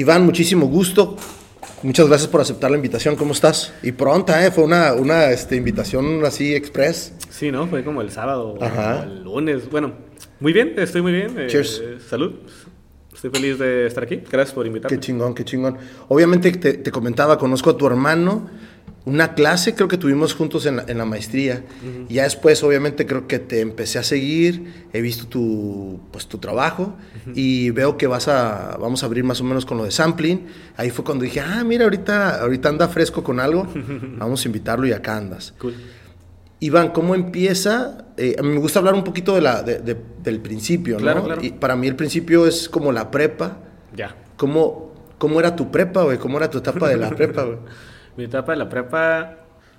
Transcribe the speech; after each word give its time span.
Iván, 0.00 0.24
muchísimo 0.24 0.66
gusto. 0.66 1.14
Muchas 1.82 2.08
gracias 2.08 2.26
por 2.30 2.40
aceptar 2.40 2.70
la 2.70 2.78
invitación. 2.78 3.16
¿Cómo 3.16 3.32
estás? 3.32 3.74
Y 3.82 3.92
pronta, 3.92 4.46
¿eh? 4.46 4.50
Fue 4.50 4.64
una, 4.64 4.94
una 4.94 5.30
este, 5.30 5.56
invitación 5.56 6.24
así 6.24 6.54
express. 6.54 7.12
Sí, 7.28 7.50
¿no? 7.50 7.66
Fue 7.66 7.84
como 7.84 8.00
el 8.00 8.10
sábado 8.10 8.56
o 8.58 8.64
el 8.64 9.24
lunes. 9.24 9.68
Bueno, 9.70 9.92
muy 10.40 10.54
bien, 10.54 10.72
estoy 10.78 11.02
muy 11.02 11.12
bien. 11.12 11.38
Eh, 11.38 11.48
Cheers. 11.48 11.82
salud. 12.08 12.32
Estoy 13.12 13.28
feliz 13.28 13.58
de 13.58 13.86
estar 13.86 14.02
aquí. 14.04 14.22
Gracias 14.30 14.54
por 14.54 14.66
invitarme. 14.66 14.96
Qué 14.96 15.02
chingón, 15.02 15.34
qué 15.34 15.44
chingón. 15.44 15.76
Obviamente 16.08 16.50
te, 16.52 16.72
te 16.78 16.90
comentaba, 16.90 17.36
conozco 17.36 17.68
a 17.68 17.76
tu 17.76 17.86
hermano 17.86 18.48
una 19.06 19.34
clase 19.34 19.74
creo 19.74 19.88
que 19.88 19.96
tuvimos 19.96 20.34
juntos 20.34 20.66
en 20.66 20.76
la, 20.76 20.84
en 20.86 20.98
la 20.98 21.04
maestría. 21.04 21.64
Y 22.08 22.14
ya 22.14 22.24
después, 22.24 22.62
obviamente, 22.62 23.06
creo 23.06 23.26
que 23.26 23.38
te 23.38 23.60
empecé 23.60 23.98
a 23.98 24.02
seguir, 24.02 24.84
he 24.92 25.00
visto 25.00 25.26
tu, 25.26 26.00
pues, 26.12 26.26
tu 26.26 26.38
trabajo 26.38 26.96
y 27.34 27.70
veo 27.70 27.96
que 27.96 28.06
vas 28.06 28.28
a, 28.28 28.76
vamos 28.78 29.02
a 29.02 29.06
abrir 29.06 29.24
más 29.24 29.40
o 29.40 29.44
menos 29.44 29.64
con 29.64 29.78
lo 29.78 29.84
de 29.84 29.90
sampling. 29.90 30.46
Ahí 30.76 30.90
fue 30.90 31.04
cuando 31.04 31.24
dije, 31.24 31.40
ah, 31.40 31.64
mira, 31.64 31.84
ahorita, 31.84 32.42
ahorita 32.42 32.68
anda 32.68 32.88
fresco 32.88 33.22
con 33.24 33.40
algo, 33.40 33.66
vamos 34.18 34.44
a 34.44 34.48
invitarlo 34.48 34.86
y 34.86 34.92
acá 34.92 35.16
andas. 35.16 35.54
Cool. 35.58 35.74
Iván, 36.62 36.90
¿cómo 36.90 37.14
empieza? 37.14 38.04
Eh, 38.18 38.36
a 38.38 38.42
mí 38.42 38.50
me 38.50 38.58
gusta 38.58 38.80
hablar 38.80 38.92
un 38.92 39.02
poquito 39.02 39.34
de 39.34 39.40
la, 39.40 39.62
de, 39.62 39.78
de, 39.78 39.96
del 40.22 40.40
principio, 40.40 40.98
claro, 40.98 41.20
¿no? 41.20 41.26
Claro. 41.26 41.42
Y 41.42 41.52
para 41.52 41.74
mí 41.74 41.88
el 41.88 41.96
principio 41.96 42.46
es 42.46 42.68
como 42.68 42.92
la 42.92 43.10
prepa. 43.10 43.60
Ya. 43.96 44.14
¿Cómo, 44.36 44.92
cómo 45.16 45.40
era 45.40 45.56
tu 45.56 45.70
prepa, 45.70 46.02
güey? 46.02 46.18
¿Cómo 46.18 46.36
era 46.36 46.50
tu 46.50 46.58
etapa 46.58 46.90
de 46.90 46.98
la 46.98 47.08
prepa, 47.08 47.44
güey? 47.44 47.58
Mi 48.20 48.26
etapa 48.26 48.52
de 48.52 48.58
la 48.58 48.68
prepa, 48.68 49.36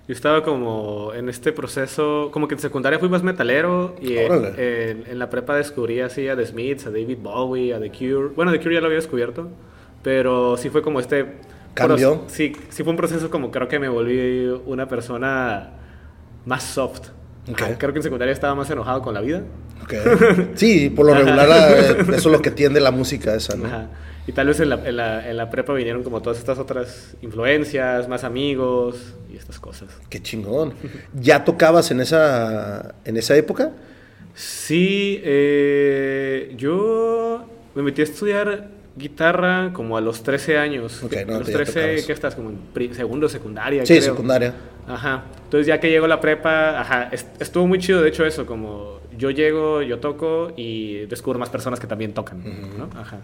yo 0.08 0.13
estaba 0.16 0.41
como 0.41 1.13
en 1.13 1.30
este 1.30 1.52
proceso, 1.52 2.30
como 2.34 2.48
que 2.48 2.55
en 2.55 2.59
secundaria 2.59 2.98
fui 2.98 3.08
más 3.08 3.22
metalero 3.22 3.95
y 4.02 4.18
en, 4.18 4.34
en, 4.58 5.04
en, 5.08 5.20
la 5.20 5.30
prepa 5.30 5.55
descubrí 5.55 5.99
así 5.99 6.27
a 6.27 6.35
The 6.35 6.48
Smiths, 6.48 6.88
a 6.88 6.90
David 6.90 7.20
Bowie, 7.21 7.71
a 7.71 7.79
The 7.79 7.91
Cure. 7.91 8.29
Bueno, 8.35 8.51
The 8.51 8.60
Cure 8.60 8.74
ya 8.74 8.82
lo 8.82 8.88
había 8.88 8.96
descubierto, 8.96 9.48
pero 10.01 10.57
sí 10.57 10.71
fue 10.71 10.82
como 10.82 10.99
este... 10.99 11.34
¿Cambio? 11.76 12.24
Sí, 12.26 12.54
sí 12.70 12.84
fue 12.84 12.90
un 12.90 12.98
proceso 12.98 13.29
como 13.29 13.51
creo 13.51 13.68
que 13.68 13.77
me 13.77 13.90
volví 13.90 14.48
una 14.66 14.88
persona 14.88 15.73
más 16.44 16.63
soft. 16.63 17.10
Okay. 17.50 17.76
Creo 17.78 17.92
que 17.92 18.00
en 18.00 18.04
secundaria 18.04 18.34
estaba 18.34 18.54
más 18.56 18.70
enojado 18.70 19.02
con 19.02 19.14
la 19.14 19.22
vida. 19.22 19.44
Okay. 19.84 20.52
Sí, 20.56 20.90
por 20.90 21.06
lo 21.06 21.14
regular 21.16 21.72
eso 22.00 22.14
es 22.14 22.26
lo 22.26 22.42
que 22.42 22.52
tiende 22.52 22.80
la 22.80 22.92
música 22.92 23.34
esa, 23.34 23.56
¿no? 23.56 23.66
Ajá. 23.66 23.88
Y 24.28 24.34
tal 24.34 24.48
vez 24.48 24.60
en 24.60 24.70
la, 24.70 24.88
en, 24.88 24.98
la, 24.98 25.30
en 25.30 25.36
la, 25.36 25.50
prepa 25.50 25.74
vinieron 25.74 26.04
como 26.04 26.22
todas 26.22 26.38
estas 26.38 26.60
otras 26.60 27.16
influencias, 27.22 28.08
más 28.08 28.24
amigos 28.24 29.16
y 29.34 29.36
estas 29.36 29.60
cosas. 29.60 29.90
Qué 30.10 30.22
chingón. 30.22 30.74
¿Ya 31.14 31.44
tocabas 31.44 31.90
en 31.90 32.02
esa, 32.02 32.94
en 33.04 33.18
esa 33.18 33.36
época? 33.36 33.72
Sí, 34.36 35.20
eh, 35.24 36.54
yo 36.56 37.46
me 37.74 37.82
metí 37.82 38.02
a 38.02 38.04
estudiar 38.04 38.70
guitarra 38.96 39.72
como 39.74 39.98
a 39.98 40.02
los 40.02 40.22
13 40.22 40.58
años. 40.58 41.02
Okay, 41.04 41.26
no, 41.26 41.36
a 41.36 41.40
los 41.40 41.52
13, 41.52 42.04
¿qué 42.06 42.14
estás? 42.14 42.36
Como 42.36 42.52
en 42.76 42.94
segundo, 42.94 43.28
secundaria. 43.28 43.86
Sí, 43.86 43.98
creo. 43.98 44.14
secundaria. 44.14 44.54
Ajá. 44.87 45.24
Entonces 45.43 45.68
ya 45.68 45.79
que 45.79 45.90
llegó 45.90 46.07
la 46.07 46.20
prepa, 46.20 46.79
ajá, 46.79 47.10
estuvo 47.40 47.68
muy 47.68 47.79
chido 47.79 48.01
de 48.01 48.10
hecho 48.10 48.26
eso, 48.26 48.46
como 48.46 48.99
yo 49.18 49.29
llego, 49.29 49.82
yo 49.82 49.99
toco 49.99 50.51
y 50.55 51.05
descubro 51.05 51.40
más 51.40 51.49
personas 51.49 51.79
que 51.79 51.88
también 51.88 52.13
tocan, 52.13 52.40
uh 52.40 52.43
-huh. 52.43 52.77
¿no? 52.77 52.90
Ajá. 52.99 53.20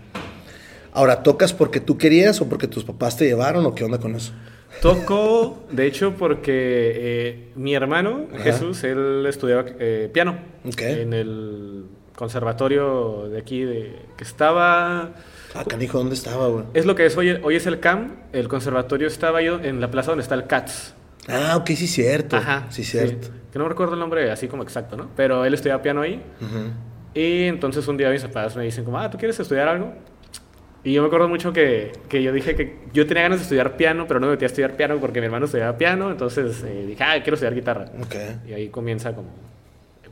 Ahora, 0.93 1.21
¿tocas 1.21 1.53
porque 1.53 1.79
tú 1.79 1.97
querías 1.97 2.41
o 2.41 2.49
porque 2.49 2.67
tus 2.67 2.83
papás 2.83 3.17
te 3.17 3.25
llevaron 3.25 3.65
o 3.65 3.75
qué 3.75 3.83
onda 3.83 3.99
con 3.99 4.15
eso? 4.15 4.33
Toco, 4.81 5.65
de 5.71 5.85
hecho, 5.85 6.13
porque 6.17 6.51
eh, 6.95 7.51
mi 7.55 7.73
hermano, 7.73 8.27
Ajá. 8.33 8.43
Jesús, 8.43 8.83
él 8.83 9.25
estudiaba 9.27 9.65
eh, 9.79 10.09
piano 10.11 10.37
okay. 10.65 11.01
en 11.01 11.13
el 11.13 11.85
conservatorio 12.15 13.29
de 13.29 13.37
aquí, 13.39 13.61
de, 13.61 13.95
que 14.17 14.23
estaba... 14.23 15.11
Ah, 15.55 15.63
canijo, 15.67 15.99
¿dónde 15.99 16.15
estaba, 16.15 16.47
güey? 16.47 16.65
Es 16.73 16.85
lo 16.85 16.95
que 16.95 17.05
es 17.05 17.15
hoy, 17.15 17.29
hoy 17.43 17.55
es 17.55 17.65
el 17.67 17.79
CAM, 17.79 18.15
el 18.33 18.47
conservatorio 18.47 19.07
estaba 19.07 19.39
ahí 19.39 19.47
en 19.47 19.79
la 19.79 19.89
plaza 19.89 20.11
donde 20.11 20.23
está 20.23 20.35
el 20.35 20.47
CATS. 20.47 20.93
Ah, 21.27 21.57
ok, 21.57 21.67
sí, 21.69 21.87
cierto. 21.87 22.37
Ajá, 22.37 22.67
sí, 22.69 22.83
cierto. 22.83 23.27
Sí, 23.27 23.33
que 23.51 23.59
no 23.59 23.67
recuerdo 23.67 23.93
el 23.93 23.99
nombre 23.99 24.31
así 24.31 24.47
como 24.47 24.63
exacto, 24.63 24.95
¿no? 24.97 25.09
Pero 25.15 25.45
él 25.45 25.53
estudiaba 25.53 25.81
piano 25.81 26.01
ahí. 26.01 26.21
Uh 26.41 26.45
-huh. 26.45 26.71
Y 27.13 27.43
entonces 27.45 27.87
un 27.87 27.97
día 27.97 28.09
mis 28.09 28.21
papás 28.23 28.55
me 28.55 28.63
dicen 28.63 28.83
como, 28.83 28.99
ah, 28.99 29.09
¿tú 29.09 29.17
quieres 29.17 29.39
estudiar 29.39 29.67
algo? 29.67 29.93
Y 30.83 30.93
yo 30.93 31.01
me 31.01 31.07
acuerdo 31.07 31.27
mucho 31.27 31.51
que, 31.51 31.91
que, 32.07 32.23
yo 32.23 32.31
dije 32.31 32.55
que 32.55 32.77
yo 32.93 33.05
tenía 33.07 33.23
ganas 33.23 33.39
de 33.39 33.43
estudiar 33.43 33.75
piano, 33.75 34.05
pero 34.07 34.19
no 34.19 34.27
me 34.27 34.33
metí 34.33 34.45
a 34.45 34.47
estudiar 34.47 34.77
piano 34.77 34.97
porque 35.01 35.19
mi 35.19 35.25
hermano 35.25 35.45
estudiaba 35.45 35.77
piano, 35.77 36.11
entonces 36.11 36.63
eh, 36.63 36.85
dije, 36.87 37.03
ah, 37.03 37.15
quiero 37.21 37.33
estudiar 37.33 37.55
guitarra. 37.55 37.91
Okay. 38.05 38.39
Y 38.47 38.53
ahí 38.53 38.69
comienza 38.69 39.13
como, 39.13 39.29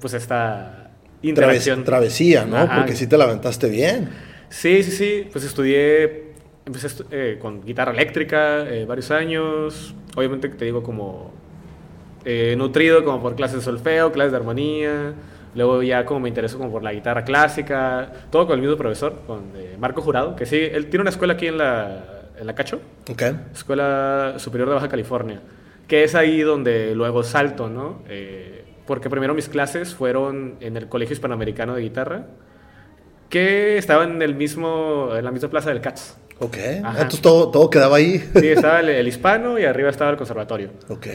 pues 0.01 0.15
esta 0.15 0.91
interacción. 1.21 1.85
Traves, 1.85 1.85
travesía, 1.85 2.45
¿no? 2.45 2.57
Ajá. 2.57 2.77
Porque 2.77 2.95
sí 2.95 3.07
te 3.07 3.17
la 3.17 3.25
aventaste 3.25 3.69
bien. 3.69 4.09
Sí, 4.49 4.83
sí, 4.83 4.91
sí, 4.91 5.29
pues 5.31 5.45
estudié, 5.45 6.24
empecé 6.65 6.87
eh, 7.11 7.37
con 7.39 7.63
guitarra 7.63 7.91
eléctrica 7.91 8.67
eh, 8.67 8.85
varios 8.85 9.11
años, 9.11 9.95
obviamente 10.15 10.49
te 10.49 10.65
digo 10.65 10.83
como 10.83 11.31
eh, 12.23 12.55
nutrido 12.57 13.03
como 13.03 13.21
por 13.21 13.35
clases 13.35 13.57
de 13.57 13.63
solfeo, 13.63 14.11
clases 14.11 14.31
de 14.31 14.37
armonía, 14.37 15.13
Luego 15.55 15.81
ya 15.81 16.05
como 16.05 16.19
me 16.19 16.27
interesó 16.27 16.57
como 16.57 16.69
por 16.69 16.83
la 16.83 16.91
guitarra 16.91 17.23
clásica, 17.23 18.11
todo 18.29 18.45
con 18.45 18.55
el 18.55 18.61
mismo 18.61 18.75
profesor, 18.75 19.21
con 19.25 19.53
Marco 19.79 20.01
Jurado, 20.01 20.35
que 20.35 20.45
sí, 20.45 20.57
él 20.57 20.87
tiene 20.87 21.03
una 21.03 21.11
escuela 21.11 21.35
aquí 21.35 21.47
en 21.47 21.57
la, 21.57 22.15
en 22.39 22.47
la 22.47 22.55
Cacho, 22.55 22.81
okay. 23.09 23.39
Escuela 23.53 24.35
Superior 24.37 24.69
de 24.69 24.75
Baja 24.75 24.89
California, 24.89 25.41
que 25.87 26.03
es 26.03 26.15
ahí 26.15 26.41
donde 26.41 26.93
luego 26.95 27.23
salto, 27.23 27.69
¿no? 27.69 28.01
Eh, 28.09 28.65
porque 28.85 29.09
primero 29.09 29.33
mis 29.33 29.49
clases 29.49 29.95
fueron 29.95 30.55
en 30.59 30.77
el 30.77 30.87
Colegio 30.87 31.13
Hispanoamericano 31.13 31.75
de 31.75 31.81
Guitarra, 31.81 32.27
que 33.29 33.77
estaba 33.77 34.03
en, 34.03 34.21
el 34.21 34.35
mismo, 34.35 35.09
en 35.15 35.25
la 35.25 35.31
misma 35.31 35.49
plaza 35.49 35.69
del 35.69 35.81
CATS. 35.81 36.17
Ok, 36.39 36.57
Ajá. 36.83 36.91
entonces 36.91 37.21
todo, 37.21 37.49
todo 37.49 37.69
quedaba 37.69 37.97
ahí. 37.97 38.19
Sí, 38.35 38.47
estaba 38.47 38.81
el, 38.81 38.89
el, 38.89 39.07
hispano 39.07 39.57
y 39.57 39.65
arriba 39.65 39.89
estaba 39.89 40.11
el 40.11 40.17
conservatorio. 40.17 40.69
Ok. 40.89 41.07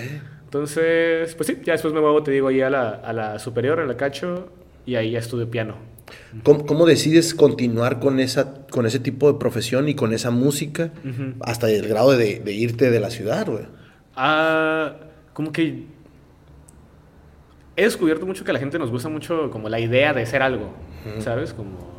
Entonces, 0.44 1.34
pues 1.34 1.47
sí, 1.47 1.58
ya 1.62 1.75
después 1.75 1.94
me 1.94 2.00
muevo, 2.00 2.22
te 2.22 2.31
digo, 2.31 2.48
ahí 2.48 2.60
a 2.60 2.70
la, 2.70 2.88
a 2.91 3.12
la 3.12 3.38
superior, 3.38 3.78
en 3.81 3.88
la 3.88 3.97
cacho, 3.97 4.48
y 4.84 4.97
ahí 4.97 5.12
ya 5.12 5.19
estudio 5.19 5.48
piano. 5.50 5.76
¿Cómo, 6.42 6.66
¿Cómo, 6.66 6.86
decides 6.86 7.34
continuar 7.34 8.00
con, 8.00 8.19
esa, 8.19 8.54
con 8.70 8.84
ese 8.84 8.98
tipo 8.98 9.31
de 9.32 9.38
profesión 9.38 9.88
y 9.88 9.94
con 9.94 10.12
esa 10.12 10.31
música 10.31 10.91
uh 11.04 11.08
-huh. 11.08 11.34
hasta 11.42 11.70
el 11.70 11.87
grado 11.87 12.16
de, 12.16 12.41
de, 12.41 12.52
irte 12.52 12.91
de 12.91 12.98
la 12.98 13.10
ciudad, 13.10 13.47
güey? 13.47 13.66
Ah, 14.16 14.97
como 15.34 15.52
que 15.52 15.84
he 17.76 17.82
descubierto 17.84 18.26
mucho 18.26 18.44
que 18.44 18.50
a 18.50 18.54
la 18.54 18.60
gente 18.60 18.78
nos 18.78 18.91
gusta 18.91 19.08
mucho 19.08 19.50
como 19.50 19.69
la 19.69 19.78
idea 19.78 20.12
de 20.12 20.26
ser 20.26 20.42
algo, 20.42 20.64
uh 21.06 21.19
-huh. 21.19 21.22
¿sabes? 21.22 21.52
Como, 21.54 21.90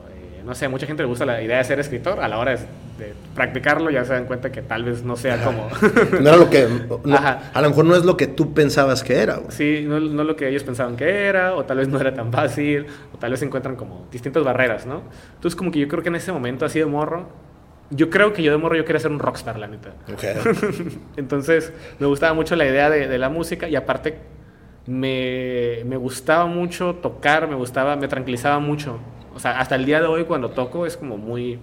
no 0.46 0.56
sé, 0.56 0.68
mucha 0.68 0.86
gente 0.86 1.04
le 1.04 1.08
gusta 1.08 1.26
la 1.26 1.42
idea 1.42 1.58
de 1.58 1.64
ser 1.64 1.80
escritor, 1.80 2.20
a 2.20 2.28
la 2.28 2.38
hora 2.38 2.52
de, 2.52 2.58
de 2.58 3.14
practicarlo 3.36 3.90
ya 3.90 4.06
se 4.06 4.14
dan 4.14 4.26
cuenta 4.26 4.52
que 4.52 4.62
tal 4.62 4.84
vez 4.84 5.04
no 5.04 5.16
sea 5.16 5.36
Ajá. 5.36 5.46
como... 5.46 5.70
no 6.20 6.30
era 6.30 6.38
lo 6.38 6.50
que... 6.50 6.68
No, 7.04 7.18
a 7.18 7.62
lo 7.62 7.70
mejor 7.70 7.86
no 7.86 7.96
es 7.96 8.06
lo 8.06 8.18
que 8.18 8.28
tú 8.28 8.54
pensabas 8.54 9.04
que 9.04 9.20
era. 9.20 9.38
Güey. 9.38 9.52
Sí, 9.52 9.86
no, 9.88 10.00
no 10.00 10.24
lo 10.24 10.36
que 10.36 10.48
ellos 10.48 10.64
pensaban 10.64 10.96
que 10.96 11.26
era, 11.26 11.56
o 11.56 11.66
tal 11.66 11.78
vez 11.78 11.88
no 11.88 12.00
era 12.00 12.14
tan 12.14 12.32
fácil, 12.32 12.88
o 13.14 13.18
tal 13.18 13.32
vez 13.32 13.42
encuentran 13.42 13.76
como 13.76 14.08
distintas 14.12 14.44
barreras, 14.44 14.86
¿no? 14.86 15.04
Entonces 15.36 15.56
como 15.56 15.72
que 15.72 15.80
yo 15.80 15.88
creo 15.88 16.04
que 16.04 16.10
en 16.10 16.16
ese 16.16 16.32
momento 16.32 16.66
así 16.66 16.80
de 16.80 16.86
morro, 16.86 17.30
yo 17.90 18.10
creo 18.10 18.34
que 18.34 18.42
yo 18.42 18.52
de 18.52 18.58
morro 18.58 18.76
yo 18.76 18.86
quería 18.86 19.00
ser 19.00 19.12
un 19.12 19.20
rockstar, 19.20 19.60
la 19.60 19.68
neta. 19.68 19.94
Okay. 20.14 20.36
Entonces 21.18 21.74
me 22.00 22.08
gustaba 22.08 22.34
mucho 22.34 22.56
la 22.56 22.66
idea 22.66 22.90
de, 22.90 23.08
de 23.08 23.18
la 23.18 23.30
música 23.30 23.68
y 23.68 23.76
aparte 23.76 24.18
me, 24.88 25.84
me, 25.86 25.98
gustaba 25.98 26.46
mucho 26.46 26.96
tocar, 26.96 27.48
me 27.48 27.56
gustaba, 27.56 27.96
me 27.96 28.08
tranquilizaba 28.08 28.60
mucho. 28.60 29.00
O 29.34 29.40
sea, 29.40 29.60
hasta 29.60 29.76
el 29.76 29.86
día 29.86 30.00
de 30.00 30.08
hoy 30.08 30.26
cuando 30.26 30.52
toco 30.52 30.86
es 30.86 30.98
como 30.98 31.18
muy 31.18 31.60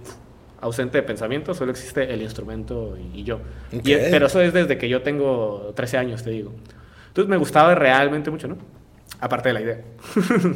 ausente 0.61 0.97
de 0.97 1.03
pensamiento, 1.03 1.53
solo 1.53 1.71
existe 1.71 2.13
el 2.13 2.21
instrumento 2.21 2.97
y, 2.97 3.19
y 3.19 3.23
yo. 3.23 3.39
Okay. 3.67 3.93
Y, 3.93 4.11
pero 4.11 4.27
eso 4.27 4.41
es 4.41 4.53
desde 4.53 4.77
que 4.77 4.89
yo 4.89 5.01
tengo 5.01 5.71
13 5.75 5.97
años, 5.97 6.23
te 6.23 6.31
digo. 6.31 6.53
Entonces 7.07 7.29
me 7.29 7.37
gustaba 7.37 7.75
realmente 7.75 8.29
mucho, 8.31 8.47
¿no? 8.47 8.57
Aparte 9.19 9.49
de 9.49 9.53
la 9.53 9.61
idea. 9.61 9.81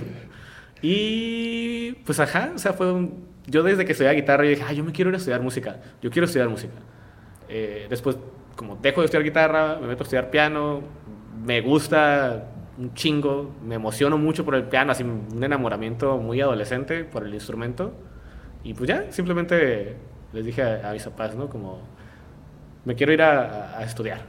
y 0.82 1.92
pues 2.06 2.20
ajá, 2.20 2.52
o 2.56 2.58
sea, 2.58 2.74
fue 2.74 2.92
un, 2.92 3.28
yo 3.48 3.64
desde 3.64 3.86
que 3.86 3.92
estudiaba 3.94 4.14
guitarra, 4.14 4.44
yo 4.44 4.52
dije, 4.52 4.64
ah, 4.68 4.74
yo 4.74 4.84
me 4.84 4.92
quiero 4.92 5.10
ir 5.10 5.16
a 5.16 5.18
estudiar 5.18 5.42
música, 5.42 5.80
yo 6.02 6.10
quiero 6.10 6.26
estudiar 6.26 6.50
música. 6.50 6.74
Eh, 7.50 7.88
después, 7.90 8.18
como 8.56 8.78
dejo 8.78 9.02
de 9.02 9.06
estudiar 9.06 9.24
guitarra, 9.24 9.78
me 9.82 9.88
meto 9.88 10.04
a 10.04 10.06
estudiar 10.06 10.30
piano, 10.30 10.82
me 11.44 11.62
gusta 11.62 12.53
un 12.78 12.94
chingo, 12.94 13.52
me 13.66 13.76
emociono 13.76 14.18
mucho 14.18 14.44
por 14.46 14.56
el 14.56 14.64
piano, 14.64 14.92
así 14.92 15.04
un 15.04 15.44
enamoramiento 15.44 16.18
muy 16.18 16.42
adolescente 16.42 17.04
por 17.04 17.26
el 17.26 17.34
instrumento. 17.34 17.94
Y 18.64 18.74
pues 18.74 18.88
ya, 18.88 19.12
simplemente 19.12 19.96
les 20.32 20.46
dije 20.46 20.64
a, 20.64 20.90
a 20.90 20.94
mis 20.94 21.04
papás, 21.04 21.36
¿no? 21.36 21.50
Como, 21.50 21.80
me 22.86 22.96
quiero 22.96 23.14
ir 23.14 23.22
a, 23.22 23.78
a, 23.78 23.84
estudiar. 23.84 24.22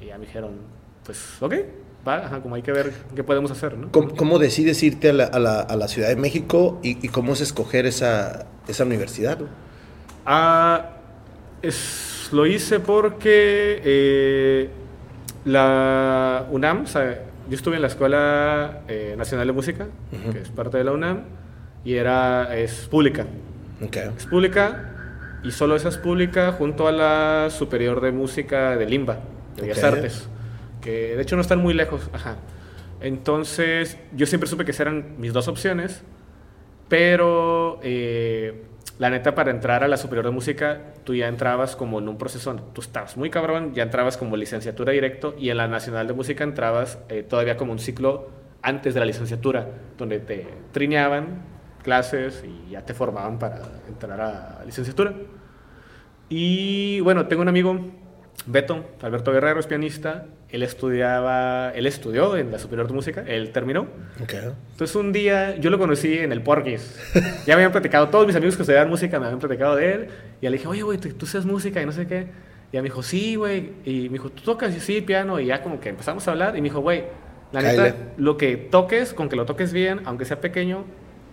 Y 0.00 0.06
ya 0.06 0.18
me 0.18 0.26
dijeron, 0.26 0.52
pues, 1.04 1.40
ok, 1.40 1.54
va, 2.06 2.26
ajá, 2.26 2.40
como 2.40 2.54
hay 2.54 2.62
que 2.62 2.72
ver 2.72 2.92
qué 3.14 3.24
podemos 3.24 3.50
hacer, 3.50 3.76
¿no? 3.76 3.90
¿Cómo, 3.90 4.14
cómo 4.14 4.38
decides 4.38 4.82
irte 4.82 5.10
a 5.10 5.12
la, 5.12 5.24
a, 5.24 5.38
la, 5.38 5.60
a 5.60 5.76
la, 5.76 5.88
Ciudad 5.88 6.08
de 6.08 6.16
México 6.16 6.80
y, 6.82 7.04
y, 7.04 7.08
cómo 7.08 7.32
es 7.32 7.40
escoger 7.40 7.86
esa, 7.86 8.46
esa 8.66 8.84
universidad? 8.84 9.38
Ah, 10.26 10.90
es, 11.62 12.28
lo 12.32 12.46
hice 12.46 12.80
porque 12.80 13.80
eh, 13.84 14.70
la 15.44 16.46
UNAM, 16.50 16.82
o 16.82 16.86
sea, 16.86 17.22
yo 17.48 17.56
estuve 17.56 17.76
en 17.76 17.82
la 17.82 17.88
Escuela 17.88 18.80
eh, 18.88 19.14
Nacional 19.16 19.46
de 19.46 19.52
Música, 19.52 19.86
uh 20.12 20.16
-huh. 20.16 20.32
que 20.32 20.38
es 20.40 20.48
parte 20.50 20.78
de 20.78 20.84
la 20.84 20.92
UNAM, 20.92 21.24
y 21.84 21.94
era, 21.94 22.56
es 22.56 22.86
pública. 22.90 23.26
Okay. 23.84 24.10
Es 24.16 24.26
pública 24.26 24.94
Y 25.44 25.52
solo 25.52 25.76
esas 25.76 25.98
pública 25.98 26.50
junto 26.52 26.88
a 26.88 26.92
la 26.92 27.48
Superior 27.50 28.00
de 28.00 28.10
Música 28.10 28.76
de 28.76 28.86
Limba, 28.86 29.20
de 29.54 29.62
Bellas. 29.62 29.84
Artes. 29.84 30.28
Que 30.80 31.14
de 31.14 31.22
hecho 31.22 31.36
no 31.36 31.42
están 31.42 31.60
muy 31.60 31.74
lejos. 31.74 32.10
Ajá. 32.12 32.36
Entonces, 33.00 33.96
yo 34.12 34.26
siempre 34.26 34.48
supe 34.48 34.64
que 34.64 34.72
esas 34.72 34.80
eran 34.80 35.14
mis 35.18 35.32
dos 35.32 35.46
opciones. 35.46 36.02
Pero 36.88 37.78
eh, 37.82 38.64
la 38.98 39.10
neta, 39.10 39.34
para 39.34 39.50
entrar 39.50 39.84
a 39.84 39.88
la 39.88 39.96
superior 39.96 40.24
de 40.24 40.32
música, 40.32 40.80
tú 41.04 41.14
ya 41.14 41.28
entrabas 41.28 41.76
como 41.76 41.98
en 41.98 42.08
un 42.08 42.18
proceso, 42.18 42.54
tú 42.72 42.80
estabas 42.80 43.16
muy 43.16 43.30
cabrón, 43.30 43.72
ya 43.74 43.82
entrabas 43.82 44.16
como 44.16 44.36
licenciatura 44.36 44.92
directo 44.92 45.34
y 45.38 45.50
en 45.50 45.56
la 45.56 45.68
nacional 45.68 46.06
de 46.06 46.14
música 46.14 46.44
entrabas 46.44 46.98
eh, 47.08 47.22
todavía 47.22 47.56
como 47.56 47.72
un 47.72 47.78
ciclo 47.78 48.28
antes 48.62 48.94
de 48.94 49.00
la 49.00 49.06
licenciatura, 49.06 49.68
donde 49.96 50.18
te 50.18 50.46
trineaban 50.72 51.42
clases 51.82 52.44
y 52.44 52.72
ya 52.72 52.84
te 52.84 52.92
formaban 52.94 53.38
para 53.38 53.60
entrar 53.88 54.20
a 54.20 54.64
licenciatura. 54.64 55.14
Y 56.28 57.00
bueno, 57.00 57.26
tengo 57.26 57.42
un 57.42 57.48
amigo, 57.48 57.78
Beto, 58.46 58.84
Alberto 59.00 59.32
Guerrero, 59.32 59.60
es 59.60 59.66
pianista. 59.66 60.26
Él 60.50 60.62
estudiaba, 60.62 61.70
él 61.74 61.86
estudió 61.86 62.36
en 62.36 62.50
la 62.50 62.58
Superior 62.58 62.86
de 62.88 62.94
Música, 62.94 63.22
él 63.26 63.50
terminó. 63.50 63.82
Ok. 64.22 64.32
Entonces 64.72 64.96
un 64.96 65.12
día 65.12 65.56
yo 65.56 65.68
lo 65.70 65.78
conocí 65.78 66.18
en 66.18 66.32
el 66.32 66.40
Porquis. 66.42 66.98
Ya 67.46 67.54
me 67.54 67.62
habían 67.62 67.72
platicado, 67.72 68.08
todos 68.08 68.26
mis 68.26 68.34
amigos 68.34 68.56
que 68.56 68.62
estudiaban 68.62 68.88
música 68.88 69.18
me 69.20 69.26
habían 69.26 69.38
platicado 69.40 69.76
de 69.76 69.92
él. 69.92 70.08
Y 70.40 70.46
le 70.46 70.52
dije, 70.52 70.66
oye, 70.66 70.82
güey, 70.82 70.98
¿tú, 70.98 71.26
sabes 71.26 71.44
música 71.46 71.82
y 71.82 71.86
no 71.86 71.92
sé 71.92 72.06
qué. 72.06 72.26
Y 72.72 72.74
ya 72.76 72.80
me 72.82 72.88
dijo, 72.88 73.02
sí, 73.02 73.34
güey. 73.36 73.72
Y 73.84 74.04
me 74.08 74.14
dijo, 74.14 74.30
¿tú 74.30 74.42
tocas? 74.42 74.74
Y 74.74 74.80
sí, 74.80 75.00
piano. 75.02 75.38
Y 75.38 75.46
ya 75.46 75.62
como 75.62 75.80
que 75.80 75.90
empezamos 75.90 76.26
a 76.28 76.30
hablar. 76.30 76.56
Y 76.56 76.62
me 76.62 76.68
dijo, 76.68 76.80
güey, 76.80 77.04
la 77.52 77.60
neta, 77.62 77.94
lo 78.16 78.36
que 78.38 78.56
toques, 78.56 79.12
con 79.14 79.28
que 79.28 79.36
lo 79.36 79.44
toques 79.46 79.72
bien, 79.72 80.00
aunque 80.06 80.24
sea 80.24 80.40
pequeño, 80.40 80.84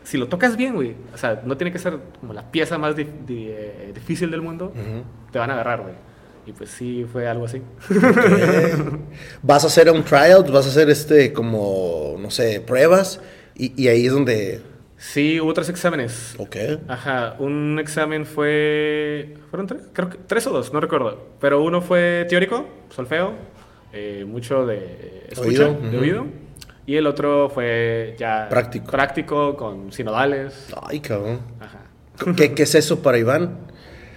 si 0.03 0.17
lo 0.17 0.27
tocas 0.27 0.55
bien, 0.55 0.75
güey, 0.75 0.93
o 1.13 1.17
sea, 1.17 1.41
no 1.45 1.57
tiene 1.57 1.71
que 1.71 1.79
ser 1.79 1.97
como 2.19 2.31
la 2.33 2.51
pieza 2.51 2.77
más 2.77 2.95
di- 2.95 3.07
di- 3.25 3.47
eh, 3.49 3.91
difícil 3.93 4.29
del 4.29 4.41
mundo, 4.41 4.67
Ujú. 4.67 5.03
te 5.31 5.39
van 5.39 5.49
a 5.49 5.53
agarrar, 5.53 5.81
güey. 5.81 5.95
Y 6.45 6.51
pues 6.51 6.69
sí, 6.69 7.05
fue 7.11 7.27
algo 7.27 7.45
así. 7.45 7.61
Vas 9.41 9.63
a 9.63 9.67
hacer 9.67 9.89
un 9.89 10.03
tryout, 10.03 10.51
vas 10.51 10.65
a 10.65 10.69
hacer 10.69 10.89
este 10.89 11.33
como, 11.33 12.15
no 12.19 12.29
sé, 12.29 12.61
pruebas 12.61 13.19
y, 13.55 13.81
y 13.81 13.87
ahí 13.87 14.05
es 14.05 14.13
donde... 14.13 14.61
Sí, 14.97 15.39
hubo 15.41 15.53
tres 15.53 15.69
exámenes. 15.69 16.35
Ok. 16.37 16.55
Ajá, 16.87 17.35
un 17.39 17.77
examen 17.79 18.25
fue. 18.25 19.35
¿Fueron 19.49 19.67
tres? 19.67 19.81
Creo 19.91 20.09
que 20.09 20.17
tres 20.25 20.47
o 20.47 20.51
dos, 20.51 20.71
no 20.71 20.79
recuerdo. 20.79 21.31
Pero 21.39 21.61
uno 21.61 21.81
fue 21.81 22.25
teórico, 22.29 22.67
solfeo, 22.89 23.33
eh, 23.91 24.23
mucho 24.25 24.65
de 24.65 25.25
escucha, 25.29 25.67
Oído, 25.67 25.73
de 25.91 25.97
oído. 25.97 26.25
Y 26.85 26.95
el 26.95 27.07
otro 27.07 27.49
fue 27.49 28.15
ya. 28.17 28.47
Práctico. 28.49 28.89
Práctico, 28.89 29.57
con 29.57 29.91
sinodales. 29.91 30.67
Ay, 30.81 31.01
cabrón. 31.01 31.41
Ajá. 31.59 31.81
¿Qué, 32.37 32.53
qué 32.53 32.63
es 32.63 32.73
eso 32.75 33.01
para 33.01 33.17
Iván? 33.17 33.57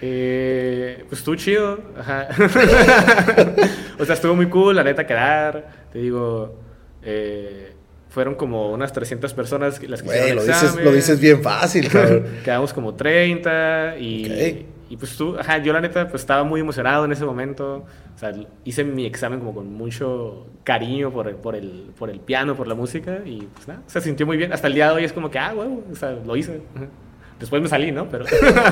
Eh, 0.01 1.05
pues 1.09 1.21
estuvo 1.21 1.35
chido. 1.37 1.79
Ajá. 1.99 2.29
o 3.99 4.05
sea, 4.05 4.15
estuvo 4.15 4.35
muy 4.35 4.49
cool, 4.49 4.77
la 4.77 4.85
neta, 4.85 5.07
quedar. 5.07 5.69
Te 5.93 5.99
digo. 6.01 6.55
eh, 7.03 7.73
fueron 8.11 8.37
como 8.37 8.73
unas 8.73 8.93
300 8.93 9.35
personas 9.35 9.83
las 9.87 10.01
que 10.01 10.07
Güey, 10.07 10.19
hicieron 10.19 10.37
lo 10.37 10.43
el 10.43 10.49
dices, 10.49 10.63
examen. 10.65 10.85
lo 10.87 10.93
dices 10.93 11.21
bien 11.21 11.43
fácil, 11.43 11.89
cabrón. 11.93 12.25
Quedamos 12.43 12.73
como 12.73 12.95
30 12.95 13.99
y, 13.99 14.67
y 14.89 14.97
pues 14.97 15.15
tú, 15.17 15.37
ajá, 15.39 15.59
yo 15.59 15.73
la 15.75 15.81
neta 15.83 16.09
pues 16.09 16.23
estaba 16.23 16.43
muy 16.43 16.61
emocionado 16.63 17.05
en 17.05 17.13
ese 17.13 17.25
momento. 17.27 17.85
O 18.15 18.19
sea, 18.19 18.33
hice 18.65 18.83
mi 18.83 19.05
examen 19.05 19.39
como 19.41 19.55
con 19.55 19.73
mucho 19.73 20.47
cariño 20.65 21.13
por 21.13 21.29
el, 21.29 21.35
por 21.37 21.55
el, 21.55 21.91
por 21.99 22.09
el 22.09 22.19
piano, 22.21 22.57
por 22.57 22.67
la 22.67 22.75
música 22.75 23.19
y 23.27 23.47
pues 23.55 23.69
nada, 23.69 23.83
se 23.87 24.01
sintió 24.01 24.25
muy 24.27 24.37
bien. 24.39 24.53
Hasta 24.55 24.69
el 24.69 24.75
día 24.75 24.89
de 24.89 24.95
hoy 24.95 25.05
es 25.05 25.13
como 25.13 25.31
que, 25.31 25.39
ah, 25.39 25.53
huevo, 25.55 25.85
o 25.93 25.95
sea, 25.95 26.13
lo 26.13 26.35
hice. 26.35 26.63
Ajá. 26.75 26.87
Después 27.39 27.63
me 27.63 27.69
salí, 27.69 27.93
¿no? 27.93 28.09
Pero 28.09 28.25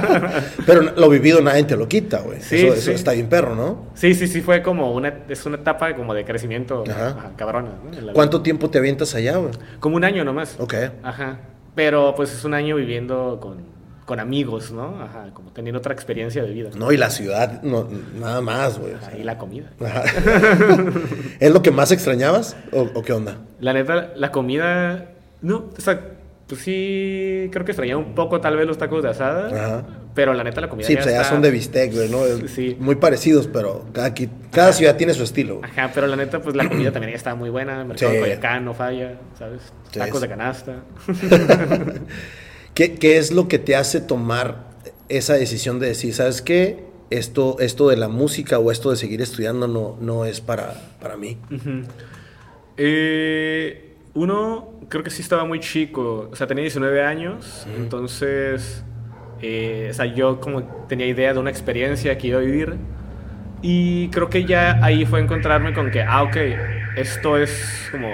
Pero 0.67 0.83
lo 0.83 1.09
vivido 1.09 1.41
nadie 1.41 1.65
te 1.65 1.77
lo 1.77 1.89
quita, 1.89 2.21
güey. 2.21 2.41
Sí, 2.41 2.57
eso, 2.67 2.75
sí. 2.75 2.79
eso 2.81 2.91
está 2.93 3.13
bien 3.13 3.29
perro, 3.29 3.55
¿no? 3.55 3.87
sí, 3.95 4.15
sí, 4.15 4.27
sí, 4.27 4.41
fue 4.41 4.63
como 4.63 4.93
una, 4.93 5.13
es 5.29 5.47
una 5.47 5.57
etapa 5.57 5.95
como 5.95 6.15
de 6.15 6.25
crecimiento 6.25 6.85
Ajá. 6.89 7.09
ajá, 7.11 7.31
cabrona. 7.37 7.71
¿no? 7.85 7.91
Vida. 7.91 8.13
¿Cuánto 8.13 8.43
tiempo 8.43 8.69
te 8.69 8.79
avientas 8.79 9.15
allá, 9.15 9.37
güey? 9.37 9.53
Como 9.79 9.97
un 9.97 10.05
año 10.05 10.25
nomás. 10.25 10.57
Ok. 10.59 10.75
Ajá. 11.03 11.39
Pero 11.75 12.15
pues 12.17 12.33
es 12.33 12.45
un 12.45 12.55
año 12.55 12.75
viviendo 12.77 13.39
con, 13.41 13.59
con 14.05 14.19
amigos, 14.19 14.73
¿no? 14.73 15.01
Ajá, 15.03 15.31
como 15.33 15.51
teniendo 15.53 15.79
otra 15.79 15.93
experiencia 15.93 16.43
de 16.43 16.51
vida. 16.51 16.71
No, 16.75 16.91
y 16.91 16.97
la 16.97 17.11
ciudad, 17.11 17.63
no, 17.63 17.87
nada 18.19 18.41
más, 18.41 18.79
güey. 18.79 18.95
Ahí 19.13 19.23
la 19.23 19.39
comida. 19.39 19.71
Ajá. 19.85 20.03
¿Es 21.39 21.53
lo 21.53 21.63
que 21.63 21.71
más 21.71 21.93
extrañabas 21.93 22.57
o, 22.73 22.83
o 22.95 23.03
qué 23.03 23.13
onda? 23.13 23.37
La 23.61 23.73
neta, 23.73 24.13
la 24.17 24.33
comida. 24.33 25.11
No, 25.43 25.71
o 25.77 25.81
sea, 25.81 26.16
pues 26.49 26.61
sí, 26.61 27.49
creo 27.51 27.65
que 27.65 27.73
extrañaba 27.73 28.01
un 28.01 28.15
poco 28.15 28.41
tal 28.41 28.57
vez 28.57 28.67
los 28.67 28.79
tacos 28.79 29.03
de 29.03 29.09
asada. 29.11 29.49
Ajá. 29.49 29.87
Pero 30.15 30.33
la 30.33 30.45
neta, 30.45 30.61
la 30.63 30.69
comida. 30.71 30.87
Sí, 30.87 30.95
ya 30.95 31.01
pues 31.01 31.09
allá 31.09 31.21
está- 31.23 31.33
son 31.35 31.43
de 31.43 31.51
bistec, 31.51 31.93
güey, 31.93 32.09
¿no? 32.09 32.21
Sí. 32.49 32.75
Muy 32.81 32.95
parecidos, 32.95 33.49
pero 33.49 33.85
cada, 33.93 34.15
qui- 34.15 34.31
cada 34.51 34.73
ciudad 34.73 34.97
tiene 34.97 35.13
su 35.13 35.23
estilo. 35.25 35.59
güey. 35.59 35.71
Ajá, 35.71 35.91
pero 35.93 36.07
la 36.07 36.17
neta, 36.17 36.41
pues 36.41 36.57
la 36.57 36.67
comida 36.69 36.91
también 36.93 37.11
ya 37.13 37.17
estaba 37.19 37.37
muy 37.37 37.51
buena. 37.51 37.85
Mercado 37.85 38.11
Sí. 38.13 38.17
de 38.17 38.23
Coyacán 38.23 38.65
no 38.65 38.73
falla, 38.73 39.19
¿sabes? 39.39 39.61
Sí, 39.93 39.99
Tacos 39.99 40.21
de 40.23 40.29
canasta. 40.29 40.85
¿Qué, 42.75 42.95
qué 42.95 43.17
es 43.19 43.33
lo 43.33 43.49
que 43.49 43.59
te 43.59 43.77
hace 43.77 44.01
tomar 44.01 44.67
esa 45.09 45.35
decisión 45.35 45.79
de 45.81 45.89
decir, 45.89 46.15
¿sabes 46.15 46.43
qué? 46.43 46.85
Esto, 47.11 47.57
esto 47.61 47.89
de 47.89 47.97
la 47.97 48.09
música 48.09 48.59
o 48.59 48.71
esto 48.73 48.91
de 48.91 48.97
seguir 48.97 49.23
estudiando 49.23 49.69
no, 49.69 49.97
no 50.01 50.25
es 50.25 50.41
para, 50.41 50.75
para 51.01 51.17
mí. 51.17 51.39
Ujú. 51.55 51.83
Eh, 52.77 53.86
uno, 54.17 54.71
creo 54.89 55.05
que 55.05 55.11
sí 55.11 55.23
estaba 55.23 55.45
muy 55.45 55.61
chico, 55.61 56.29
o 56.33 56.35
sea, 56.37 56.47
tenía 56.49 56.63
19 56.63 57.05
años, 57.05 57.67
entonces, 57.77 58.85
eh, 59.41 59.89
o 59.91 59.95
sea, 59.95 60.07
yo 60.07 60.41
como 60.41 60.63
tenía 60.89 61.07
idea 61.07 61.33
de 61.33 61.39
una 61.39 61.51
experiencia 61.51 62.17
que 62.19 62.27
iba 62.29 62.39
a 62.39 62.43
vivir 62.43 62.77
y 63.63 64.09
creo 64.09 64.29
que 64.29 64.45
ya 64.45 64.79
ahí 64.83 65.05
fue 65.07 65.21
encontrarme 65.21 65.73
con 65.73 65.91
que, 65.91 66.03
ah, 66.03 66.23
ok, 66.23 66.37
esto 66.97 67.37
es 67.37 67.89
como... 67.93 68.09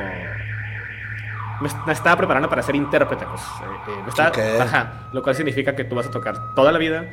Me, 1.61 1.69
est- 1.69 1.87
me 1.87 1.93
estaba 1.93 2.17
preparando 2.17 2.49
para 2.49 2.63
ser 2.63 2.75
intérprete, 2.75 3.25
pues. 3.25 3.41
eh, 3.41 3.65
eh, 3.89 4.03
me 4.03 4.09
estaba- 4.09 4.31
Ok. 4.31 4.39
Ajá, 4.61 5.09
lo 5.13 5.23
cual 5.23 5.35
significa 5.37 5.77
que 5.77 5.85
tú 5.85 5.95
vas 5.95 6.07
a 6.07 6.11
tocar 6.11 6.55
toda 6.55 6.73
la 6.73 6.79
vida 6.79 7.05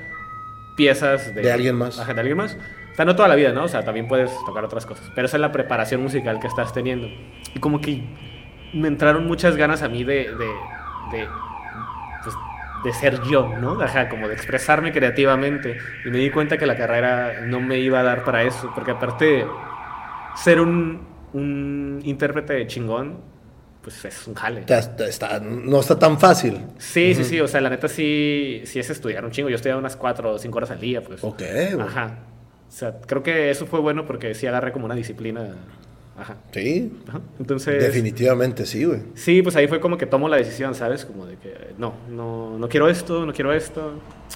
piezas 0.76 1.36
de, 1.36 1.42
De 1.42 1.52
alguien 1.52 1.76
más. 1.76 2.00
Ajá, 2.00 2.14
de 2.14 2.20
alguien 2.22 2.38
más. 2.38 2.58
O 2.92 2.96
sea, 2.96 3.06
no 3.06 3.16
toda 3.16 3.28
la 3.28 3.36
vida, 3.36 3.52
¿no? 3.54 3.64
O 3.66 3.68
sea, 3.68 3.84
también 3.84 4.08
puedes 4.08 4.32
tocar 4.46 4.64
otras 4.66 4.86
cosas. 4.86 5.12
Pero 5.14 5.26
esa 5.28 5.38
es 5.38 5.42
la 5.42 5.52
preparación 5.52 6.02
musical 6.02 6.40
que 6.40 6.48
estás 6.48 6.74
teniendo. 6.74 7.08
Y 7.54 7.60
como 7.60 7.80
que 7.80 8.04
me 8.74 8.88
entraron 8.88 9.26
muchas 9.28 9.56
ganas 9.56 9.82
a 9.82 9.90
mí 9.90 10.04
de, 10.04 10.36
de, 10.36 10.46
de, 11.18 11.28
pues, 12.24 12.36
de 12.84 12.94
ser 12.94 13.22
yo, 13.24 13.56
¿no? 13.60 13.82
Ajá, 13.82 14.10
como 14.10 14.28
de 14.28 14.34
expresarme 14.34 14.92
creativamente. 14.92 15.78
Y 16.06 16.10
me 16.10 16.18
di 16.20 16.30
cuenta 16.30 16.58
que 16.58 16.66
la 16.66 16.76
carrera 16.78 17.42
no 17.46 17.60
me 17.60 17.80
iba 17.80 18.00
a 18.00 18.04
dar 18.04 18.24
para 18.24 18.44
eso. 18.44 18.72
Porque 18.74 18.92
aparte, 18.92 19.46
ser 20.36 20.60
un, 20.62 21.08
un 21.34 22.00
intérprete 22.04 22.66
chingón, 22.68 23.22
pues 23.82 24.04
es 24.06 24.28
un 24.28 24.36
jale. 24.36 24.66
Está- 24.68 25.40
no 25.40 25.80
está 25.80 25.98
tan 25.98 26.20
fácil. 26.20 26.60
Sí, 26.78 27.14
sí, 27.16 27.24
sí. 27.24 27.40
O 27.42 27.48
sea, 27.48 27.62
la 27.62 27.70
neta 27.70 27.88
sí, 27.88 28.62
sí 28.66 28.80
es 28.80 28.90
estudiar 28.90 29.24
un 29.26 29.32
chingo. 29.32 29.50
Yo 29.50 29.56
estudiaba 29.56 29.80
unas 29.80 29.96
4 29.96 30.34
o 30.34 30.38
5 30.38 30.58
horas 30.58 30.72
al 30.72 30.80
día, 30.80 31.02
pues. 31.02 31.24
Ok. 31.24 31.42
Ajá. 31.82 32.20
O 32.68 32.72
sea, 32.72 33.00
creo 33.06 33.24
que 33.24 33.50
eso 33.50 33.66
fue 33.66 33.80
bueno 33.80 34.06
porque 34.06 34.36
sí 34.36 34.46
agarré 34.48 34.72
como 34.72 34.86
una 34.86 34.96
disciplina. 34.96 35.48
Ajá. 36.20 36.36
Sí, 36.52 36.92
Ajá. 37.08 37.22
Entonces. 37.40 37.82
definitivamente 37.82 38.66
sí, 38.66 38.84
güey. 38.84 39.00
Sí, 39.16 39.42
pues 39.42 39.56
ahí 39.56 39.68
fue 39.68 39.80
como 39.80 39.98
que 39.98 40.06
tomo 40.06 40.28
la 40.28 40.38
decisión, 40.38 40.76
¿sabes? 40.76 41.06
Como 41.06 41.26
de 41.26 41.38
que 41.38 41.54
no, 41.78 41.94
no, 42.10 42.58
no 42.58 42.68
quiero 42.68 42.90
esto, 42.90 43.26
no 43.26 43.34
quiero 43.34 43.54
esto. 43.54 43.94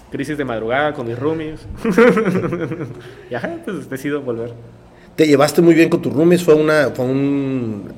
Crisis 0.09 0.37
de 0.37 0.45
madrugada 0.45 0.93
con 0.93 1.07
mis 1.07 1.19
roomies. 1.19 1.59
y 3.29 3.35
ajá, 3.35 3.57
pues 3.65 3.89
decido 3.89 4.21
volver. 4.21 4.53
¿Te 5.15 5.27
llevaste 5.27 5.61
muy 5.61 5.75
bien 5.75 5.89
con 5.89 6.01
tus 6.01 6.13
roomies? 6.13 6.43
¿Fue 6.43 6.55
una, 6.55 6.89
fue 6.89 7.05
un... 7.05 7.91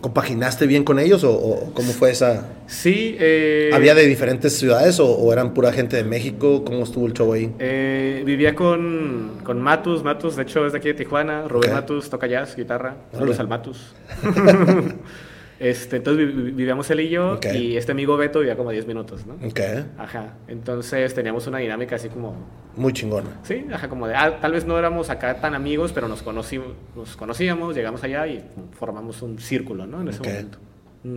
¿Compaginaste 0.00 0.66
bien 0.66 0.84
con 0.84 0.98
ellos 0.98 1.24
o, 1.24 1.32
o 1.32 1.72
cómo 1.74 1.92
fue 1.92 2.10
esa...? 2.10 2.46
Sí, 2.66 3.16
eh, 3.20 3.70
¿Había 3.72 3.94
de 3.94 4.06
diferentes 4.06 4.56
ciudades 4.56 4.98
o, 5.00 5.06
o 5.06 5.32
eran 5.32 5.52
pura 5.54 5.72
gente 5.72 5.96
de 5.96 6.04
México? 6.04 6.64
¿Cómo 6.64 6.84
estuvo 6.84 7.06
el 7.06 7.12
show 7.12 7.32
ahí? 7.32 7.52
eh, 7.58 8.22
vivía 8.24 8.54
con, 8.54 9.32
con 9.44 9.60
Matus, 9.60 10.02
Matus, 10.02 10.36
de 10.36 10.42
hecho 10.42 10.66
es 10.66 10.72
de 10.72 10.78
aquí 10.78 10.88
de 10.88 10.94
Tijuana. 10.94 11.46
Rubén 11.48 11.70
Ok. 11.70 11.76
Matus 11.76 12.10
toca 12.10 12.26
jazz, 12.26 12.56
guitarra. 12.56 12.96
Saludos 13.12 13.38
al 13.40 13.48
Matus. 13.48 13.94
este, 15.62 15.96
entonces 15.96 16.26
vi- 16.26 16.32
vi- 16.42 16.50
vivíamos 16.50 16.90
él 16.90 17.00
y 17.00 17.08
yo 17.08 17.34
Ok. 17.34 17.46
y 17.54 17.76
este 17.76 17.92
amigo 17.92 18.16
Beto 18.16 18.40
vivía 18.40 18.56
como 18.56 18.70
a 18.70 18.72
10 18.72 18.86
minutos, 18.86 19.24
¿no? 19.26 19.34
Ok, 19.46 19.60
Ajá. 19.96 20.34
Entonces 20.48 21.14
teníamos 21.14 21.46
una 21.46 21.58
dinámica 21.58 21.96
así 21.96 22.08
como 22.08 22.34
muy 22.76 22.92
chingona. 22.92 23.28
Sí, 23.44 23.66
ajá, 23.72 23.88
como 23.88 24.06
de, 24.08 24.14
ah, 24.14 24.38
tal 24.40 24.52
vez 24.52 24.64
no 24.66 24.78
éramos 24.78 25.08
acá 25.10 25.40
tan 25.40 25.54
amigos, 25.54 25.92
pero 25.92 26.08
nos, 26.08 26.22
conocimos, 26.22 26.68
nos 26.96 27.16
conocíamos, 27.16 27.74
llegamos 27.74 28.02
allá 28.02 28.26
y 28.26 28.44
formamos 28.72 29.22
un 29.22 29.38
círculo, 29.38 29.86
¿no? 29.86 30.00
En 30.00 30.08
ese 30.08 30.20
momento. 30.20 30.58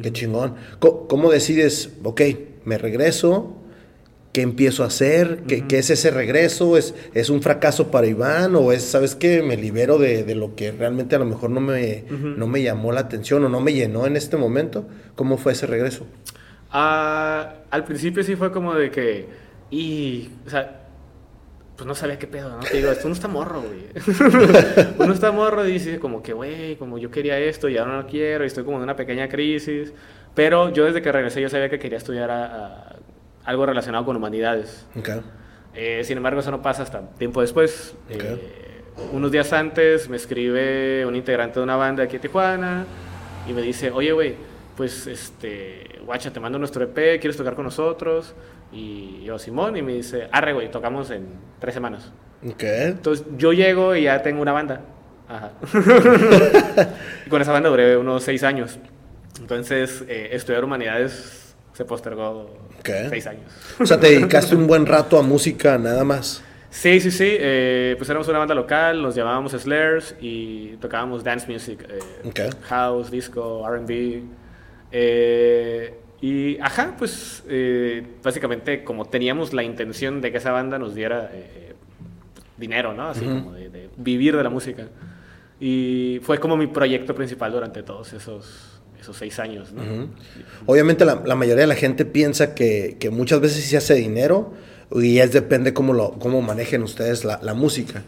Qué 0.01 0.11
chingón. 0.11 0.55
Co- 0.79 1.07
¿Cómo, 1.07 1.29
decides, 1.31 1.93
ok, 2.03 2.21
me 2.65 2.77
regreso? 2.77 3.55
¿Qué 4.35 4.41
empiezo 4.41 4.83
a 4.83 4.87
hacer? 4.87 5.43
¿Qué, 5.47 5.65
qué 5.65 5.77
es 5.77 5.89
ese 5.89 6.11
regreso? 6.11 6.75
¿Es, 6.75 6.93
¿Es 7.13 7.29
un 7.29 7.41
fracaso 7.41 7.89
para 7.89 8.05
Iván? 8.05 8.53
¿O 8.57 8.73
es, 8.73 8.83
sabes 8.83 9.15
qué, 9.15 9.41
me 9.41 9.55
libero 9.55 9.97
de, 9.97 10.25
de 10.25 10.35
lo 10.35 10.55
que 10.55 10.73
realmente 10.73 11.15
a 11.15 11.19
lo 11.19 11.25
mejor 11.25 11.51
no 11.51 11.61
me, 11.61 12.03
no 12.09 12.45
me 12.45 12.61
llamó 12.61 12.91
la 12.91 12.99
atención 12.99 13.45
o 13.45 13.47
no 13.47 13.61
me 13.61 13.71
llenó 13.71 14.05
en 14.05 14.17
este 14.17 14.35
momento? 14.35 14.89
¿Cómo 15.15 15.37
fue 15.37 15.53
ese 15.53 15.67
regreso? 15.67 16.05
Ah, 16.69 17.53
al 17.71 17.85
principio 17.85 18.25
sí 18.25 18.35
fue 18.35 18.51
como 18.51 18.73
de 18.73 18.91
que, 18.91 19.25
y, 19.71 20.27
o 20.45 20.49
sea, 20.49 20.81
pues 21.77 21.87
no 21.87 21.95
sabía 21.95 22.19
qué 22.19 22.27
pedo, 22.27 22.49
¿no? 22.49 22.59
Te 22.59 22.75
digo, 22.75 22.91
esto 22.91 23.07
no 23.07 23.13
está 23.13 23.29
morro, 23.29 23.61
güey. 23.61 23.85
uno 24.99 25.13
está 25.13 25.31
morro 25.31 25.65
y 25.65 25.71
dice 25.71 25.97
como 25.97 26.21
que, 26.21 26.33
güey, 26.33 26.75
como 26.75 26.97
yo 26.97 27.09
quería 27.09 27.39
esto 27.39 27.69
y 27.69 27.77
ahora 27.77 27.93
no 27.93 28.01
lo 28.01 28.07
quiero 28.09 28.43
y 28.43 28.47
estoy 28.47 28.65
como 28.65 28.75
en 28.75 28.83
una 28.83 28.97
pequeña 28.97 29.29
crisis. 29.29 29.93
Pero 30.33 30.73
yo 30.73 30.83
desde 30.83 31.01
que 31.01 31.09
regresé 31.09 31.41
yo 31.41 31.47
sabía 31.47 31.69
que 31.69 31.79
quería 31.79 31.99
estudiar 31.99 32.29
algo 33.45 33.65
relacionado 33.65 34.05
con 34.05 34.15
humanidades. 34.15 34.85
Okay. 34.97 35.21
Eh, 35.73 36.01
sin 36.03 36.17
embargo, 36.17 36.39
eso 36.39 36.51
no 36.51 36.61
pasa 36.61 36.83
hasta 36.83 37.01
tiempo 37.01 37.41
después. 37.41 37.95
Eh, 38.09 38.81
unos 39.11 39.31
días 39.31 39.51
antes 39.53 40.09
me 40.09 40.15
escribe 40.15 41.05
un 41.05 41.15
integrante 41.15 41.59
de 41.59 41.63
una 41.63 41.75
banda 41.75 42.03
aquí 42.03 42.15
en 42.15 42.21
Tijuana 42.21 42.85
y 43.47 43.53
me 43.53 43.61
dice, 43.61 43.91
oye, 43.91 44.11
güey, 44.13 44.35
pues, 44.77 45.07
este, 45.07 45.99
guacha, 46.05 46.31
te 46.31 46.39
mando 46.39 46.57
nuestro 46.57 46.83
EP, 46.83 47.19
¿quieres 47.19 47.37
tocar 47.37 47.55
con 47.55 47.65
nosotros? 47.65 48.33
Y 48.71 49.23
yo, 49.23 49.37
Simón, 49.37 49.77
y 49.77 49.81
me 49.81 49.93
dice, 49.93 50.27
arre, 50.31 50.53
güey, 50.53 50.71
tocamos 50.71 51.11
en 51.11 51.27
tres 51.59 51.73
semanas. 51.73 52.11
Okay. 52.53 52.87
Entonces, 52.87 53.25
yo 53.37 53.53
llego 53.53 53.95
y 53.95 54.03
ya 54.03 54.21
tengo 54.21 54.41
una 54.41 54.53
banda. 54.53 54.81
Ajá. 55.27 55.51
y 57.25 57.29
con 57.29 57.41
esa 57.41 57.51
banda 57.51 57.69
duré 57.69 57.97
unos 57.97 58.23
seis 58.23 58.43
años. 58.43 58.79
Entonces, 59.39 60.03
eh, 60.07 60.29
estudiar 60.31 60.63
humanidades 60.63 61.44
se 61.75 61.83
postergó 61.83 62.49
seis 62.83 63.27
años. 63.27 63.51
O 63.79 63.85
sea, 63.85 63.99
te 63.99 64.07
dedicaste 64.07 64.55
un 64.55 64.65
buen 64.65 64.85
rato 64.85 65.19
a 65.19 65.21
música 65.21 65.77
nada 65.77 66.05
más. 66.05 66.41
Sí, 66.69 66.99
sí, 67.01 67.11
sí. 67.11 67.27
Eh, 67.27 67.95
pues 67.97 68.09
éramos 68.09 68.27
una 68.29 68.39
banda 68.39 68.55
local, 68.55 69.01
nos 69.01 69.13
llamábamos 69.13 69.51
Slares 69.51 70.15
y 70.21 70.77
tocábamos 70.77 71.23
dance 71.23 71.51
music, 71.51 71.85
eh, 71.89 72.49
house, 72.63 73.11
disco, 73.11 73.65
RB. 73.67 74.23
y, 76.21 76.57
ajá, 76.59 76.95
pues 76.97 77.43
básicamente 78.23 78.83
como 78.83 79.05
teníamos 79.05 79.53
la 79.53 79.63
intención 79.63 80.21
de 80.21 80.31
que 80.31 80.37
esa 80.37 80.51
banda 80.51 80.79
nos 80.79 80.95
diera 80.95 81.29
dinero, 82.57 82.93
¿no? 82.93 83.09
Así 83.09 83.25
como 83.25 83.51
de, 83.51 83.89
vivir 83.97 84.37
de 84.37 84.43
la 84.43 84.49
música. 84.49 84.87
Y 85.59 86.19
fue 86.23 86.39
como 86.39 86.55
mi 86.55 86.67
proyecto 86.67 87.15
principal 87.15 87.51
durante 87.51 87.83
todos 87.83 88.13
esos 88.13 88.74
esos 89.05 89.17
seis 89.17 89.39
años. 89.39 89.71
¿no? 89.71 90.09
Obviamente 90.65 91.05
la, 91.05 91.21
la, 91.25 91.35
mayoría 91.35 91.61
de 91.61 91.67
la 91.67 91.75
gente 91.75 92.05
piensa 92.05 92.55
que, 92.55 92.97
que, 92.99 93.09
muchas 93.11 93.39
veces 93.39 93.63
sí 93.63 93.69
se 93.69 93.77
hace 93.77 93.93
dinero 93.93 94.53
y 94.91 95.19
es 95.19 95.31
depende 95.31 95.73
cómo, 95.73 95.93
lo, 95.93 96.13
cómo 96.13 96.41
manejen 96.41 96.81
ustedes 96.81 97.23
la, 97.23 97.39
la 97.41 97.53
música. 97.53 98.03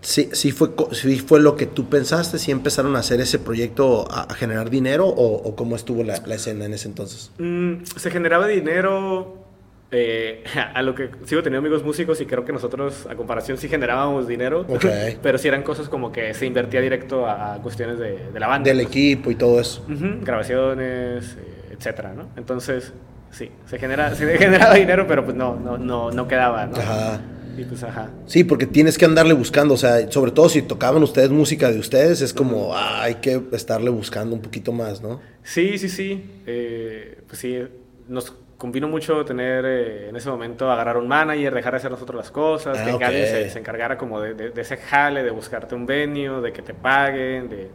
sí, 0.00 0.28
sí, 0.32 0.50
fue, 0.50 0.70
¿Sí 0.92 1.18
fue 1.20 1.40
lo 1.40 1.56
que 1.56 1.66
tú 1.66 1.88
pensaste? 1.88 2.38
¿Sí 2.38 2.50
empezaron 2.50 2.96
a 2.96 2.98
hacer 2.98 3.20
ese 3.20 3.38
proyecto 3.38 4.10
a, 4.10 4.32
generar 4.34 4.70
dinero 4.70 5.06
o, 5.06 5.36
o, 5.36 5.56
cómo 5.56 5.76
estuvo 5.76 6.02
la, 6.02 6.20
la, 6.26 6.34
escena 6.34 6.64
en 6.64 6.74
ese 6.74 6.88
entonces? 6.88 7.30
Mm, 7.38 7.84
se 7.84 8.10
generaba 8.10 8.48
dinero 8.48 9.47
eh, 9.90 10.44
a 10.74 10.82
lo 10.82 10.94
que 10.94 11.10
sigo 11.24 11.42
teniendo 11.42 11.66
amigos 11.66 11.84
músicos 11.84 12.20
y 12.20 12.26
creo 12.26 12.44
que 12.44 12.52
nosotros 12.52 13.06
a 13.08 13.14
comparación 13.14 13.56
sí 13.58 13.68
generábamos 13.68 14.28
dinero, 14.28 14.66
pero 15.22 15.38
sí 15.38 15.48
eran 15.48 15.62
cosas 15.62 15.88
como 15.88 16.12
que 16.12 16.34
se 16.34 16.46
invertía 16.46 16.80
directo 16.80 17.26
a, 17.26 17.58
cuestiones 17.62 17.98
de, 17.98 18.18
la 18.38 18.46
banda. 18.46 18.68
Del 18.68 18.80
equipo 18.80 19.30
y 19.30 19.34
todo 19.34 19.60
eso. 19.60 19.84
grabaciones, 19.88 21.36
eh, 21.38 21.74
etcétera, 21.76 22.12
¿no? 22.12 22.28
Entonces, 22.36 22.92
sí, 23.30 23.50
se, 23.66 23.78
genera, 23.78 24.14
se 24.14 24.38
generaba 24.38 24.74
dinero, 24.74 25.06
pero 25.06 25.24
pues 25.24 25.36
no, 25.36 25.56
no, 25.56 25.78
no, 25.78 26.10
no 26.10 26.28
quedaba, 26.28 26.66
¿no? 26.66 26.76
Ajá. 26.76 27.20
Y 27.56 27.64
pues, 27.64 27.82
ajá. 27.82 28.10
Sí, 28.26 28.44
porque 28.44 28.66
tienes 28.66 28.96
que 28.96 29.04
andarle 29.04 29.34
buscando, 29.34 29.74
o 29.74 29.76
sea, 29.76 30.08
sobre 30.12 30.30
todo 30.30 30.48
si 30.48 30.62
tocaban 30.62 31.02
ustedes 31.02 31.30
música 31.30 31.72
de 31.72 31.80
ustedes, 31.80 32.20
es 32.20 32.32
como, 32.32 32.76
ah, 32.76 33.02
hay 33.02 33.16
que 33.16 33.42
estarle 33.50 33.90
buscando 33.90 34.36
un 34.36 34.42
poquito 34.42 34.70
más, 34.70 35.02
¿no? 35.02 35.20
Sí, 35.42 35.76
sí, 35.76 35.88
sí. 35.88 36.24
Eh, 36.46 37.18
pues 37.26 37.40
sí, 37.40 37.58
nos 38.06 38.32
convino 38.58 38.88
mucho 38.88 39.24
tener 39.24 39.64
eh, 39.64 40.08
en 40.08 40.16
ese 40.16 40.28
momento 40.28 40.70
agarrar 40.70 40.96
un 40.96 41.06
manager, 41.06 41.54
dejar 41.54 41.72
de 41.72 41.76
hacer 41.78 41.90
nosotros 41.92 42.16
las 42.16 42.30
cosas, 42.30 42.76
que 42.76 42.90
ah, 42.90 43.06
alguien 43.06 43.50
se, 43.50 43.58
encargara 43.58 43.96
como 43.96 44.20
de, 44.20 44.52
ese 44.56 44.76
jale, 44.76 45.22
de 45.22 45.30
buscarte 45.30 45.76
un 45.76 45.86
venue, 45.86 46.42
de 46.42 46.52
que 46.52 46.60
te 46.60 46.74
paguen, 46.74 47.48
de... 47.48 47.70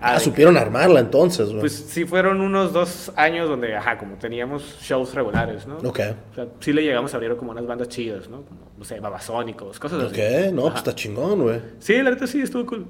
Ah, 0.00 0.20
supieron 0.20 0.56
armarla 0.56 1.00
entonces, 1.00 1.48
Pues 1.58 1.72
sí 1.72 2.04
fueron 2.04 2.40
unos 2.40 2.72
dos 2.72 3.10
años 3.16 3.48
donde, 3.48 3.74
ajá, 3.74 3.98
como 3.98 4.14
teníamos 4.14 4.78
shows 4.80 5.12
regulares, 5.12 5.66
¿no? 5.66 5.78
Ok. 5.78 6.00
O 6.30 6.34
sea, 6.36 6.46
sí 6.60 6.72
le 6.72 6.84
llegamos 6.84 7.12
a 7.12 7.16
abrir 7.16 7.36
como 7.36 7.50
unas 7.50 7.66
bandas 7.66 7.88
chidas, 7.88 8.28
¿no? 8.28 8.42
Como, 8.42 8.60
no 8.78 8.84
sé, 8.84 9.00
babasónicos, 9.00 9.80
cosas 9.80 10.04
así. 10.04 10.14
Ok, 10.14 10.52
no, 10.52 10.62
pues 10.62 10.76
está 10.76 10.94
chingón, 10.94 11.42
güey. 11.42 11.60
Sí, 11.80 11.96
la 11.96 12.10
verdad 12.10 12.28
sí, 12.28 12.40
estuvo 12.40 12.64
cool. 12.64 12.86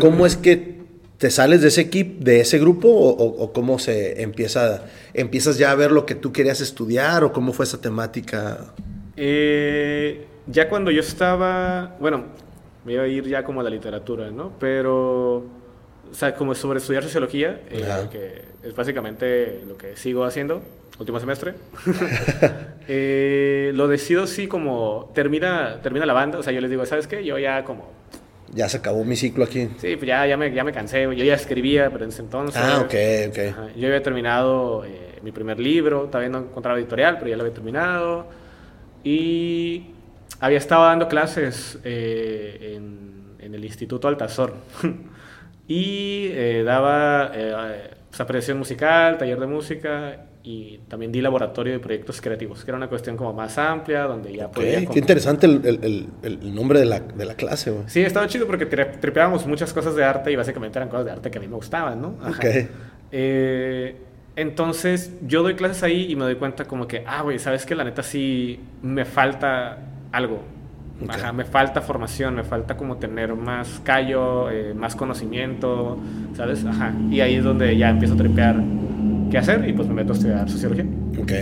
¿Cómo 0.00 0.26
es 0.26 0.36
que 0.36 0.83
¿Te 1.18 1.30
sales 1.30 1.62
de 1.62 1.68
ese 1.68 1.82
equipo, 1.82 2.24
de 2.24 2.40
ese 2.40 2.58
grupo 2.58 2.88
o, 2.88 3.52
cómo 3.52 3.78
se 3.78 4.22
empieza, 4.22 4.84
empiezas 5.12 5.58
ya 5.58 5.70
a 5.70 5.74
ver 5.74 5.92
lo 5.92 6.06
que 6.06 6.14
tú 6.14 6.32
querías 6.32 6.60
estudiar 6.60 7.22
o 7.22 7.32
cómo 7.32 7.52
fue 7.52 7.64
esa 7.64 7.80
temática? 7.80 8.74
Eh, 9.16 10.26
ya 10.46 10.68
cuando 10.68 10.90
yo 10.90 11.00
estaba, 11.00 11.96
bueno, 12.00 12.24
me 12.84 12.94
iba 12.94 13.04
a 13.04 13.08
ir 13.08 13.26
ya 13.28 13.44
como 13.44 13.60
a 13.60 13.64
la 13.64 13.70
literatura, 13.70 14.30
¿no? 14.30 14.52
Pero, 14.58 15.36
o 15.36 16.14
sea, 16.14 16.34
como 16.34 16.54
sobre 16.54 16.78
estudiar 16.78 17.04
sociología, 17.04 17.60
eh, 17.70 18.08
que 18.10 18.42
es 18.66 18.74
básicamente 18.74 19.62
lo 19.66 19.76
que 19.76 19.96
sigo 19.96 20.24
haciendo, 20.24 20.62
último 20.98 21.20
semestre, 21.20 21.54
eh, 22.88 23.72
lo 23.74 23.86
decido 23.88 24.24
así 24.24 24.46
como 24.48 25.12
termina, 25.14 25.80
termina 25.80 26.06
la 26.06 26.12
banda, 26.12 26.38
o 26.38 26.42
sea, 26.42 26.52
yo 26.52 26.60
les 26.60 26.70
digo, 26.70 26.84
¿sabes 26.86 27.06
qué? 27.06 27.24
Yo 27.24 27.38
ya 27.38 27.64
como 27.64 28.03
ya 28.52 28.68
se 28.68 28.78
acabó 28.78 29.04
mi 29.04 29.16
ciclo 29.16 29.44
aquí. 29.44 29.68
Sí, 29.78 29.96
pues 29.96 30.06
ya, 30.06 30.26
ya, 30.26 30.36
me, 30.36 30.52
ya 30.52 30.64
me 30.64 30.72
cansé. 30.72 31.02
Yo 31.02 31.24
ya 31.24 31.34
escribía, 31.34 31.90
pero 31.90 32.04
en 32.04 32.10
ese 32.10 32.22
entonces. 32.22 32.60
Ah, 32.62 32.80
ok, 32.80 32.94
ok. 33.28 33.76
yo 33.76 33.86
había 33.88 34.02
terminado 34.02 34.84
eh, 34.84 35.18
mi 35.22 35.32
primer 35.32 35.58
libro, 35.58 36.04
todavía 36.04 36.30
no 36.30 36.38
encontraba 36.38 36.78
editorial, 36.78 37.16
pero 37.18 37.30
ya 37.30 37.36
lo 37.36 37.42
había 37.42 37.54
terminado. 37.54 38.26
Y 39.02 39.86
había 40.40 40.58
estado 40.58 40.84
dando 40.84 41.08
clases 41.08 41.78
eh, 41.84 42.74
en, 42.76 43.36
en, 43.38 43.54
el 43.54 43.64
Instituto 43.64 44.08
Altazor. 44.08 44.54
y 45.68 46.28
eh, 46.32 46.62
daba 46.64 47.32
pues, 48.14 48.20
apreciación 48.20 48.58
musical, 48.58 49.18
taller 49.18 49.40
de 49.40 49.46
música 49.48 50.26
y 50.44 50.78
también 50.86 51.10
di 51.10 51.20
laboratorio 51.20 51.72
de 51.72 51.80
proyectos 51.80 52.20
creativos, 52.20 52.64
que 52.64 52.70
era 52.70 52.76
una 52.76 52.88
cuestión 52.88 53.16
como 53.16 53.32
más 53.32 53.58
amplia, 53.58 54.02
donde 54.02 54.32
ya 54.32 54.52
podía... 54.52 54.86
Qué 54.86 55.00
interesante 55.00 55.46
el, 55.46 55.66
el, 55.66 56.08
el, 56.22 56.54
nombre 56.54 56.78
de 56.78 56.84
la, 56.84 57.00
de 57.00 57.24
la, 57.24 57.34
clase, 57.34 57.72
güey. 57.72 57.82
Sí, 57.88 58.02
estaba 58.02 58.28
chido 58.28 58.46
porque 58.46 58.66
tripeábamos 58.66 59.48
muchas 59.48 59.72
cosas 59.72 59.96
de 59.96 60.04
arte 60.04 60.30
y 60.30 60.36
básicamente 60.36 60.78
eran 60.78 60.88
cosas 60.88 61.06
de 61.06 61.10
arte 61.10 61.28
que 61.28 61.38
a 61.38 61.40
mí 61.40 61.48
me 61.48 61.56
gustaban, 61.56 62.00
¿no? 62.00 62.16
Ajá. 62.22 62.40
Eh, 63.10 63.96
entonces, 64.36 65.12
yo 65.26 65.42
doy 65.42 65.56
clases 65.56 65.82
ahí 65.82 66.12
y 66.12 66.14
me 66.14 66.22
doy 66.22 66.36
cuenta 66.36 66.66
como 66.66 66.86
que, 66.86 67.02
ah, 67.08 67.22
güey, 67.22 67.40
¿sabes 67.40 67.66
que 67.66 67.74
La 67.74 67.82
neta 67.82 68.04
sí 68.04 68.60
me 68.80 69.04
falta 69.04 69.78
algo. 70.12 70.44
Ajá, 71.08 71.32
me 71.32 71.44
falta 71.44 71.80
formación, 71.80 72.36
me 72.36 72.44
falta 72.44 72.76
como 72.76 72.96
tener 72.96 73.34
más 73.34 73.80
callo, 73.82 74.50
eh, 74.50 74.74
más 74.74 74.94
conocimiento, 74.94 75.98
¿sabes? 76.36 76.64
Ajá. 76.64 76.94
Y 77.10 77.20
ahí 77.20 77.34
es 77.34 77.44
donde 77.44 77.76
ya 77.76 77.90
empiezo 77.90 78.14
a 78.14 78.16
tripear 78.16 78.62
qué 79.30 79.38
hacer 79.38 79.68
y 79.68 79.72
pues 79.72 79.88
me 79.88 79.94
meto 79.94 80.12
a 80.12 80.16
estudiar 80.16 80.48
sociología. 80.48 80.86
Ok. 81.20 81.32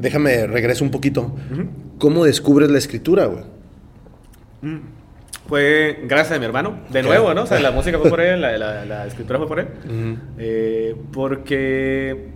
déjame, 0.00 0.46
regreso 0.46 0.84
un 0.84 0.90
poquito. 0.90 1.34
¿Cómo 1.98 2.24
descubres 2.24 2.70
la 2.70 2.78
escritura, 2.78 3.26
güey? 3.26 3.44
Mm. 4.62 4.98
Fue 5.48 6.00
gracias 6.04 6.36
a 6.36 6.38
mi 6.38 6.44
hermano, 6.44 6.80
de 6.90 7.02
nuevo, 7.02 7.32
¿no? 7.32 7.42
O 7.42 7.46
sea, 7.46 7.58
la 7.58 7.70
música 7.72 7.98
fue 7.98 8.10
por 8.10 8.20
él, 8.20 8.40
la, 8.40 8.84
la, 8.84 9.06
escritura 9.06 9.38
fue 9.38 9.48
por 9.48 9.60
él. 9.60 9.68
Eh, 10.38 10.94
porque, 11.12 12.28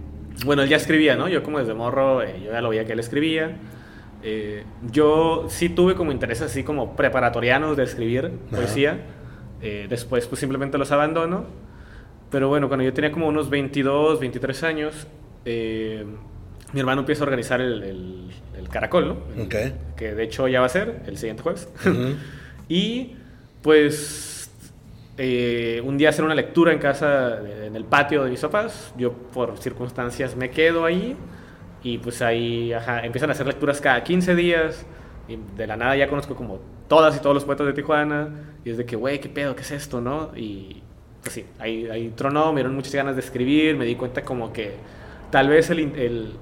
bueno, 0.46 0.62
él 0.62 0.68
ya 0.68 0.76
escribía, 0.76 1.14
¿no? 1.14 1.28
Yo 1.28 1.42
como 1.42 1.58
desde 1.58 1.74
morro, 1.74 2.22
eh, 2.22 2.40
yo 2.42 2.52
ya 2.52 2.60
lo 2.60 2.70
veía 2.70 2.84
que 2.86 2.94
él 2.94 3.00
escribía. 3.00 3.56
Eh, 4.22 4.64
yo 4.90 5.46
sí 5.48 5.68
tuve 5.68 5.94
como 5.94 6.12
interés 6.12 6.42
así 6.42 6.62
como 6.62 6.94
preparatorianos 6.96 7.76
de 7.76 7.84
escribir 7.84 8.30
poesía. 8.50 8.98
después 9.60 10.26
pues 10.26 10.40
simplemente 10.40 10.76
los 10.78 10.90
abandono 10.90 11.46
pero 12.32 12.48
bueno, 12.48 12.66
cuando 12.68 12.82
yo 12.82 12.94
tenía 12.94 13.12
como 13.12 13.28
unos 13.28 13.50
22, 13.50 14.18
23 14.18 14.62
años, 14.64 15.06
eh, 15.44 16.02
mi 16.72 16.80
hermano 16.80 17.02
empieza 17.02 17.22
a 17.22 17.24
organizar 17.24 17.60
el, 17.60 18.30
el, 18.56 18.68
caracol, 18.70 19.08
¿no? 19.08 19.48
Que 19.96 20.14
de 20.14 20.22
hecho 20.24 20.48
ya 20.48 20.60
va 20.60 20.66
a 20.66 20.70
ser 20.70 21.02
el 21.06 21.18
siguiente 21.18 21.42
jueves. 21.42 21.68
y 22.70 23.16
pues 23.60 24.50
eh, 25.18 25.82
un 25.84 25.98
día 25.98 26.08
hacer 26.08 26.24
una 26.24 26.34
lectura 26.34 26.72
en 26.72 26.78
casa, 26.78 27.38
en 27.66 27.76
el 27.76 27.84
patio 27.84 28.24
de 28.24 28.30
mis 28.30 28.40
papás. 28.40 28.94
Yo 28.96 29.12
por 29.12 29.58
circunstancias 29.58 30.34
me 30.34 30.50
quedo 30.50 30.86
ahí 30.86 31.14
y 31.82 31.98
pues 31.98 32.22
ahí 32.22 32.72
empiezan 33.02 33.30
a 33.30 33.32
hacer 33.32 33.46
lecturas 33.46 33.80
cada 33.80 34.02
15 34.02 34.34
días. 34.34 34.86
Y 35.28 35.38
de 35.56 35.66
la 35.66 35.76
nada 35.76 35.96
ya 35.96 36.08
conozco 36.08 36.34
como 36.34 36.60
todas 36.88 37.16
y 37.16 37.20
todos 37.20 37.34
los 37.34 37.44
poetas 37.44 37.66
de 37.66 37.72
Tijuana. 37.72 38.28
Y 38.64 38.70
es 38.70 38.76
de 38.76 38.86
que, 38.86 38.96
güey, 38.96 39.20
¿qué 39.20 39.28
pedo? 39.28 39.54
¿Qué 39.56 39.62
es 39.62 39.70
esto? 39.70 40.00
¿No? 40.00 40.30
Y 40.36 40.82
pues 41.22 41.34
sí, 41.34 41.44
ahí, 41.58 41.88
ahí 41.88 42.12
tronó, 42.16 42.52
me 42.52 42.60
dieron 42.60 42.74
muchas 42.74 42.94
ganas 42.94 43.14
de 43.14 43.22
escribir, 43.22 43.76
me 43.76 43.84
di 43.84 43.94
cuenta 43.94 44.22
como 44.22 44.52
que 44.52 44.72
tal 45.30 45.48
vez 45.48 45.70
el, 45.70 45.78
el, 45.96 46.32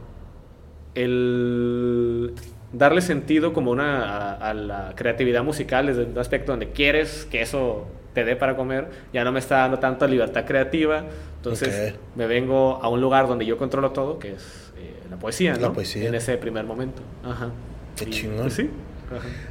el 0.95 2.35
darle 2.73 3.03
sentido 3.03 3.53
como 3.53 3.71
una 3.71 4.35
a, 4.35 4.55
la 4.55 4.95
creatividad 4.97 5.45
musical 5.45 5.87
desde 5.87 6.05
un 6.05 6.19
aspecto 6.19 6.53
donde 6.53 6.71
quieres 6.71 7.27
que 7.31 7.43
eso 7.43 7.87
te 8.15 8.25
dé 8.25 8.37
para 8.37 8.57
comer, 8.57 8.89
ya 9.13 9.25
no 9.25 9.33
me 9.33 9.39
está 9.39 9.59
dando 9.59 9.79
tanta 9.79 10.07
libertad 10.07 10.45
creativa, 10.45 11.05
entonces 11.37 11.95
me 12.17 12.27
vengo 12.27 12.81
a 12.83 12.89
un 12.89 13.01
lugar 13.01 13.29
donde 13.29 13.47
yo 13.47 13.57
controlo 13.57 13.93
todo, 13.93 14.19
que 14.19 14.33
es 14.33 14.73
eh, 14.77 14.95
la 15.11 15.17
poesía, 15.17 15.55
¿no? 15.55 15.61
La 15.61 15.73
poesía. 15.73 16.09
En 16.09 16.15
ese 16.15 16.37
primer 16.37 16.65
momento. 16.65 17.03
Ajá. 17.25 17.51
Qué 17.97 18.07
chingón. 18.11 18.43
Pues 18.43 18.55
sí. 18.55 18.71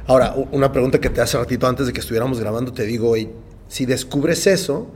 Ahora, 0.06 0.34
una 0.52 0.72
pregunta 0.72 1.00
que 1.00 1.10
te 1.10 1.20
hace 1.20 1.36
ratito 1.36 1.66
antes 1.66 1.86
de 1.86 1.92
que 1.92 2.00
estuviéramos 2.00 2.40
grabando, 2.40 2.72
te 2.72 2.84
digo, 2.84 3.14
si 3.68 3.86
descubres 3.86 4.46
eso, 4.46 4.90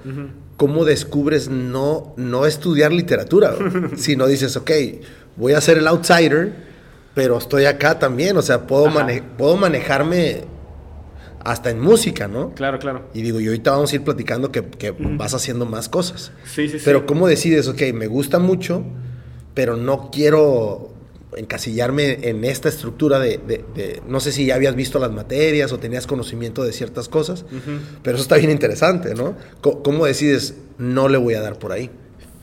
¿cómo 0.56 0.84
descubres 0.84 1.48
no, 1.48 2.14
no 2.16 2.46
estudiar 2.46 2.92
literatura? 2.92 3.54
si 3.96 4.16
no 4.16 4.26
dices, 4.26 4.56
ok, 4.56 4.70
voy 5.36 5.52
a 5.52 5.60
ser 5.60 5.78
el 5.78 5.86
outsider, 5.86 6.52
pero 7.14 7.38
estoy 7.38 7.66
acá 7.66 7.98
también, 7.98 8.36
o 8.36 8.42
sea, 8.42 8.66
puedo, 8.66 8.90
puedo 9.36 9.56
manejarme 9.56 10.44
hasta 11.44 11.70
en 11.70 11.80
música, 11.80 12.26
¿no? 12.26 12.54
Claro, 12.54 12.78
claro. 12.78 13.08
Y 13.12 13.22
digo, 13.22 13.38
y 13.38 13.46
ahorita 13.46 13.72
vamos 13.72 13.92
a 13.92 13.96
ir 13.96 14.02
platicando 14.02 14.50
que, 14.50 14.62
vas 15.16 15.34
haciendo 15.34 15.66
más 15.66 15.88
cosas. 15.88 16.32
Sí, 16.44 16.68
sí, 16.68 16.78
sí. 16.78 16.82
Pero 16.84 17.06
¿cómo 17.06 17.28
decides, 17.28 17.68
ok, 17.68 17.82
me 17.92 18.06
gusta 18.06 18.38
mucho, 18.38 18.84
pero 19.52 19.76
no 19.76 20.10
quiero 20.10 20.94
encasillarme 21.36 22.28
en 22.28 22.44
esta 22.44 22.68
estructura 22.68 23.18
de, 23.18 24.00
no 24.06 24.20
sé 24.20 24.32
si 24.32 24.46
ya 24.46 24.54
habías 24.54 24.74
visto 24.74 24.98
las 24.98 25.10
materias 25.10 25.72
o 25.72 25.78
tenías 25.78 26.06
conocimiento 26.06 26.64
de 26.64 26.72
ciertas 26.72 27.08
cosas, 27.08 27.44
pero 28.02 28.16
eso 28.16 28.22
está 28.22 28.36
bien 28.36 28.50
interesante, 28.50 29.14
¿no? 29.14 29.36
¿Cómo, 29.60 30.06
decides 30.06 30.56
no 30.78 31.08
le 31.08 31.18
voy 31.18 31.34
a 31.34 31.40
dar 31.40 31.58
por 31.58 31.72
ahí? 31.72 31.90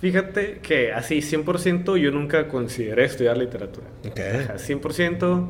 Fíjate 0.01 0.59
que 0.63 0.91
así 0.91 1.19
100% 1.19 1.97
yo 1.97 2.11
nunca 2.11 2.47
consideré 2.47 3.05
estudiar 3.05 3.37
literatura. 3.37 3.87
Okay. 4.09 4.47
100% 4.57 5.47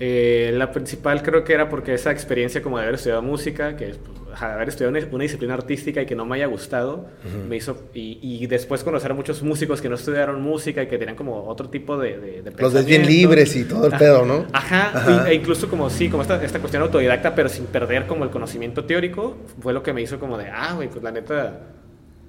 eh, 0.00 0.50
la 0.54 0.72
principal 0.72 1.22
creo 1.22 1.44
que 1.44 1.52
era 1.52 1.68
porque 1.68 1.94
esa 1.94 2.10
experiencia 2.10 2.60
como 2.62 2.78
de 2.78 2.82
haber 2.82 2.96
estudiado 2.96 3.22
música, 3.22 3.76
que 3.76 3.90
es 3.90 3.98
pues, 3.98 4.42
haber 4.42 4.68
estudiado 4.68 4.90
una, 4.90 5.22
disciplina 5.22 5.54
artística 5.54 6.02
y 6.02 6.06
que 6.06 6.16
no 6.16 6.26
me 6.26 6.36
haya 6.36 6.46
gustado, 6.46 7.06
me 7.48 7.56
hizo, 7.56 7.84
y, 7.94 8.44
después 8.48 8.82
conocer 8.82 9.12
a 9.12 9.14
muchos 9.14 9.42
músicos 9.42 9.80
que 9.80 9.88
no 9.88 9.94
estudiaron 9.94 10.42
música 10.42 10.82
y 10.82 10.88
que 10.88 10.98
tenían 10.98 11.16
como 11.16 11.44
otro 11.46 11.70
tipo 11.70 11.96
de... 11.96 12.42
de, 12.42 12.52
Los 12.58 12.72
ves 12.72 12.86
bien 12.86 13.06
libres 13.06 13.54
y 13.54 13.64
todo 13.64 13.86
el 13.86 13.96
pedo, 13.96 14.24
¿no? 14.24 14.46
Ajá, 14.52 15.28
e 15.28 15.34
incluso 15.34 15.68
como 15.68 15.88
sí, 15.88 16.08
como 16.08 16.22
esta, 16.22 16.42
esta 16.42 16.58
cuestión 16.58 16.82
autodidacta, 16.82 17.34
pero 17.34 17.48
sin 17.48 17.66
perder 17.66 18.06
como 18.06 18.24
el 18.24 18.30
conocimiento 18.30 18.84
teórico, 18.84 19.36
fue 19.60 19.72
lo 19.72 19.82
que 19.82 19.92
me 19.92 20.02
hizo 20.02 20.18
como 20.18 20.36
de, 20.36 20.48
ah, 20.48 20.72
güey, 20.74 20.88
pues 20.88 21.04
la 21.04 21.12
neta, 21.12 21.60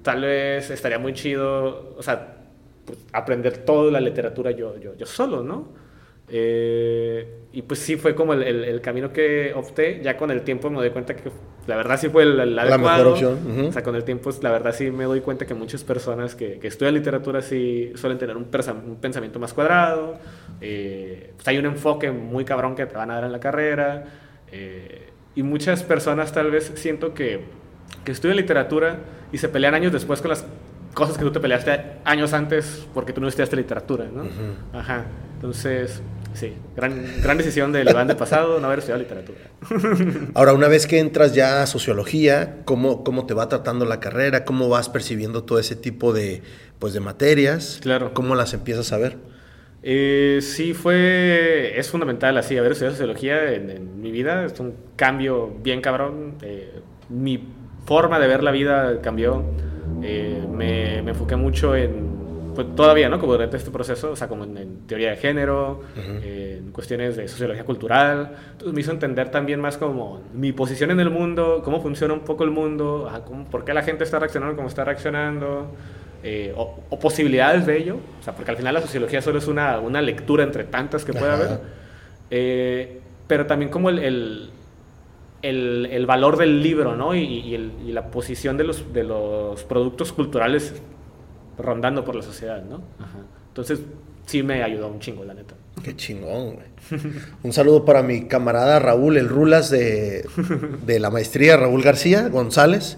tal 0.02 0.22
vez 0.22 0.70
estaría 0.70 1.00
muy 1.00 1.14
chido, 1.14 1.96
o 1.98 2.02
sea, 2.02 2.36
pues, 2.84 2.98
aprender 3.12 3.58
toda 3.58 3.90
la 3.90 4.00
literatura 4.00 4.52
yo, 4.52 4.78
yo, 4.78 4.94
yo 4.96 5.06
solo, 5.06 5.42
¿no? 5.42 5.85
Eh, 6.28 7.42
y 7.52 7.62
pues 7.62 7.80
sí, 7.80 7.96
fue 7.96 8.14
como 8.14 8.32
el, 8.34 8.42
el, 8.42 8.80
camino 8.80 9.12
que 9.12 9.52
opté. 9.54 10.00
Ya 10.02 10.16
con 10.16 10.30
el 10.30 10.42
tiempo 10.42 10.68
me 10.70 10.76
doy 10.76 10.90
cuenta 10.90 11.14
que 11.14 11.30
la 11.66 11.76
verdad 11.76 11.98
sí 11.98 12.08
fue 12.08 12.24
el, 12.24 12.54
la 12.54 12.78
mejor 12.78 13.06
opción. 13.08 13.38
O 13.68 13.72
sea, 13.72 13.82
con 13.82 13.94
el 13.96 14.04
tiempo, 14.04 14.30
la 14.42 14.50
verdad 14.50 14.74
sí 14.74 14.90
me 14.90 15.04
doy 15.04 15.20
cuenta 15.20 15.46
que 15.46 15.54
muchas 15.54 15.84
personas 15.84 16.34
que, 16.34 16.58
que 16.58 16.68
estudian 16.68 16.94
literatura 16.94 17.42
sí 17.42 17.92
suelen 17.94 18.18
tener 18.18 18.36
un, 18.36 18.48
un 18.86 18.96
pensamiento 18.96 19.38
más 19.38 19.54
cuadrado. 19.54 20.18
Eh, 20.60 21.32
pues 21.36 21.48
hay 21.48 21.58
un 21.58 21.66
enfoque 21.66 22.10
muy 22.10 22.44
cabrón 22.44 22.74
que 22.74 22.86
te 22.86 22.96
van 22.96 23.10
a 23.10 23.14
dar 23.14 23.24
en 23.24 23.32
la 23.32 23.40
carrera. 23.40 24.04
Eh, 24.50 25.10
y 25.34 25.42
muchas 25.42 25.82
personas 25.82 26.32
tal 26.32 26.50
vez 26.50 26.72
siento 26.74 27.14
que, 27.14 27.44
que 28.04 28.12
estudian 28.12 28.36
literatura 28.36 28.98
y 29.32 29.38
se 29.38 29.48
pelean 29.48 29.74
años 29.74 29.92
después 29.92 30.20
con 30.20 30.30
las 30.30 30.46
cosas 30.94 31.18
que 31.18 31.24
tú 31.24 31.30
te 31.30 31.40
peleaste 31.40 31.78
años 32.04 32.32
antes 32.32 32.86
porque 32.94 33.12
tú 33.12 33.20
no 33.20 33.28
estudiaste 33.28 33.54
literatura, 33.54 34.06
¿no? 34.12 34.24
Ajá. 34.72 35.04
Entonces, 35.34 36.02
Sí, 36.36 36.52
gran, 36.76 37.02
gran 37.22 37.38
decisión 37.38 37.72
del 37.72 37.88
Iván 37.88 38.08
de 38.08 38.14
pasado 38.14 38.60
no 38.60 38.66
haber 38.66 38.80
estudiado 38.80 39.02
literatura. 39.02 39.38
Ahora, 40.34 40.52
una 40.52 40.68
vez 40.68 40.86
que 40.86 40.98
entras 40.98 41.34
ya 41.34 41.62
a 41.62 41.66
sociología, 41.66 42.58
¿cómo, 42.66 43.04
¿cómo 43.04 43.24
te 43.24 43.32
va 43.32 43.48
tratando 43.48 43.86
la 43.86 44.00
carrera? 44.00 44.44
¿Cómo 44.44 44.68
vas 44.68 44.90
percibiendo 44.90 45.44
todo 45.44 45.58
ese 45.58 45.76
tipo 45.76 46.12
de, 46.12 46.42
pues, 46.78 46.92
de 46.92 47.00
materias? 47.00 47.78
Claro. 47.80 48.12
¿Cómo 48.12 48.34
las 48.34 48.52
empiezas 48.52 48.92
a 48.92 48.98
ver? 48.98 49.16
Eh, 49.82 50.40
sí, 50.42 50.74
fue, 50.74 51.72
es 51.78 51.88
fundamental 51.88 52.36
así, 52.36 52.58
haber 52.58 52.72
estudiado 52.72 52.96
sociología 52.96 53.54
en, 53.54 54.02
mi 54.02 54.10
vida, 54.10 54.44
es 54.44 54.60
un 54.60 54.74
cambio 54.94 55.56
bien 55.62 55.80
cabrón, 55.80 56.34
eh, 56.42 56.80
mi 57.08 57.42
forma 57.86 58.18
de 58.18 58.26
ver 58.26 58.42
la 58.42 58.50
vida 58.50 59.00
cambió, 59.00 59.42
eh, 60.02 60.44
me, 60.50 61.00
me 61.02 61.12
enfoqué 61.12 61.36
mucho 61.36 61.74
en 61.74 62.25
pues 62.56 62.74
todavía, 62.74 63.08
¿no? 63.08 63.20
Como 63.20 63.32
durante 63.32 63.56
este 63.56 63.70
proceso, 63.70 64.10
o 64.10 64.16
sea, 64.16 64.26
como 64.26 64.42
en, 64.44 64.86
teoría 64.88 65.10
de 65.10 65.16
género, 65.16 65.82
en 65.96 66.72
cuestiones 66.72 67.16
de 67.16 67.28
sociología 67.28 67.64
cultural. 67.64 68.32
Entonces 68.52 68.74
me 68.74 68.80
hizo 68.80 68.90
entender 68.90 69.30
también 69.30 69.60
más 69.60 69.76
como 69.76 70.22
mi 70.34 70.52
posición 70.52 70.90
en 70.90 70.98
el 70.98 71.10
mundo, 71.10 71.60
cómo 71.64 71.80
funciona 71.80 72.14
un 72.14 72.20
poco 72.20 72.42
el 72.42 72.50
mundo, 72.50 73.08
por 73.50 73.64
qué 73.64 73.72
la 73.72 73.82
gente 73.82 74.02
está 74.02 74.18
reaccionando 74.18 74.56
como 74.56 74.66
está 74.66 74.84
reaccionando, 74.84 75.70
eh, 76.24 76.52
o, 76.56 76.98
posibilidades 76.98 77.66
de 77.66 77.76
ello. 77.78 77.98
O 78.20 78.24
sea, 78.24 78.34
porque 78.34 78.50
al 78.50 78.56
final 78.56 78.74
la 78.74 78.80
sociología 78.80 79.22
solo 79.22 79.38
es 79.38 79.46
una, 79.46 79.78
una 79.78 80.02
lectura 80.02 80.42
entre 80.42 80.64
tantas 80.64 81.04
que 81.04 81.12
puede 81.12 81.30
haber. 81.30 81.60
Eh, 82.30 83.00
pero 83.28 83.46
también 83.46 83.70
como 83.70 83.90
el, 83.90 84.00
el 84.00 84.50
el, 85.42 85.88
el, 85.92 86.06
valor 86.06 86.36
del 86.36 86.62
libro, 86.62 86.96
¿no? 86.96 87.14
Y, 87.14 87.20
y, 87.22 87.92
la 87.92 88.10
posición 88.10 88.56
de 88.56 88.64
los, 88.64 88.92
de 88.92 89.04
los 89.04 89.62
productos 89.64 90.12
culturales 90.12 90.82
rondando 91.58 92.04
por 92.04 92.16
la 92.16 92.22
sociedad, 92.22 92.62
¿no? 92.62 92.82
Entonces, 93.48 93.80
sí 94.26 94.42
me 94.42 94.62
ayudó 94.62 94.88
un 94.88 95.00
chingo, 95.00 95.24
la 95.24 95.34
neta. 95.34 95.54
Qué 95.82 95.94
chingón, 95.94 96.54
güey. 96.54 96.66
Un 97.42 97.52
saludo 97.52 97.84
para 97.84 98.02
mi 98.02 98.26
camarada 98.26 98.78
Raúl, 98.78 99.18
el 99.18 99.28
Rulas 99.28 99.70
de, 99.70 100.26
de 100.86 101.00
la 101.00 101.10
maestría, 101.10 101.56
Raúl 101.56 101.82
García 101.82 102.28
González 102.28 102.96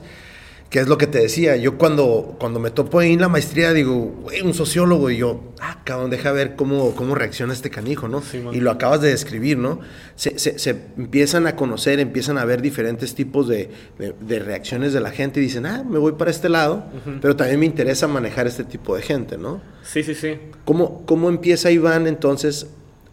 que 0.70 0.80
es 0.80 0.88
lo 0.88 0.98
que 0.98 1.06
te 1.06 1.18
decía, 1.18 1.56
yo 1.56 1.78
cuando, 1.78 2.36
cuando 2.38 2.60
me 2.60 2.70
topo 2.70 2.98
ahí 2.98 3.14
en 3.14 3.22
la 3.22 3.28
maestría 3.28 3.72
digo, 3.72 4.20
güey, 4.22 4.42
un 4.42 4.52
sociólogo, 4.52 5.08
y 5.08 5.16
yo, 5.16 5.54
ah, 5.60 5.80
cabrón, 5.82 6.10
deja 6.10 6.30
ver 6.30 6.56
cómo, 6.56 6.94
cómo 6.94 7.14
reacciona 7.14 7.54
este 7.54 7.70
canijo, 7.70 8.06
¿no? 8.06 8.22
y 8.52 8.60
lo 8.60 8.70
acabas 8.70 9.00
de 9.00 9.08
describir, 9.08 9.56
¿no? 9.56 9.80
Se, 10.14 10.38
se, 10.38 10.70
empiezan 10.98 11.46
a 11.46 11.56
conocer, 11.56 12.00
empiezan 12.00 12.36
a 12.36 12.44
ver 12.44 12.60
diferentes 12.60 13.14
tipos 13.14 13.48
de, 13.48 13.70
de, 13.98 14.38
reacciones 14.40 14.92
de 14.92 15.00
la 15.00 15.10
gente 15.10 15.40
y 15.40 15.44
dicen, 15.44 15.64
ah, 15.64 15.84
me 15.88 15.98
voy 15.98 16.12
para 16.12 16.30
este 16.30 16.50
lado, 16.50 16.84
pero 17.22 17.34
también 17.34 17.60
me 17.60 17.66
interesa 17.66 18.06
manejar 18.06 18.46
este 18.46 18.64
tipo 18.64 18.94
de 18.94 19.02
gente, 19.02 19.38
¿no? 19.38 19.62
Sí, 19.82 20.02
sí, 20.02 20.14
sí. 20.14 20.38
¿Cómo, 20.66 21.06
cómo 21.06 21.30
empieza 21.30 21.70
Iván 21.70 22.06
entonces 22.06 22.66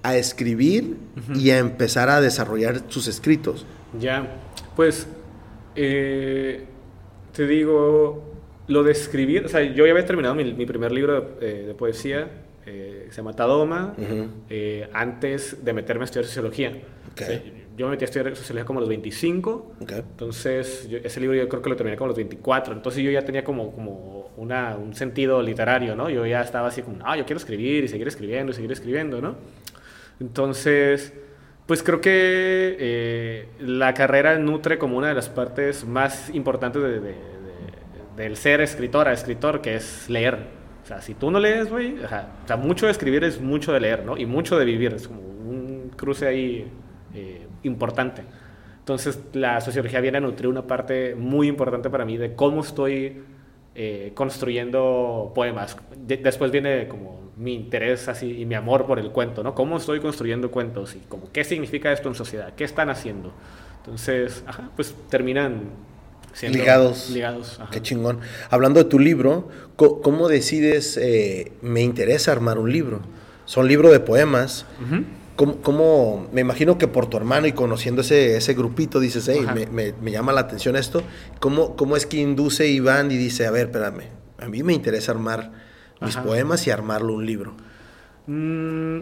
a 0.03 0.17
escribir 0.17 0.97
y 1.33 1.51
a 1.51 1.59
empezar 1.59 2.09
a 2.09 2.19
desarrollar 2.19 2.81
sus 2.89 3.07
escritos? 3.07 3.65
Ya, 3.97 4.41
pues... 4.75 5.07
Eh 5.77 6.65
te 7.35 7.45
digo, 7.45 8.23
lo 8.67 8.83
de 8.83 8.93
escribir, 8.93 9.45
o 9.45 9.49
sea, 9.49 9.61
yo 9.61 9.85
ya 9.85 9.91
había 9.91 10.05
terminado 10.05 10.35
mi, 10.35 10.65
primer 10.65 10.91
libro 10.91 11.21
de, 11.21 11.71
eh, 11.71 11.75
poesía, 11.77 12.29
eh, 12.65 13.07
se 13.09 13.17
llama 13.17 13.33
Tadoma, 13.33 13.93
eh, 14.49 14.87
antes 14.93 15.63
de 15.63 15.73
meterme 15.73 16.03
a 16.03 16.05
estudiar 16.05 16.25
sociología. 16.25 16.71
yo 17.77 17.87
me 17.87 17.91
metí 17.91 18.05
a 18.05 18.07
estudiar 18.07 18.33
sociología 18.35 18.65
como 18.65 18.79
a 18.79 18.81
los 18.81 18.89
25, 18.89 19.73
entonces 19.81 20.87
ese 21.03 21.19
libro 21.19 21.35
yo 21.35 21.49
creo 21.49 21.61
que 21.61 21.69
lo 21.69 21.75
terminé 21.75 21.97
como 21.97 22.05
a 22.05 22.09
los 22.09 22.17
24, 22.17 22.73
entonces 22.73 23.03
yo 23.03 23.11
ya 23.11 23.23
tenía 23.23 23.43
como, 23.43 23.73
como 23.73 24.31
una, 24.37 24.77
un 24.77 24.95
sentido 24.95 25.41
literario, 25.41 25.93
¿no? 25.93 26.09
Yo 26.09 26.25
ya 26.25 26.41
estaba 26.41 26.69
así 26.69 26.83
como, 26.83 26.99
ah, 27.03 27.17
yo 27.17 27.25
quiero 27.25 27.37
escribir 27.37 27.83
y 27.83 27.87
seguir 27.89 28.07
escribiendo 28.07 28.53
y 28.53 28.55
seguir 28.55 28.71
escribiendo, 28.71 29.21
¿no? 29.21 29.35
Entonces 30.21 31.11
pues 31.65 31.81
creo 31.81 31.99
que 31.99 32.75
eh, 32.79 33.47
la 33.59 33.93
carrera 33.93 34.37
nutre 34.37 34.77
como 34.77 34.97
una 34.97 35.07
de 35.07 35.15
las 35.15 35.29
partes 35.29 35.85
más 35.85 36.29
importantes 36.29 36.81
del 38.15 38.37
ser 38.37 38.61
escritora, 38.61 39.11
escritor, 39.13 39.61
que 39.61 39.75
es 39.75 40.09
leer. 40.09 40.37
O 40.83 40.87
sea, 40.87 41.01
si 41.01 41.15
tú 41.15 41.31
no 41.31 41.39
lees, 41.39 41.69
güey, 41.69 41.97
o 42.03 42.07
sea, 42.07 42.57
mucho 42.57 42.85
de 42.85 42.91
escribir 42.91 43.23
es 43.23 43.41
mucho 43.41 43.73
de 43.73 43.79
leer, 43.79 44.05
¿no? 44.05 44.17
Y 44.17 44.27
mucho 44.27 44.59
de 44.59 44.65
vivir, 44.65 44.93
es 44.93 45.07
como 45.07 45.21
un 45.21 45.91
cruce 45.95 46.27
ahí 46.27 46.71
eh, 47.15 47.47
importante. 47.63 48.21
Entonces, 48.77 49.19
la 49.33 49.59
sociología 49.61 49.99
viene 49.99 50.19
a 50.19 50.21
nutrir 50.21 50.47
una 50.47 50.67
parte 50.67 51.15
muy 51.15 51.47
importante 51.47 51.89
para 51.89 52.05
mí 52.05 52.17
de 52.17 52.35
cómo 52.35 52.61
estoy 52.61 53.23
eh, 53.75 54.11
construyendo 54.13 55.33
poemas. 55.35 55.75
después 55.97 56.49
viene 56.49 56.87
como 56.87 57.31
mi 57.35 57.53
interés 57.53 58.07
así 58.07 58.41
y 58.41 58.45
mi 58.45 58.55
amor 58.55 58.85
por 58.85 58.99
el 58.99 59.11
cuento, 59.11 59.43
¿no? 59.43 59.53
¿Cómo 59.53 59.75
estoy 59.75 59.99
construyendo 59.99 60.49
cuentos 60.49 60.95
y 60.95 60.99
como 60.99 61.29
qué 61.31 61.43
significa 61.43 61.91
esto 61.91 62.07
en 62.07 62.15
sociedad? 62.15 62.53
¿Qué 62.55 62.63
están 62.63 62.89
haciendo? 62.89 63.33
Entonces, 63.79 64.43
ajá, 64.47 64.69
pues 64.75 64.95
terminan 65.09 65.63
siendo 66.33 66.57
ligados. 66.57 67.09
Ligados. 67.09 67.59
Qué 67.69 67.81
chingón. 67.81 68.19
Hablando 68.49 68.81
de 68.81 68.89
tu 68.89 68.97
libro, 68.97 69.49
¿cómo, 69.75 70.29
decides, 70.29 70.97
eh, 70.97 71.51
me 71.61 71.81
interesa 71.81 72.31
armar 72.31 72.57
un 72.57 72.71
libro? 72.71 73.01
Son 73.45 73.67
libros 73.67 73.91
de 73.91 73.99
poemas. 73.99 74.65
¿Cómo, 75.35 76.29
me 76.31 76.41
imagino 76.41 76.77
que 76.77 76.87
por 76.87 77.07
tu 77.07 77.17
hermano 77.17 77.45
y 77.45 77.51
conociendo 77.51 78.01
ese, 78.01 78.37
ese 78.37 78.53
grupito 78.53 79.01
dices, 79.01 79.27
hey, 79.27 79.45
me, 79.53 79.93
me, 79.93 80.11
llama 80.11 80.31
la 80.31 80.41
atención 80.41 80.77
esto. 80.77 81.03
¿Cómo, 81.39 81.75
¿Cómo 81.75 81.97
es 81.97 82.05
que 82.05 82.17
induce 82.17 82.67
Iván 82.67 83.11
y 83.11 83.17
dice, 83.17 83.45
a 83.45 83.51
ver, 83.51 83.67
espérame, 83.67 84.03
a 84.39 84.47
mí 84.47 84.63
me 84.63 84.71
interesa 84.71 85.11
armar 85.11 85.51
mis 85.99 86.15
poemas 86.15 86.65
y 86.67 86.71
armarlo 86.71 87.13
un 87.13 87.25
libro? 87.25 87.53
Mm, 88.27 88.99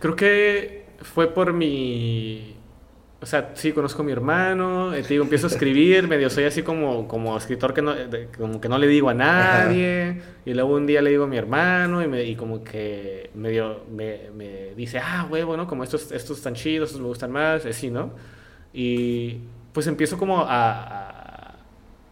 creo 0.00 0.16
que 0.16 0.86
fue 1.02 1.28
por 1.28 1.52
mi... 1.52 2.57
o 3.20 3.26
sea, 3.26 3.50
sí, 3.54 3.72
conozco 3.72 4.02
a 4.02 4.04
mi 4.04 4.12
hermano, 4.12 4.94
eh, 4.94 5.02
te 5.02 5.08
digo, 5.08 5.24
empiezo 5.24 5.48
a 5.48 5.50
escribir, 5.50 6.06
medio 6.06 6.30
soy 6.30 6.44
así 6.44 6.62
como, 6.62 7.08
como 7.08 7.36
escritor 7.36 7.74
que 7.74 7.82
no, 7.82 7.92
como 8.36 8.60
que 8.60 8.68
no 8.68 8.78
le 8.78 8.86
digo 8.86 9.08
a 9.08 9.14
nadie, 9.14 10.20
y 10.44 10.54
luego 10.54 10.76
un 10.76 10.86
día 10.86 11.02
le 11.02 11.10
digo 11.10 11.24
a 11.24 11.26
mi 11.26 11.36
hermano 11.36 12.00
y, 12.00 12.06
me, 12.06 12.22
y 12.22 12.36
como 12.36 12.62
que 12.62 13.30
medio 13.34 13.80
me, 13.90 14.30
me 14.36 14.72
dice, 14.76 15.00
ah, 15.00 15.26
huevo, 15.28 15.56
¿no? 15.56 15.66
Como 15.66 15.82
estos, 15.82 16.12
estos 16.12 16.38
están 16.38 16.54
chidos, 16.54 16.90
estos 16.90 17.02
me 17.02 17.08
gustan 17.08 17.32
más, 17.32 17.66
así, 17.66 17.90
¿no? 17.90 18.12
Y 18.72 19.38
pues 19.72 19.88
empiezo 19.88 20.16
como 20.16 20.44
a, 20.46 21.56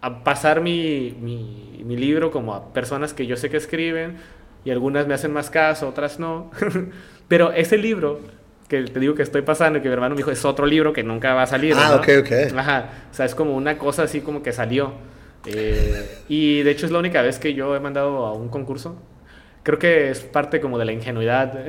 a, 0.01 0.25
pasar 0.25 0.61
mi, 0.61 1.17
mi, 1.21 1.83
mi 1.85 1.97
libro 1.97 2.33
como 2.33 2.53
a 2.53 2.73
personas 2.73 3.15
que 3.15 3.27
yo 3.27 3.37
sé 3.37 3.49
que 3.49 3.59
escriben, 3.59 4.17
y 4.65 4.73
algunas 4.73 5.07
me 5.07 5.15
hacen 5.15 5.33
más 5.33 5.51
caso, 5.51 5.89
otras 5.89 6.19
no, 6.19 6.51
pero 7.29 7.53
ese 7.53 7.79
libro 7.79 8.21
que 8.69 8.83
te 8.83 9.01
digo 9.01 9.15
que 9.15 9.23
estoy 9.23 9.43
pasando 9.43 9.79
y 9.79 9.83
que 9.83 9.89
mi 9.89 9.95
hermano 9.95 10.15
me 10.15 10.19
dijo, 10.19 10.31
es 10.31 10.45
otro 10.45 10.67
libro 10.67 10.93
que 10.93 11.03
nunca 11.03 11.35
va 11.35 11.43
a 11.43 11.47
salir. 11.47 11.75
Ah, 11.77 11.97
ok, 11.97 12.09
ok. 12.21 12.57
Ajá, 12.57 12.91
o 13.11 13.15
sea, 13.15 13.27
es 13.27 13.35
como 13.35 13.55
una 13.55 13.79
cosa 13.79 14.05
así 14.05 14.21
como 14.21 14.43
que 14.43 14.53
salió. 14.53 14.93
Eh, 15.47 16.19
y 16.29 16.63
de 16.63 16.71
hecho 16.71 16.87
es 16.87 16.93
la 16.93 16.99
única 16.99 17.23
vez 17.23 17.39
que 17.39 17.55
yo 17.55 17.75
he 17.77 17.81
mandado 17.81 18.27
a 18.27 18.33
un 18.33 18.49
concurso. 18.49 19.01
Creo 19.63 19.79
que 19.79 20.11
es 20.11 20.21
parte 20.21 20.61
como 20.61 20.79
de 20.79 20.85
la 20.85 20.93
ingenuidad 20.93 21.65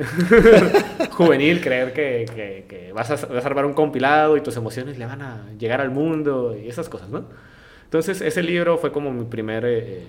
juvenil 1.10 1.60
creer 1.60 1.92
que, 1.92 2.26
que, 2.32 2.64
que 2.68 2.92
vas, 2.92 3.10
a, 3.10 3.14
vas, 3.26 3.44
a, 3.44 3.48
armar 3.48 3.66
un 3.66 3.72
compilado 3.72 4.36
y 4.36 4.40
tus 4.40 4.56
emociones 4.56 4.98
le 4.98 5.06
van 5.06 5.20
a 5.20 5.46
llegar 5.58 5.80
al 5.80 5.90
mundo 5.90 6.56
y 6.56 6.68
esas 6.68 6.88
cosas, 6.88 7.08
¿no? 7.08 7.24
Entonces 7.82 8.20
ese 8.20 8.42
libro 8.42 8.78
fue 8.78 8.92
como 8.92 9.10
mi 9.10 9.24
primer 9.24 9.64
eh, 9.66 10.06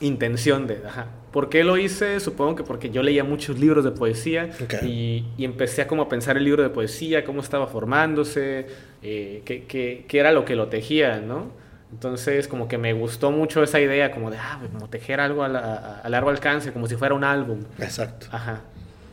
intención 0.00 0.66
de, 0.66 0.80
ajá. 0.86 1.06
¿Por 1.32 1.50
qué 1.50 1.62
lo 1.62 1.76
hice? 1.76 2.20
Supongo 2.20 2.56
que 2.56 2.64
porque 2.64 2.90
yo 2.90 3.02
leía 3.02 3.22
muchos 3.22 3.58
libros 3.58 3.84
de 3.84 3.90
poesía 3.90 4.50
okay. 4.62 4.88
y, 5.36 5.42
y, 5.42 5.44
empecé 5.44 5.82
a 5.82 5.86
como 5.86 6.02
a 6.02 6.08
pensar 6.08 6.36
el 6.36 6.44
libro 6.44 6.62
de 6.62 6.70
poesía, 6.70 7.24
cómo 7.24 7.42
estaba 7.42 7.66
formándose, 7.66 8.66
eh, 9.02 9.42
qué, 9.44 9.64
qué, 9.64 10.04
qué, 10.08 10.18
era 10.18 10.32
lo 10.32 10.44
que 10.44 10.56
lo 10.56 10.68
tejía, 10.68 11.20
¿no? 11.20 11.52
Entonces 11.92 12.48
como 12.48 12.68
que 12.68 12.78
me 12.78 12.92
gustó 12.92 13.30
mucho 13.30 13.62
esa 13.62 13.80
idea 13.80 14.10
como 14.10 14.30
de, 14.30 14.38
ah, 14.38 14.60
como 14.72 14.88
tejer 14.88 15.20
algo 15.20 15.42
a, 15.42 15.48
la, 15.48 15.60
a, 15.60 16.00
a 16.00 16.08
largo 16.08 16.30
alcance, 16.30 16.72
como 16.72 16.86
si 16.86 16.96
fuera 16.96 17.14
un 17.14 17.24
álbum. 17.24 17.60
Exacto. 17.78 18.26
Ajá. 18.30 18.62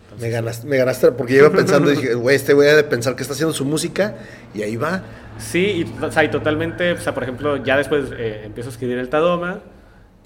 Entonces, 0.03 0.21
me, 0.21 0.29
ganaste, 0.29 0.67
me 0.67 0.77
ganaste, 0.77 1.11
porque 1.11 1.33
yo 1.33 1.39
iba 1.39 1.51
pensando, 1.51 1.89
dije, 1.89 2.13
güey, 2.15 2.35
este 2.35 2.53
güey 2.53 2.73
de 2.75 2.83
pensar 2.83 3.15
que 3.15 3.23
está 3.23 3.33
haciendo 3.33 3.53
su 3.53 3.65
música 3.65 4.15
y 4.53 4.61
ahí 4.61 4.77
va. 4.77 5.03
Sí, 5.37 5.85
y, 5.85 6.03
o 6.03 6.11
sea, 6.11 6.23
y 6.23 6.29
totalmente, 6.29 6.93
o 6.93 6.99
sea, 6.99 7.13
por 7.13 7.23
ejemplo, 7.23 7.57
ya 7.57 7.75
después 7.75 8.05
eh, 8.17 8.43
empiezo 8.45 8.69
a 8.69 8.71
escribir 8.71 8.97
el 8.97 9.09
Tadoma 9.09 9.61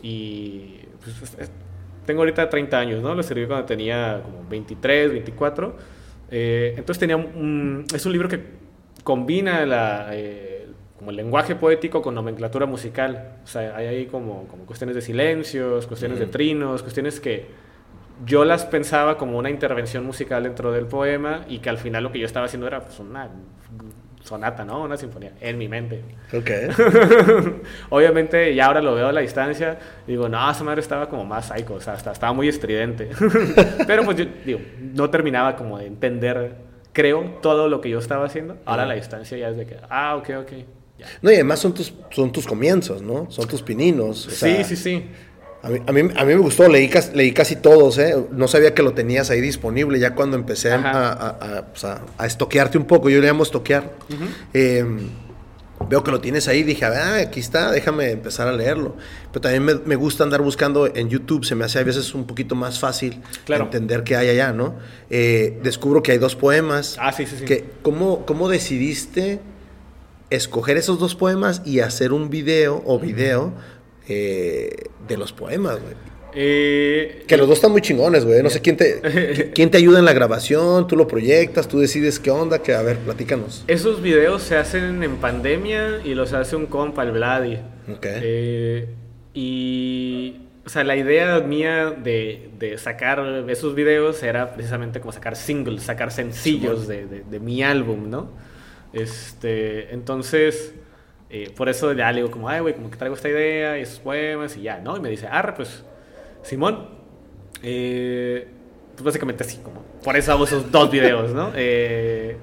y 0.02 0.80
pues, 1.04 1.50
tengo 2.06 2.22
ahorita 2.22 2.50
30 2.50 2.78
años, 2.80 3.04
¿no? 3.04 3.14
Lo 3.14 3.22
escribí 3.22 3.46
cuando 3.46 3.66
tenía 3.66 4.22
como 4.24 4.48
23, 4.50 5.12
24. 5.12 5.76
Eh, 6.32 6.74
entonces 6.78 7.00
tenía 7.00 7.18
un, 7.18 7.86
es 7.94 8.06
un 8.06 8.12
libro 8.12 8.28
que 8.28 8.44
combina 9.04 9.66
la, 9.66 10.10
eh, 10.12 10.68
como 10.98 11.12
el 11.12 11.18
lenguaje 11.18 11.56
poético 11.56 12.02
con 12.02 12.16
nomenclatura 12.16 12.66
musical. 12.66 13.38
O 13.44 13.48
sea, 13.48 13.76
hay 13.76 13.88
ahí 13.88 14.06
como, 14.08 14.48
como 14.48 14.66
cuestiones 14.66 14.96
de 14.96 15.02
silencios, 15.02 15.88
cuestiones 15.88 16.18
mm. 16.18 16.22
de 16.22 16.28
trinos, 16.28 16.82
cuestiones 16.82 17.20
que 17.20 17.48
yo 18.26 18.44
las 18.44 18.66
pensaba 18.66 19.18
como 19.18 19.38
una 19.38 19.50
intervención 19.50 20.06
musical 20.06 20.44
dentro 20.44 20.72
del 20.72 20.88
poema 20.88 21.46
y 21.48 21.60
que 21.60 21.70
al 21.70 21.78
final 21.78 22.04
lo 22.04 22.12
que 22.12 22.20
yo 22.20 22.26
estaba 22.26 22.48
haciendo 22.48 22.68
era 22.68 22.82
pues, 22.82 23.00
una 23.00 23.30
sonata, 24.24 24.66
¿no? 24.66 24.84
Una 24.84 24.98
sinfonía, 24.98 25.34
en 25.40 25.58
mi 25.58 25.68
mente. 25.68 26.04
Ok. 26.34 26.50
Obviamente, 27.90 28.54
ya 28.54 28.68
ahora 28.68 28.82
lo 28.82 28.96
veo 28.96 29.08
a 29.08 29.12
la 29.12 29.22
distancia, 29.22 29.80
digo, 30.06 30.30
no, 30.30 30.52
esa 30.52 30.64
madre 30.64 30.82
estaba 30.82 31.10
como 31.10 31.26
más 31.26 31.48
psycho, 31.48 31.76
o 31.76 31.82
sea, 31.82 31.94
hasta 31.94 32.12
estaba 32.12 32.34
muy 32.34 32.48
estridente. 32.48 33.10
Pero 33.88 34.04
pues 34.04 34.18
yo, 34.18 34.26
digo, 34.46 34.60
no 34.80 35.10
terminaba 35.10 35.56
como 35.56 35.78
de 35.78 35.88
entender, 35.88 36.56
creo, 36.94 37.38
todo 37.42 37.68
lo 37.70 37.82
que 37.82 37.90
yo 37.90 38.00
estaba 38.00 38.26
haciendo. 38.26 38.58
Ahora 38.66 38.84
a 38.84 38.86
la 38.86 38.96
distancia 38.96 39.38
ya 39.38 39.50
es 39.50 39.58
de 39.58 39.66
que, 39.66 39.78
ah, 39.90 40.16
ok, 40.16 40.30
ok. 40.42 40.52
Ya. 40.98 41.08
No, 41.22 41.32
y 41.32 41.36
además 41.36 41.60
son 41.60 41.74
tus, 41.74 41.94
son 42.10 42.32
tus 42.32 42.46
comienzos, 42.46 43.02
¿no? 43.02 43.32
Son 43.32 43.48
tus 43.48 43.62
pininos. 43.62 44.28
O 44.28 44.32
sí, 44.32 44.64
sí, 44.66 44.76
sí. 44.76 45.10
A 45.62 45.69
mí, 45.69 45.80
a, 45.86 45.91
mí, 45.91 46.02
a 46.15 46.26
mí, 46.26 46.34
me 46.34 46.38
gustó, 46.38 46.69
leí, 46.69 46.89
leí 47.13 47.34
casi 47.34 47.58
todos, 47.58 47.98
¿eh? 47.98 48.15
No 48.32 48.48
sabía 48.48 48.74
que 48.74 48.82
lo 48.82 48.93
tenías 48.93 49.30
ahí 49.30 49.41
disponible 49.41 50.00
ya 50.00 50.15
cuando 50.15 50.38
empecé 50.38 50.72
a, 50.72 51.12
a, 51.12 51.65
pues 51.65 51.84
a, 51.84 52.02
a, 52.17 52.26
estoquearte 52.26 52.78
un 52.78 52.86
poco, 52.86 53.10
yo 53.10 53.19
le 53.19 53.28
llamo 53.28 53.43
estoquear. 53.43 53.91
Uh 54.10 54.13
-huh. 54.13 54.28
eh, 54.54 54.86
veo 55.89 56.04
que 56.04 56.12
lo 56.12 56.22
tienes 56.22 56.48
ahí, 56.48 56.63
dije, 56.63 56.86
ah, 56.86 57.15
aquí 57.15 57.39
está, 57.39 57.72
déjame 57.72 58.12
empezar 58.12 58.48
a 58.48 58.54
leerlo. 58.54 58.95
Pero 59.32 59.41
también 59.41 59.63
me, 59.63 59.76
me, 59.76 59.95
gusta 59.95 60.24
andar 60.24 60.41
buscando 60.41 60.88
en 60.88 61.10
YouTube, 61.10 61.43
se 61.43 61.56
me 61.56 61.65
hace 61.65 61.80
a 61.80 61.84
veces 61.84 62.13
un 62.13 62.26
poquito 62.26 62.56
más 62.56 62.80
fácil 62.80 63.22
claro. 63.45 63.65
entender 63.65 64.04
qué 64.04 64.15
hay 64.15 64.30
allá, 64.30 64.54
¿no? 64.54 64.76
Eh, 65.10 65.60
descubro 65.62 66.02
que 66.04 66.13
hay 66.13 66.19
dos 66.19 66.36
poemas. 66.36 66.95
Ah, 67.00 67.12
sí, 67.12 67.26
sí, 67.26 67.36
sí. 67.39 67.45
Que, 67.45 67.65
¿cómo, 67.82 68.26
¿Cómo 68.26 68.48
decidiste 68.50 69.39
escoger 70.30 70.78
esos 70.78 71.00
dos 71.00 71.15
poemas 71.15 71.63
y 71.65 71.80
hacer 71.80 72.13
un 72.13 72.30
video 72.30 72.82
o 72.86 72.98
video? 72.98 73.45
Uh 73.45 73.48
-huh 73.48 73.79
eh, 74.10 74.69
de 75.08 75.17
los 75.17 75.32
poemas, 75.32 75.80
güey. 75.82 75.93
Eh, 76.34 77.24
que 77.28 77.38
los 77.38 77.48
dos 77.48 77.58
están 77.58 77.72
muy 77.72 77.82
chingones, 77.82 78.26
güey. 78.26 78.43
No 78.43 78.50
sé 78.50 78.62
quién 78.62 78.78
te, 78.78 79.52
quién 79.56 79.72
te 79.72 79.78
ayuda 79.78 80.00
en 80.00 80.06
la 80.06 80.13
grabación, 80.13 80.88
tú 80.88 80.95
lo 80.95 81.08
proyectas, 81.08 81.67
tú 81.67 81.80
decides 81.80 82.19
qué 82.19 82.32
onda, 82.32 82.60
que 82.60 82.74
a 82.74 82.82
ver, 82.82 82.98
platícanos. 82.98 83.63
Esos 83.67 84.02
videos 84.02 84.43
se 84.43 84.58
hacen 84.58 85.02
en 85.04 85.17
pandemia 85.17 86.02
y 86.04 86.13
los 86.13 86.34
hace 86.34 86.56
un 86.56 86.65
compa, 86.65 87.04
el 87.04 87.12
Vladi. 87.12 87.60
Ok. 87.91 88.06
Eh, 88.06 88.88
y, 89.34 90.41
o 90.65 90.69
sea, 90.69 90.84
la 90.84 90.95
idea 90.95 91.39
mía 91.39 91.91
de, 91.91 92.50
de, 92.60 92.78
sacar 92.78 93.45
esos 93.48 93.76
videos 93.76 94.22
era 94.24 94.54
precisamente 94.54 95.00
como 95.00 95.12
sacar 95.12 95.36
singles, 95.36 95.84
sacar 95.84 96.12
sencillos 96.12 96.88
de, 96.88 97.06
de, 97.06 97.24
de 97.24 97.39
mi 97.39 97.63
álbum, 97.63 98.10
¿no? 98.10 98.30
Este, 98.91 99.93
entonces 99.93 100.74
eh, 101.30 101.52
por 101.56 101.70
eso 101.70 101.94
ya 101.94 102.12
le 102.12 102.22
digo 102.22 102.32
como, 102.32 102.50
ay, 102.50 102.62
güey, 102.62 102.74
como 102.74 102.89
que 102.89 102.98
traigo 102.98 103.15
esta 103.15 103.30
idea 103.30 103.78
y 103.78 103.82
esos 103.82 104.00
poemas 104.00 104.58
y 104.58 104.63
ya, 104.63 104.80
¿no? 104.80 104.98
Y 104.98 105.00
me 105.00 105.10
dice, 105.10 105.28
arre, 105.28 105.54
pues, 105.54 105.84
Simón, 106.42 106.88
eh, 107.62 108.48
pues 108.96 109.04
básicamente 109.04 109.44
así, 109.44 109.58
como, 109.58 109.84
por 110.04 110.18
eso 110.18 110.32
hago 110.32 110.46
esos 110.46 110.72
dos 110.72 110.89
videos, 110.89 111.34
¿no? 111.34 111.52
Eh, 111.56 112.38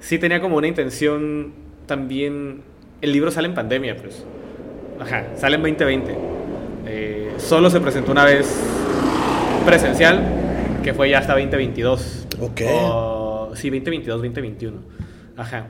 sí 0.00 0.18
tenía 0.18 0.40
como 0.40 0.56
una 0.56 0.68
intención 0.68 1.52
también, 1.86 2.62
el 3.00 3.12
libro 3.12 3.30
sale 3.30 3.48
en 3.48 3.54
pandemia, 3.54 3.96
pues, 3.96 4.24
ajá, 5.00 5.26
sale 5.36 5.56
en 5.56 5.62
2020. 5.62 6.16
Eh, 6.86 7.32
solo 7.38 7.70
se 7.70 7.80
presentó 7.80 8.12
una 8.12 8.24
vez 8.24 8.54
presencial, 9.64 10.20
que 10.82 10.94
fue 10.94 11.10
ya 11.10 11.18
hasta 11.18 11.32
2022. 11.32 12.28
Ok. 12.40 12.60
O, 12.68 13.50
sí, 13.54 13.70
2022, 13.70 14.18
2021. 14.18 14.78
Ajá. 15.36 15.66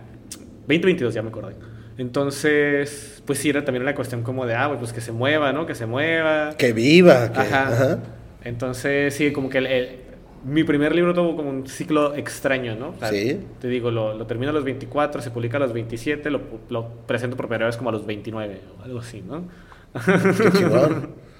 2022, 0.67 1.15
ya 1.15 1.23
me 1.23 1.29
acordé. 1.29 1.55
Entonces, 1.99 3.23
pues 3.27 3.39
sí, 3.39 3.51
era 3.51 3.65
también 3.65 3.83
una 3.83 3.95
cuestión 3.95 4.23
como 4.23 4.47
de, 4.47 4.55
ah, 4.55 4.75
pues 4.79 4.93
que 4.93 5.01
se 5.01 5.13
mueva, 5.13 5.53
¿no? 5.53 5.67
Que 5.67 5.75
se 5.75 5.87
mueva. 5.87 6.57
Que 6.57 6.73
viva. 6.73 7.33
Que... 7.33 7.41
Ajá. 7.41 7.69
Ajá. 7.69 7.99
Entonces, 8.45 9.15
sí, 9.15 9.33
como 9.33 9.49
que 9.51 9.59
el, 9.59 9.67
el, 9.67 9.89
mi 10.45 10.65
primer 10.65 10.95
libro 10.95 11.15
tuvo 11.15 11.37
como 11.37 11.51
un 11.51 11.67
ciclo 11.67 12.15
extraño, 12.15 12.75
¿no? 12.75 12.91
O 12.91 12.99
sea, 12.99 13.09
sí. 13.09 13.41
Te 13.61 13.69
digo, 13.69 13.91
lo, 13.91 14.15
lo, 14.15 14.27
termino 14.27 14.51
a 14.51 14.53
los 14.55 14.65
24, 14.65 15.23
se 15.23 15.31
publica 15.31 15.59
a 15.59 15.61
los 15.61 15.73
27, 15.73 16.31
lo, 16.31 16.41
lo, 16.69 16.89
presento 17.07 17.37
por 17.37 17.47
primera 17.47 17.67
vez 17.67 17.77
como 17.77 17.91
a 17.91 17.93
los 17.93 18.07
29 18.07 18.61
o 18.79 18.83
algo 18.83 18.99
así, 18.99 19.23
¿no? 19.23 19.45
Qué 19.93 20.67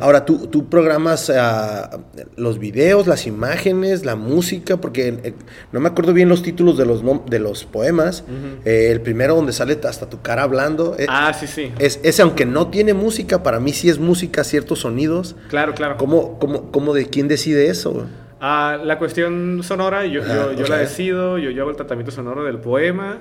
Ahora, 0.00 0.24
¿tú, 0.24 0.48
tú 0.48 0.68
programas 0.68 1.28
uh, 1.28 2.00
los 2.36 2.58
videos, 2.58 3.06
las 3.06 3.28
imágenes, 3.28 4.04
la 4.04 4.16
música, 4.16 4.76
porque 4.78 5.20
eh, 5.22 5.34
no 5.70 5.78
me 5.78 5.88
acuerdo 5.88 6.12
bien 6.12 6.28
los 6.28 6.42
títulos 6.42 6.76
de 6.76 6.84
los, 6.84 7.02
de 7.26 7.38
los 7.38 7.64
poemas. 7.64 8.24
Uh 8.26 8.32
-huh. 8.32 8.66
eh, 8.66 8.90
el 8.90 9.00
primero 9.02 9.36
donde 9.36 9.52
sale 9.52 9.78
hasta 9.84 10.10
tu 10.10 10.20
cara 10.20 10.42
hablando. 10.42 10.96
Eh, 10.98 11.06
ah, 11.08 11.32
sí, 11.32 11.46
sí. 11.46 11.72
Es, 11.78 12.00
ese, 12.02 12.22
aunque 12.22 12.44
no 12.44 12.68
tiene 12.68 12.92
música, 12.92 13.44
para 13.44 13.60
mí 13.60 13.72
sí 13.72 13.88
es 13.88 14.00
música, 14.00 14.42
ciertos 14.42 14.80
sonidos. 14.80 15.36
Claro, 15.48 15.74
claro. 15.74 15.96
¿Cómo, 15.96 16.40
cómo, 16.40 16.72
cómo 16.72 16.92
de 16.92 17.06
quién 17.06 17.28
decide 17.28 17.68
eso? 17.68 18.08
Ah, 18.40 18.78
la 18.82 18.98
cuestión 18.98 19.60
sonora, 19.62 20.06
yo, 20.06 20.22
yo, 20.22 20.52
yo 20.52 20.64
okay. 20.64 20.68
la 20.68 20.78
decido, 20.78 21.38
yo, 21.38 21.50
yo 21.50 21.62
hago 21.62 21.70
el 21.70 21.76
tratamiento 21.76 22.10
sonoro 22.10 22.42
del 22.42 22.58
poema. 22.58 23.18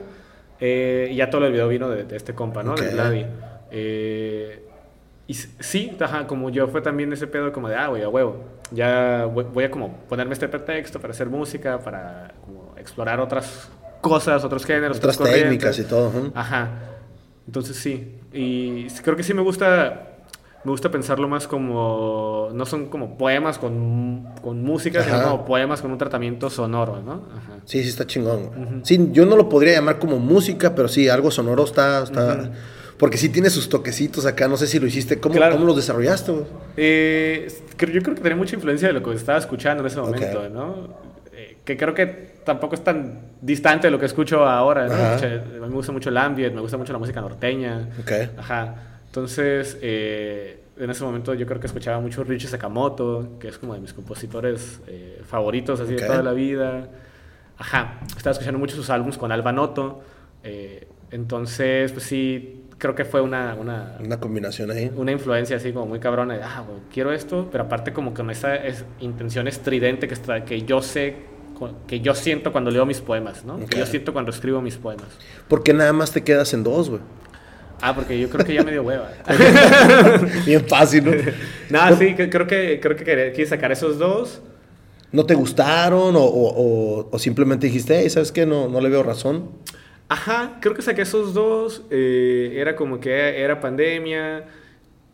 Y 0.60 1.16
ya 1.16 1.30
todo 1.30 1.46
el 1.46 1.52
video 1.52 1.68
vino 1.68 1.88
de, 1.88 2.06
de 2.06 2.18
este 2.18 2.34
compa, 2.34 2.64
¿no? 2.64 2.72
Okay. 2.72 2.88
De 2.88 2.94
Vladi. 2.94 3.26
Eh, 3.70 4.67
y 5.28 5.34
sí, 5.34 5.96
ajá, 6.00 6.26
como 6.26 6.50
yo 6.50 6.68
fue 6.70 6.82
también 6.82 7.12
ese 7.12 7.28
pedo 7.28 7.52
como 7.52 7.68
de, 7.68 7.76
ah, 7.76 7.88
güey, 7.88 8.02
a 8.02 8.10
huevo. 8.10 8.46
Ya 8.72 9.26
voy, 9.26 9.64
a 9.66 9.72
como 9.72 9.98
ponerme 10.10 10.34
este 10.34 10.48
pretexto 10.48 11.00
para 11.00 11.12
hacer 11.12 11.28
música, 11.28 11.80
para 11.80 12.34
como 12.46 12.74
explorar 12.78 13.20
otras 13.20 13.70
cosas, 14.00 14.44
otros 14.46 14.66
géneros. 14.66 14.98
Otras, 14.98 15.20
otras 15.20 15.34
técnicas 15.34 15.78
y 15.80 15.84
todo. 15.84 16.32
Ajá. 16.34 16.70
Entonces 17.46 17.76
sí. 17.76 18.16
Y 18.32 18.88
creo 19.04 19.18
que 19.18 19.24
sí 19.24 19.34
me 19.34 19.42
gusta, 19.42 20.16
me 20.64 20.72
gusta 20.72 20.90
pensarlo 20.90 21.28
más 21.28 21.46
como, 21.46 22.50
no 22.54 22.66
son 22.66 22.88
como 22.88 23.18
poemas 23.18 23.58
con, 23.58 24.30
con 24.42 24.64
música, 24.64 25.02
Ajá. 25.02 25.10
sino 25.10 25.24
como 25.24 25.46
poemas 25.46 25.82
con 25.82 25.92
un 25.92 25.98
tratamiento 25.98 26.50
sonoro, 26.50 27.02
¿no? 27.02 27.28
Ajá. 27.36 27.60
Sí, 27.66 27.84
sí, 27.84 27.90
está 27.90 28.08
chingón. 28.08 28.44
Uh 28.46 28.50
-huh. 28.50 28.82
Sí, 28.84 29.10
yo 29.12 29.26
no 29.26 29.36
lo 29.36 29.50
podría 29.50 29.74
llamar 29.74 30.00
como 30.00 30.20
música, 30.20 30.74
pero 30.74 30.88
sí, 30.88 31.10
algo 31.10 31.32
sonoro 31.32 31.66
está... 31.66 32.04
está... 32.04 32.26
Uh 32.34 32.38
-huh 32.38 32.52
porque 32.98 33.18
sí 33.18 33.30
tiene 33.30 33.50
sus 33.50 33.70
toquecitos 33.70 34.26
acá, 34.26 34.48
no 34.48 34.58
sé 34.58 34.68
si 34.68 34.80
lo 34.80 34.88
hiciste. 34.88 35.20
¿Cómo, 35.20 35.36
claro. 35.36 35.56
¿cómo 35.56 35.66
los 35.66 35.76
desarrollaste? 35.76 36.34
Eh, 36.78 37.48
yo 37.80 38.02
creo 38.02 38.16
que 38.16 38.22
tenía 38.22 38.36
mucha 38.36 38.56
influencia 38.56 38.88
de 38.88 38.94
lo 38.94 39.04
que 39.04 39.14
estaba 39.14 39.38
escuchando 39.38 39.84
en 39.84 39.88
ese 39.88 40.00
momento, 40.00 40.40
okay. 40.40 40.50
¿no? 40.52 40.88
Eh, 41.32 41.58
que 41.64 41.78
creo 41.78 41.94
que 41.94 42.38
tampoco 42.44 42.74
es 42.74 42.84
tan 42.84 43.20
distante 43.42 43.88
de 43.88 43.92
lo 43.92 44.00
que 44.00 44.08
escucho 44.08 44.46
ahora. 44.46 44.88
¿no? 44.88 45.16
O 45.16 45.20
sea, 45.20 45.44
me 45.60 45.68
gusta 45.68 45.92
mucho 45.92 46.10
el 46.10 46.18
ambient, 46.18 46.56
me 46.56 46.62
gusta 46.62 46.78
mucho 46.78 46.92
la 46.92 47.00
música 47.00 47.22
norteña. 47.22 47.88
Ok. 48.02 48.12
Ajá. 48.38 48.76
Entonces, 49.06 49.78
eh, 49.82 50.64
en 50.78 50.90
ese 50.90 51.04
momento 51.04 51.36
yo 51.36 51.46
creo 51.46 51.60
que 51.60 51.68
escuchaba 51.68 52.00
mucho 52.00 52.24
Richie 52.24 52.48
Sakamoto, 52.48 53.38
que 53.40 53.50
es 53.50 53.58
como 53.60 53.76
de 53.76 53.80
mis 53.80 53.94
compositores 53.94 54.80
eh, 54.88 55.22
favoritos 55.28 55.80
así 55.80 55.94
de 55.94 56.02
toda 56.02 56.24
la 56.24 56.34
vida. 56.34 56.88
Ajá. 57.60 58.00
Estaba 58.16 58.32
escuchando 58.32 58.58
mucho 58.58 58.76
sus 58.76 58.90
álbumes 58.90 59.20
con 59.20 59.32
Alba 59.32 59.52
Noto. 59.52 60.02
eh, 60.44 60.88
entonces, 61.12 61.92
pues 61.92 62.04
sí, 62.04 62.57
creo 62.78 62.96
que 62.96 63.06
fue 63.06 63.22
una, 63.22 63.56
una, 63.56 63.98
Una 64.04 64.20
combinación 64.20 64.72
ahí. 64.72 64.92
una 64.96 65.12
influencia 65.12 65.58
así 65.58 65.72
como 65.72 65.86
muy 65.88 66.00
cabrona 66.00 66.36
de, 66.36 66.44
ah, 66.44 66.64
güey, 66.68 66.80
quiero 66.94 67.12
esto, 67.12 67.48
pero 67.52 67.64
aparte 67.66 67.94
como 67.94 68.14
con 68.14 68.30
esa 68.30 68.56
es, 68.56 68.86
intención 69.00 69.48
estridente 69.48 70.08
que, 70.08 70.14
está, 70.14 70.46
que 70.46 70.62
yo 70.64 70.82
sé, 70.82 71.16
que 71.88 72.02
yo 72.02 72.14
siento 72.14 72.52
cuando 72.52 72.70
leo 72.70 72.86
mis 72.86 73.02
poemas, 73.02 73.44
¿no? 73.46 73.58
Que 73.66 73.78
yo 73.80 73.86
siento 73.88 74.14
cuando 74.14 74.30
escribo 74.32 74.62
mis 74.62 74.76
poemas. 74.78 75.08
¿Por 75.48 75.64
qué 75.64 75.74
nada 75.74 75.92
más 75.94 76.12
te 76.12 76.24
quedas 76.24 76.54
en 76.54 76.64
dos, 76.64 76.90
güey? 76.90 77.02
Ah, 77.82 77.94
porque 77.96 78.20
yo 78.20 78.30
creo 78.30 78.46
que 78.46 78.54
ya 78.54 78.64
me 78.64 78.72
dio 78.72 78.84
hueva. 78.84 79.10
Bien 80.46 80.66
fácil, 80.68 81.06
¿no? 81.06 81.12
Nada, 81.70 81.96
sí, 81.98 82.14
creo 82.16 82.48
que, 82.48 82.80
creo 82.82 82.96
que 82.96 83.04
quería- 83.04 83.32
quise 83.34 83.48
sacar 83.50 83.72
esos 83.72 83.98
dos. 83.98 84.42
¿No 85.12 85.26
te 85.26 85.36
gustaron 85.36 86.16
o, 86.16 86.20
o- 86.24 86.54
o- 87.02 87.10
o 87.12 87.20
simplemente 87.20 87.68
dijiste, 87.68 88.00
hey, 88.02 88.10
¿sabes 88.10 88.32
qué? 88.32 88.46
No, 88.46 88.68
no 88.68 88.82
le 88.82 88.90
veo 88.90 89.04
razón. 89.04 89.50
Ajá, 90.10 90.58
creo 90.62 90.74
que 90.74 90.82
saqué 90.82 91.02
esos 91.02 91.34
dos. 91.34 91.84
eh, 91.90 92.54
era 92.56 92.76
como 92.76 93.00
que 93.00 93.42
era 93.42 93.60
pandemia. 93.60 94.46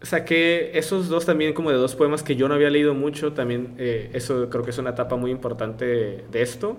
Saqué 0.01 0.77
esos 0.77 1.07
dos 1.07 1.25
también 1.25 1.53
como 1.53 1.71
de 1.71 1.77
dos 1.77 1.95
poemas 1.95 2.23
que 2.23 2.35
yo 2.35 2.47
no 2.47 2.53
había 2.55 2.69
leído 2.69 2.93
mucho. 2.93 3.33
También 3.33 3.75
eh, 3.77 4.09
eso 4.13 4.49
creo 4.49 4.63
que 4.63 4.71
es 4.71 4.77
una 4.77 4.91
etapa 4.91 5.15
muy 5.15 5.31
importante 5.31 5.85
de 6.31 6.41
esto. 6.41 6.77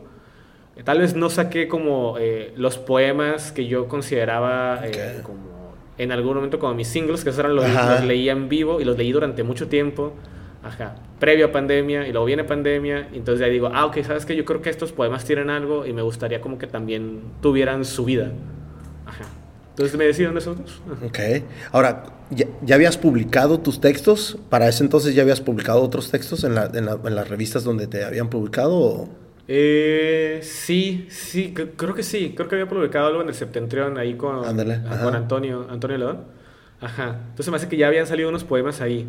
Tal 0.84 0.98
vez 1.00 1.14
no 1.14 1.30
saqué 1.30 1.68
como 1.68 2.16
eh, 2.18 2.52
los 2.56 2.78
poemas 2.78 3.52
que 3.52 3.66
yo 3.66 3.86
consideraba 3.86 4.82
como 5.22 5.54
en 5.96 6.10
algún 6.10 6.34
momento 6.34 6.58
como 6.58 6.74
mis 6.74 6.88
singles, 6.88 7.22
que 7.22 7.30
esos 7.30 7.38
eran 7.38 7.54
los, 7.54 7.64
Ajá. 7.64 7.94
los 7.94 8.04
leía 8.04 8.32
en 8.32 8.48
vivo 8.48 8.80
y 8.80 8.84
los 8.84 8.98
leí 8.98 9.12
durante 9.12 9.44
mucho 9.44 9.68
tiempo. 9.68 10.12
Ajá, 10.62 10.96
previo 11.24 11.46
a 11.46 11.52
pandemia 11.52 12.06
y 12.06 12.12
luego 12.12 12.26
viene 12.26 12.44
pandemia, 12.44 13.08
y 13.14 13.16
entonces 13.16 13.40
ya 13.40 13.50
digo, 13.50 13.70
ah, 13.72 13.86
ok, 13.86 13.96
sabes 14.02 14.26
que 14.26 14.36
yo 14.36 14.44
creo 14.44 14.60
que 14.60 14.68
estos 14.68 14.92
poemas 14.92 15.24
tienen 15.24 15.48
algo 15.48 15.86
y 15.86 15.94
me 15.94 16.02
gustaría 16.02 16.42
como 16.42 16.58
que 16.58 16.66
también 16.66 17.20
tuvieran 17.40 17.86
su 17.86 18.04
vida. 18.04 18.30
Ajá. 19.06 19.24
Entonces 19.70 19.96
me 19.96 20.04
decidieron 20.04 20.36
esos 20.36 20.58
dos. 20.58 20.82
Ajá. 20.92 21.06
Ok. 21.06 21.18
Ahora, 21.72 22.04
¿ya, 22.28 22.44
ya 22.60 22.74
habías 22.74 22.98
publicado 22.98 23.58
tus 23.60 23.80
textos? 23.80 24.36
¿Para 24.50 24.68
ese 24.68 24.84
entonces 24.84 25.14
ya 25.14 25.22
habías 25.22 25.40
publicado 25.40 25.80
otros 25.82 26.10
textos 26.10 26.44
en, 26.44 26.54
la- 26.54 26.70
en 26.74 26.84
la- 26.84 26.98
en 27.02 27.14
las 27.14 27.26
revistas 27.30 27.64
donde 27.64 27.86
te 27.86 28.04
habían 28.04 28.28
publicado? 28.28 28.76
o- 28.76 29.08
Eh, 29.48 30.40
sí, 30.42 31.06
sí, 31.08 31.54
cre- 31.56 31.70
creo 31.74 31.94
que 31.94 32.02
sí. 32.02 32.34
Creo 32.36 32.48
que 32.48 32.56
había 32.56 32.68
publicado 32.68 33.06
algo 33.06 33.22
en 33.22 33.28
el 33.28 33.34
Septentrión 33.34 33.96
ahí 33.98 34.14
con, 34.14 34.44
Ándale, 34.44 34.80
con 35.02 35.14
Antonio, 35.14 35.66
Antonio 35.70 35.96
León. 35.98 36.18
Ajá. 36.82 37.20
Entonces 37.30 37.50
me 37.50 37.56
hace 37.56 37.68
que 37.68 37.76
ya 37.78 37.88
habían 37.88 38.06
salido 38.06 38.28
unos 38.28 38.44
poemas 38.44 38.80
ahí. 38.82 39.06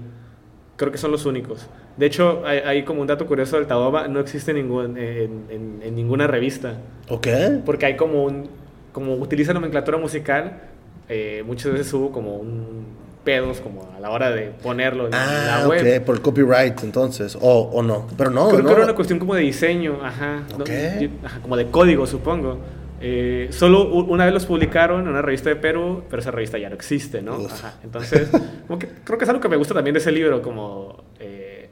Creo 0.77 0.91
que 0.91 0.97
son 0.97 1.11
los 1.11 1.25
únicos. 1.25 1.67
De 1.95 2.05
hecho, 2.05 2.41
hay, 2.45 2.59
hay 2.59 2.83
como 2.83 2.99
un 3.01 3.07
dato 3.07 3.25
curioso 3.27 3.55
del 3.57 3.65
Taoba, 3.65 4.07
no 4.09 4.19
existe 4.19 4.53
ningún, 4.53 4.97
en, 4.97 5.45
en- 5.49 5.79
en 5.81 5.95
ninguna 5.95 6.27
revista. 6.27 6.73
Ok. 7.09 7.27
Porque 7.65 7.85
hay 7.85 7.95
como 7.95 8.23
un. 8.25 8.49
Como 8.91 9.13
utiliza 9.15 9.53
nomenclatura 9.53 9.97
musical, 9.97 10.61
eh, 11.09 11.43
muchas 11.45 11.71
veces 11.73 11.93
hubo 11.93 12.11
como 12.11 12.35
un 12.37 12.85
pedos 13.25 13.59
como 13.59 13.89
a 13.97 13.99
la 13.99 14.11
hora 14.11 14.29
de 14.31 14.51
ponerlo 14.61 15.07
en 15.07 15.13
Ah, 15.15 15.59
la 15.61 15.67
web. 15.67 15.97
ok, 15.99 16.05
por 16.05 16.15
el 16.15 16.21
copyright 16.21 16.83
entonces. 16.83 17.35
O, 17.41 17.61
o 17.73 17.81
no. 17.81 18.07
Pero 18.17 18.29
no, 18.29 18.49
Creo 18.49 18.61
no. 18.61 18.67
que 18.67 18.73
era 18.75 18.83
una 18.83 18.93
cuestión 18.95 19.17
como 19.19 19.33
de 19.35 19.41
diseño, 19.41 19.99
ajá, 20.03 20.43
¿no? 20.57 20.63
Ok. 20.63 20.69
Yo- 21.01 21.09
ajá, 21.23 21.39
como 21.41 21.57
de 21.57 21.65
código, 21.67 22.05
supongo. 22.05 22.57
Eh, 23.01 23.47
solo 23.51 23.87
una 23.93 24.25
vez 24.25 24.33
los 24.33 24.45
publicaron 24.45 25.01
en 25.01 25.07
una 25.09 25.21
revista 25.21 25.49
de 25.49 25.55
Perú, 25.57 26.03
pero 26.09 26.21
esa 26.21 26.31
revista 26.31 26.57
ya 26.57 26.69
no 26.69 26.75
existe, 26.75 27.21
¿no? 27.21 27.35
Ajá, 27.45 27.75
entonces, 27.83 28.29
como 28.67 28.79
que 28.79 28.87
creo 29.03 29.17
que 29.17 29.25
es 29.25 29.29
algo 29.29 29.41
que 29.41 29.49
me 29.49 29.57
gusta 29.57 29.73
también 29.73 29.93
de 29.93 29.99
ese 29.99 30.11
libro, 30.11 30.41
como... 30.41 31.03
eh, 31.19 31.69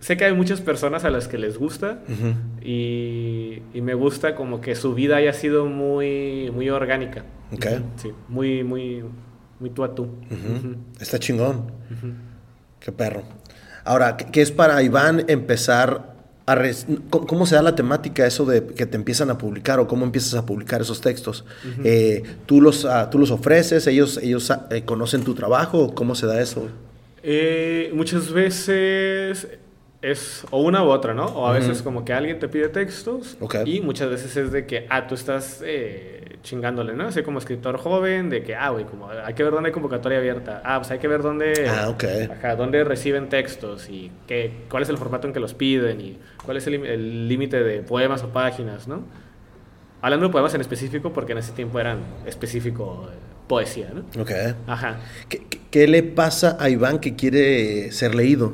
sé 0.00 0.16
que 0.18 0.26
hay 0.26 0.34
muchas 0.34 0.60
personas 0.60 1.04
a 1.04 1.10
las 1.10 1.28
que 1.28 1.38
les 1.38 1.56
gusta 1.56 2.00
y, 2.62 3.62
y 3.72 3.80
me 3.80 3.94
gusta 3.94 4.34
como 4.34 4.60
que 4.60 4.74
su 4.74 4.94
vida 4.94 5.16
haya 5.16 5.32
sido 5.32 5.64
muy, 5.66 6.50
muy 6.52 6.68
orgánica. 6.68 7.24
Ok. 7.52 7.66
Ujú, 7.66 7.84
Sí, 7.96 8.12
muy, 8.28 8.64
muy, 8.64 9.02
muy 9.60 9.70
tú 9.70 9.82
a 9.84 9.94
tú. 9.94 10.08
Está 11.00 11.18
chingón. 11.18 11.70
Qué 12.80 12.92
perro. 12.92 13.22
Ahora, 13.84 14.16
¿qué, 14.16 14.42
es 14.42 14.50
para 14.50 14.82
Iván 14.82 15.24
empezar 15.28 16.13
¿Cómo, 17.08 17.46
se 17.46 17.54
da 17.54 17.62
la 17.62 17.74
temática 17.74 18.26
eso 18.26 18.44
de 18.44 18.66
que 18.66 18.84
te 18.84 18.96
empiezan 18.96 19.30
a 19.30 19.38
publicar 19.38 19.80
o 19.80 19.88
cómo 19.88 20.04
empiezas 20.04 20.34
a 20.34 20.44
publicar 20.44 20.82
esos 20.82 21.00
textos? 21.00 21.44
Eh, 21.82 22.22
¿tú, 22.44 22.60
los, 22.60 22.84
ah, 22.84 23.08
¿Tú 23.08 23.18
los 23.18 23.30
ofreces? 23.30 23.86
¿Ellos, 23.86 24.18
ellos 24.18 24.50
ah, 24.50 24.66
eh, 24.70 24.82
conocen 24.82 25.24
tu 25.24 25.34
trabajo? 25.34 25.94
¿Cómo 25.94 26.14
se 26.14 26.26
da 26.26 26.42
eso? 26.42 26.68
Eh, 27.22 27.90
muchas 27.94 28.30
veces 28.30 29.48
es 30.02 30.44
o 30.50 30.60
una 30.60 30.84
u 30.84 30.88
otra, 30.88 31.14
¿no? 31.14 31.24
O 31.24 31.46
a 31.46 31.52
veces 31.52 31.80
como 31.80 32.04
que 32.04 32.12
alguien 32.12 32.38
te 32.38 32.48
pide 32.48 32.68
textos 32.68 33.38
y 33.64 33.80
muchas 33.80 34.10
veces 34.10 34.36
es 34.36 34.52
de 34.52 34.66
que, 34.66 34.86
ah, 34.90 35.06
tú 35.06 35.14
estás 35.14 35.62
chingándole, 36.44 36.92
¿no? 36.94 37.08
Así 37.08 37.22
como 37.24 37.40
escritor 37.40 37.78
joven, 37.78 38.30
de 38.30 38.44
que, 38.44 38.54
ah, 38.54 38.68
güey, 38.70 38.84
como 38.84 39.08
hay 39.10 39.34
que 39.34 39.42
ver 39.42 39.52
dónde 39.52 39.68
hay 39.70 39.72
convocatoria 39.72 40.18
abierta. 40.18 40.62
Ah, 40.64 40.78
pues 40.78 40.92
hay 40.92 41.00
que 41.00 41.08
ver 41.08 41.22
dónde, 41.22 41.66
Ah, 41.68 41.92
ajá, 42.30 42.54
dónde 42.54 42.84
reciben 42.84 43.28
textos 43.28 43.88
y 43.90 44.12
qué, 44.28 44.52
cuál 44.70 44.84
es 44.84 44.88
el 44.90 44.98
formato 44.98 45.26
en 45.26 45.32
que 45.32 45.40
los 45.40 45.54
piden 45.54 46.00
y 46.00 46.18
cuál 46.44 46.58
es 46.58 46.66
el 46.68 47.26
límite 47.28 47.64
de 47.64 47.80
poemas 47.82 48.22
o 48.22 48.28
páginas, 48.28 48.86
¿no? 48.86 49.02
Hablando 50.02 50.26
de 50.26 50.32
poemas 50.32 50.54
en 50.54 50.60
específico, 50.60 51.12
porque 51.12 51.32
en 51.32 51.38
ese 51.38 51.52
tiempo 51.52 51.80
eran 51.80 51.98
específico 52.26 53.08
eh, 53.10 53.16
poesía, 53.48 53.90
¿no? 53.94 54.22
Ok. 54.22 54.30
Ajá. 54.66 54.98
¿Qué, 55.28 55.38
qué- 55.48 55.60
qué 55.70 55.88
le 55.88 56.02
pasa 56.02 56.56
a 56.60 56.68
Iván 56.68 56.98
que 57.00 57.16
quiere 57.16 57.90
ser 57.90 58.14
leído? 58.14 58.52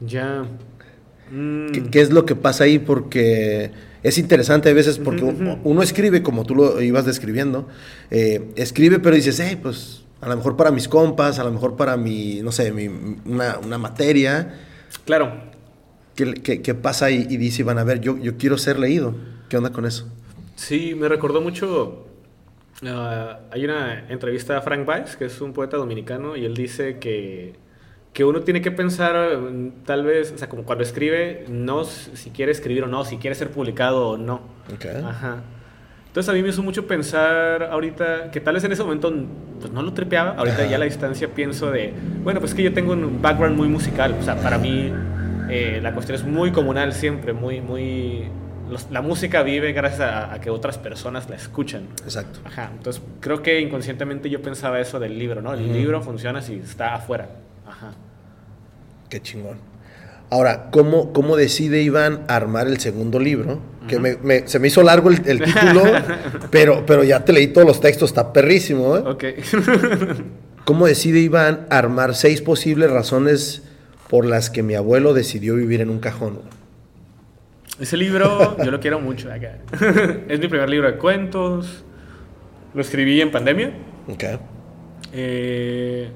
Ya. 0.00 0.44
Mm. 1.30 1.66
¿Qué, 1.72 1.82
qué 1.90 2.00
es 2.00 2.10
lo 2.10 2.24
que 2.24 2.34
pasa 2.34 2.64
ahí? 2.64 2.78
Porque 2.78 3.70
es 4.02 4.18
interesante 4.18 4.68
a 4.70 4.72
veces 4.72 4.98
porque 4.98 5.24
uno, 5.24 5.82
escribe 5.82 6.22
como 6.22 6.44
tú 6.44 6.54
lo 6.54 6.80
ibas 6.82 7.04
describiendo. 7.04 7.68
eh, 8.10 8.50
escribe, 8.56 8.98
pero 8.98 9.16
dices, 9.16 9.38
hey, 9.40 9.58
pues 9.62 10.02
a 10.20 10.28
lo 10.28 10.36
mejor 10.36 10.56
para 10.56 10.70
mis 10.70 10.88
compas, 10.88 11.38
a 11.38 11.44
lo 11.44 11.52
mejor 11.52 11.76
para 11.76 11.96
mi, 11.96 12.40
no 12.42 12.52
sé, 12.52 12.72
mi, 12.72 12.88
una, 13.24 13.58
una 13.58 13.78
materia. 13.78 14.54
Claro. 15.04 15.32
¿Qué, 16.16 16.34
qué- 16.34 16.62
qué 16.62 16.74
pasa 16.74 17.06
ahí? 17.06 17.26
Y 17.30 17.36
dice 17.36 17.62
Iván, 17.62 17.78
a 17.78 17.84
ver, 17.84 18.00
yo, 18.00 18.18
yo 18.18 18.36
quiero 18.36 18.58
ser 18.58 18.78
leído. 18.78 19.14
¿Qué 19.48 19.56
onda 19.56 19.70
con 19.70 19.86
eso? 19.86 20.08
Sí, 20.56 20.94
me 20.96 21.08
recordó 21.08 21.40
mucho. 21.40 22.06
ah, 22.84 23.40
hay 23.52 23.64
una 23.64 24.08
entrevista 24.08 24.58
a 24.58 24.62
Frank 24.62 24.86
Weiss, 24.88 25.16
que 25.16 25.26
es 25.26 25.40
un 25.40 25.52
poeta 25.52 25.76
dominicano, 25.76 26.36
y 26.36 26.44
él 26.44 26.54
dice 26.54 26.98
que, 26.98 27.54
que 28.12 28.24
uno 28.24 28.40
tiene 28.40 28.60
que 28.62 28.70
pensar, 28.72 29.36
mm, 29.38 29.84
tal 29.84 30.04
vez, 30.04 30.32
o 30.32 30.38
sea, 30.38 30.48
como 30.48 30.64
cuando 30.64 30.82
escribe, 30.82 31.44
no 31.48 31.84
si 31.84 32.30
quiere 32.30 32.50
escribir 32.52 32.84
o 32.84 32.86
no, 32.88 33.04
si 33.04 33.16
quiere 33.18 33.34
ser 33.36 33.50
publicado 33.50 34.08
o 34.10 34.16
no. 34.16 34.40
Ok. 34.74 34.86
Ajá. 35.06 35.36
Entonces 36.08 36.28
a 36.30 36.32
mí 36.32 36.42
me 36.42 36.48
hizo 36.48 36.62
mucho 36.62 36.86
pensar 36.86 37.62
ahorita, 37.64 38.30
que 38.32 38.40
tal 38.40 38.54
vez 38.54 38.64
en 38.64 38.72
ese 38.72 38.82
momento 38.82 39.12
pues, 39.60 39.72
no 39.72 39.82
lo 39.82 39.92
tripeaba, 39.92 40.30
ahorita 40.36 40.62
Ajá. 40.62 40.66
ya 40.66 40.76
a 40.76 40.78
la 40.78 40.84
distancia 40.86 41.28
pienso 41.28 41.70
de, 41.70 41.92
bueno, 42.24 42.40
pues 42.40 42.54
que 42.54 42.62
yo 42.62 42.72
tengo 42.72 42.92
un 42.94 43.20
background 43.22 43.56
muy 43.56 43.68
musical, 43.68 44.16
o 44.18 44.22
sea, 44.24 44.36
para 44.36 44.58
mí 44.58 44.92
eh, 45.50 45.78
la 45.82 45.92
cuestión 45.92 46.16
es 46.16 46.24
muy 46.24 46.50
comunal 46.50 46.92
siempre, 46.94 47.32
muy, 47.34 47.60
muy... 47.60 48.24
los- 48.68 48.90
la 48.90 49.00
música 49.02 49.42
vive 49.42 49.72
gracias 49.72 50.00
a, 50.00 50.32
a 50.34 50.40
que 50.40 50.50
otras 50.50 50.76
personas 50.78 51.28
la 51.30 51.36
escuchan. 51.36 51.82
Exacto. 52.02 52.40
Ajá, 52.44 52.70
entonces 52.74 53.00
creo 53.20 53.42
que 53.42 53.60
inconscientemente 53.60 54.28
yo 54.28 54.42
pensaba 54.42 54.80
eso 54.80 54.98
del 54.98 55.18
libro, 55.18 55.40
¿no? 55.42 55.52
El 55.54 55.72
libro 55.72 56.02
funciona 56.02 56.42
si 56.42 56.54
está 56.56 56.94
afuera. 56.94 57.28
Ajá. 57.68 57.92
Qué 59.08 59.20
chingón. 59.22 59.58
Ahora, 60.30 60.68
¿cómo, 60.70 61.12
cómo 61.14 61.36
decide 61.36 61.80
Iván 61.82 62.24
armar 62.28 62.66
el 62.66 62.78
segundo 62.80 63.18
libro? 63.18 63.60
Que 63.88 63.98
me- 63.98 64.16
me- 64.18 64.46
se 64.46 64.58
me 64.58 64.68
hizo 64.68 64.82
largo 64.82 65.08
el, 65.08 65.22
el 65.26 65.42
título, 65.42 65.82
pero, 66.50 66.84
pero 66.84 67.02
ya 67.04 67.24
te 67.24 67.32
leí 67.32 67.46
todos 67.46 67.66
los 67.66 67.80
textos, 67.80 68.10
está 68.10 68.32
perrísimo. 68.32 68.96
¿eh? 68.96 69.00
Ok. 69.06 69.24
¿Cómo 70.66 70.86
decide 70.86 71.20
Iván 71.20 71.66
armar 71.70 72.14
seis 72.14 72.42
posibles 72.42 72.90
razones 72.90 73.62
por 74.10 74.26
las 74.26 74.50
que 74.50 74.62
mi 74.62 74.74
abuelo 74.74 75.14
decidió 75.14 75.54
vivir 75.54 75.80
en 75.80 75.88
un 75.88 75.98
cajón? 75.98 76.40
Ese 77.80 77.96
libro 77.96 78.56
yo 78.62 78.70
lo 78.70 78.80
quiero 78.80 79.00
mucho. 79.00 79.32
acá. 79.32 79.56
es 80.28 80.38
mi 80.40 80.48
primer 80.48 80.68
libro 80.68 80.90
de 80.92 80.98
cuentos. 80.98 81.84
Lo 82.74 82.82
escribí 82.82 83.22
en 83.22 83.30
pandemia. 83.30 83.72
Ok. 84.08 84.24
Eh, 85.14 86.10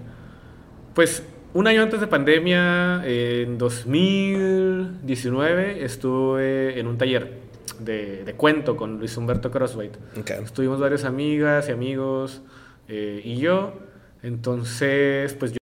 pues 0.95 1.23
un 1.55 1.67
año 1.67 1.83
antes 1.83 2.01
de 2.01 2.07
pandemia, 2.07 3.03
en 3.05 3.59
2019, 3.59 5.85
estuve 5.85 6.79
en 6.79 6.87
un 6.87 6.99
taller 6.99 7.41
de, 7.79 8.25
de 8.25 8.35
cuento 8.35 8.77
con 8.77 8.99
Luis 8.99 9.17
Humberto 9.17 9.51
Crosswhite. 9.51 9.99
Ok. 10.19 10.31
Estuvimos 10.45 10.81
varias 10.81 11.05
amigas 11.05 11.69
y 11.69 11.73
amigos 11.73 12.43
eh, 12.89 13.21
y 13.25 13.37
yo. 13.37 13.75
Entonces, 14.23 15.35
pues 15.35 15.53
yo... 15.53 15.59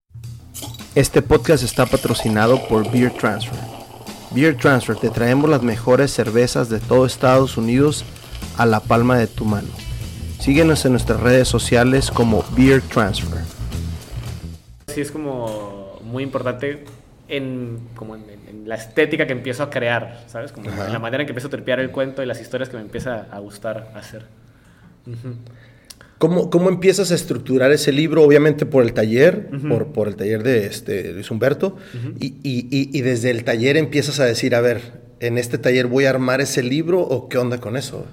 Este 0.95 1.23
podcast 1.23 1.63
está 1.63 1.87
patrocinado 1.87 2.67
por 2.69 2.91
Beer 2.91 3.13
Transfer. 3.13 3.59
Beer 4.31 4.57
Transfer, 4.57 4.97
te 4.97 5.11
traemos 5.11 5.49
las 5.49 5.63
mejores 5.63 6.11
cervezas 6.11 6.69
de 6.69 6.81
todo 6.81 7.07
Estados 7.07 7.57
Unidos 7.57 8.05
a 8.57 8.67
la 8.67 8.81
palma 8.81 9.19
de 9.19 9.27
tu 9.27 9.45
mano. 9.45 9.69
Síguenos 10.41 10.85
en 10.85 10.93
nuestras 10.93 11.21
redes 11.21 11.49
sociales 11.49 12.11
como 12.11 12.45
Beer 12.57 12.83
Transfer. 12.83 13.41
Sí, 14.89 15.01
es 15.01 15.11
como 15.11 15.76
muy 16.17 16.23
importante 16.23 16.83
en, 17.29 17.79
como 17.95 18.17
en, 18.17 18.23
la 18.65 18.77
estética 18.77 19.27
que 19.27 19.35
empiezo 19.35 19.63
a 19.63 19.69
crear, 19.69 20.25
¿sabes? 20.29 20.51
Como 20.51 20.71
en 20.71 20.93
la 20.93 20.99
manera 20.99 21.23
en 21.23 21.27
que 21.27 21.33
empiezo 21.33 21.49
a 21.49 21.51
tripear 21.51 21.79
el 21.79 21.91
cuento 21.91 22.23
y 22.23 22.27
las 22.27 22.41
historias 22.41 22.71
que 22.71 22.77
me 22.79 22.83
empieza 22.83 23.27
a 23.31 23.39
gustar 23.39 23.93
hacer. 23.95 24.25
¿Cómo, 26.17 26.49
¿Cómo, 26.49 26.71
empiezas 26.71 27.13
a 27.13 27.15
estructurar 27.15 27.71
ese 27.71 27.93
libro? 27.93 28.23
Obviamente 28.23 28.65
por 28.65 28.83
el 28.83 28.95
taller, 28.95 29.51
por, 29.69 29.89
por, 29.89 30.09
el 30.09 30.17
taller 30.17 30.43
de 30.43 30.65
este, 30.65 31.13
Luis 31.13 31.31
Humberto, 31.31 31.77
y, 32.19 32.29
y, 32.43 32.67
y, 32.71 33.01
desde 33.03 33.31
el 33.31 33.45
taller 33.45 33.77
empiezas 33.77 34.19
a 34.19 34.25
decir, 34.25 34.55
a 34.55 34.63
ver, 34.63 34.81
en 35.21 35.37
este 35.37 35.59
taller 35.59 35.87
voy 35.87 36.07
a 36.07 36.11
armar 36.11 36.41
ese 36.41 36.63
libro 36.63 37.01
o 37.03 37.29
qué 37.29 37.37
onda 37.37 37.59
con 37.59 37.77
eso? 37.77 38.07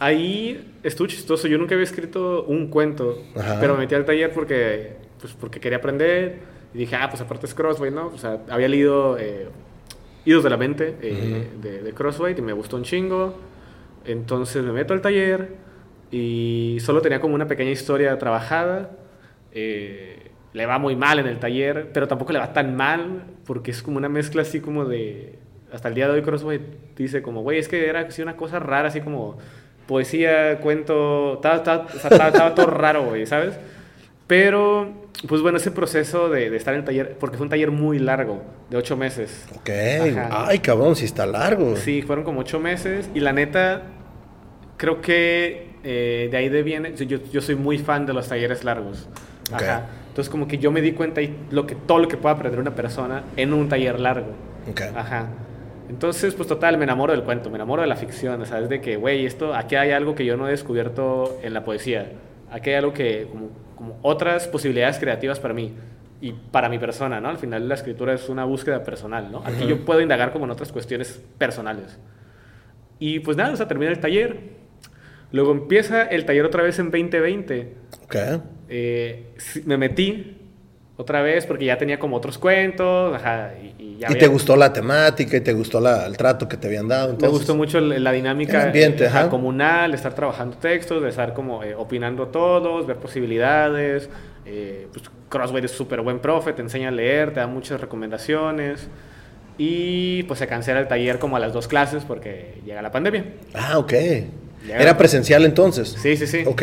Ahí 0.00 0.74
estuvo 0.82 1.08
chistoso, 1.08 1.48
yo 1.48 1.56
nunca 1.56 1.74
había 1.74 1.84
escrito 1.84 2.44
un 2.44 2.68
cuento, 2.68 3.24
pero 3.58 3.72
me 3.72 3.80
metí 3.80 3.94
al 3.94 4.04
taller 4.04 4.32
porque, 4.34 4.96
pues, 5.18 5.32
porque 5.32 5.60
quería 5.60 5.78
aprender 5.78 6.57
y 6.74 6.78
dije, 6.78 6.96
ah, 6.96 7.08
pues 7.08 7.20
aparte 7.22 7.46
es 7.46 7.54
Crossway, 7.54 7.90
¿no? 7.90 8.08
O 8.08 8.18
sea, 8.18 8.42
había 8.48 8.68
leído 8.68 9.18
eh, 9.18 9.48
Idos 10.24 10.44
de 10.44 10.50
la 10.50 10.56
Mente 10.56 10.96
eh, 11.00 11.48
de, 11.60 11.82
de 11.82 11.92
Crossway 11.92 12.34
y 12.36 12.42
me 12.42 12.52
gustó 12.52 12.76
un 12.76 12.82
chingo, 12.84 13.34
entonces 14.04 14.62
me 14.64 14.72
meto 14.72 14.92
al 14.92 15.00
taller 15.00 15.56
y 16.10 16.78
solo 16.80 17.02
tenía 17.02 17.20
como 17.20 17.34
una 17.34 17.46
pequeña 17.46 17.70
historia 17.70 18.18
trabajada. 18.18 18.90
Eh, 19.52 20.30
le 20.52 20.66
va 20.66 20.78
muy 20.78 20.96
mal 20.96 21.18
en 21.18 21.26
el 21.26 21.38
taller, 21.38 21.90
pero 21.92 22.08
tampoco 22.08 22.32
le 22.32 22.38
va 22.38 22.52
tan 22.52 22.74
mal 22.74 23.24
porque 23.44 23.70
es 23.70 23.82
como 23.82 23.98
una 23.98 24.08
mezcla 24.08 24.42
así 24.42 24.60
como 24.60 24.84
de... 24.84 25.38
Hasta 25.70 25.88
el 25.88 25.94
día 25.94 26.06
de 26.08 26.14
hoy 26.14 26.22
Crossway 26.22 26.60
dice 26.96 27.20
como, 27.20 27.42
güey, 27.42 27.58
es 27.58 27.68
que 27.68 27.86
era 27.86 28.00
así 28.00 28.22
una 28.22 28.36
cosa 28.36 28.58
rara, 28.58 28.88
así 28.88 29.02
como 29.02 29.36
poesía, 29.86 30.60
cuento, 30.60 31.34
estaba, 31.34 31.86
estaba, 31.92 32.54
todo 32.54 32.66
raro, 32.66 33.04
güey, 33.04 33.26
¿sabes? 33.26 33.58
Pero, 34.26 35.07
pues 35.26 35.42
bueno, 35.42 35.58
ese 35.58 35.70
proceso 35.72 36.28
de, 36.28 36.50
de, 36.50 36.56
estar 36.56 36.74
en 36.74 36.80
el 36.80 36.86
taller, 36.86 37.16
porque 37.18 37.36
fue 37.36 37.44
un 37.44 37.50
taller 37.50 37.70
muy 37.70 37.98
largo, 37.98 38.42
de 38.70 38.76
ocho 38.76 38.96
meses. 38.96 39.46
Ok, 39.56 39.70
ay 40.30 40.60
cabrón, 40.60 40.94
si 40.94 41.04
está 41.04 41.26
largo. 41.26 41.74
Sí, 41.76 42.02
fueron 42.02 42.24
como 42.24 42.40
ocho 42.40 42.60
meses 42.60 43.10
y 43.14 43.20
la 43.20 43.32
neta, 43.32 43.82
creo 44.76 45.00
que 45.00 45.70
eh, 45.82 46.28
de 46.30 46.36
ahí 46.36 46.48
de 46.48 46.62
viene, 46.62 46.94
yo, 46.94 47.18
yo, 47.30 47.40
soy 47.40 47.56
muy 47.56 47.78
fan 47.78 48.06
de 48.06 48.12
los 48.12 48.28
talleres 48.28 48.62
largos. 48.62 49.08
Ajá. 49.52 49.86
Entonces 50.08 50.30
como 50.30 50.46
que 50.46 50.58
yo 50.58 50.70
me 50.70 50.80
di 50.80 50.92
cuenta 50.92 51.20
y 51.20 51.36
lo 51.50 51.66
que, 51.66 51.74
todo 51.74 51.98
lo 51.98 52.08
que 52.08 52.16
puede 52.16 52.34
aprender 52.34 52.60
una 52.60 52.74
persona 52.74 53.24
en 53.36 53.52
un 53.52 53.68
taller 53.68 53.98
largo. 53.98 54.32
Okay. 54.70 54.88
Ajá. 54.94 55.28
Entonces, 55.88 56.34
pues 56.34 56.46
total, 56.46 56.76
me 56.76 56.84
enamoro 56.84 57.12
del 57.12 57.22
cuento, 57.22 57.48
me 57.48 57.56
enamoro 57.56 57.80
de 57.82 57.88
la 57.88 57.96
ficción, 57.96 58.44
¿sabes? 58.44 58.68
De 58.68 58.80
que, 58.80 58.96
güey, 58.96 59.24
esto, 59.24 59.54
aquí 59.54 59.74
hay 59.74 59.92
algo 59.92 60.14
que 60.14 60.24
yo 60.24 60.36
no 60.36 60.46
he 60.46 60.50
descubierto 60.50 61.38
en 61.42 61.54
la 61.54 61.64
poesía. 61.64 62.12
Aquí 62.50 62.70
hay 62.70 62.76
algo 62.76 62.92
que, 62.92 63.26
como, 63.30 63.50
como 63.76 63.98
otras 64.02 64.48
posibilidades 64.48 64.98
creativas 64.98 65.38
para 65.40 65.54
mí 65.54 65.72
y 66.20 66.32
para 66.32 66.68
mi 66.68 66.78
persona, 66.78 67.20
¿no? 67.20 67.28
Al 67.28 67.38
final 67.38 67.68
la 67.68 67.74
escritura 67.74 68.14
es 68.14 68.28
una 68.28 68.44
búsqueda 68.44 68.82
personal, 68.84 69.30
¿no? 69.30 69.42
Aquí 69.44 69.66
yo 69.66 69.84
puedo 69.84 70.00
indagar 70.00 70.32
como 70.32 70.44
en 70.46 70.50
otras 70.50 70.72
cuestiones 70.72 71.22
personales. 71.38 71.98
Y 72.98 73.20
pues 73.20 73.36
nada, 73.36 73.52
o 73.52 73.56
sea, 73.56 73.68
termina 73.68 73.92
el 73.92 74.00
taller, 74.00 74.58
Luego 75.30 75.52
empieza 75.52 76.04
el 76.04 76.24
taller 76.24 76.44
otra 76.44 76.62
vez 76.62 76.78
en 76.78 76.86
2020. 76.86 77.74
Ok. 78.04 78.16
Eh, 78.68 79.34
me 79.64 79.76
metí 79.76 80.37
otra 80.98 81.22
vez 81.22 81.46
porque 81.46 81.64
ya 81.64 81.78
tenía 81.78 81.98
como 81.98 82.16
otros 82.16 82.36
cuentos. 82.38 83.14
Ajá, 83.14 83.52
y, 83.62 84.04
y, 84.04 84.14
te 84.16 84.26
gustó 84.26 84.56
la 84.56 84.72
temática 84.72 85.36
y 85.36 85.40
te 85.40 85.52
gustó 85.52 85.78
el 85.78 86.16
trato 86.16 86.48
que 86.48 86.56
te 86.56 86.66
habían 86.66 86.88
dado. 86.88 87.16
Me 87.18 87.28
gustó 87.28 87.54
mucho 87.54 87.80
la 87.80 88.10
dinámica 88.10 88.64
ambiente, 88.64 89.06
eh, 89.06 89.28
comunal, 89.30 89.94
estar 89.94 90.12
trabajando 90.14 90.56
textos, 90.56 91.00
de 91.00 91.08
estar 91.08 91.34
como 91.34 91.62
eh, 91.62 91.74
opinando 91.74 92.26
todos, 92.26 92.86
ver 92.86 92.96
posibilidades. 92.96 94.10
pues 94.44 95.04
Crossway 95.28 95.64
es 95.64 95.70
súper 95.70 96.00
buen 96.00 96.18
profe, 96.18 96.52
te 96.52 96.62
enseña 96.62 96.88
a 96.88 96.92
leer, 96.92 97.32
te 97.32 97.40
da 97.40 97.46
muchas 97.46 97.80
recomendaciones. 97.80 98.88
Y 99.56 100.24
pues 100.24 100.40
se 100.40 100.48
cancela 100.48 100.80
el 100.80 100.88
taller 100.88 101.20
como 101.20 101.36
a 101.36 101.40
las 101.40 101.52
dos 101.52 101.68
clases 101.68 102.04
porque 102.04 102.60
llega 102.66 102.82
la 102.82 102.90
pandemia. 102.90 103.24
Ah, 103.54 103.78
ok. 103.78 103.92
¿Era 104.68 104.96
presencial 104.96 105.44
entonces? 105.44 105.96
Sí, 106.00 106.16
sí, 106.16 106.26
sí. 106.26 106.42
Ok. 106.44 106.62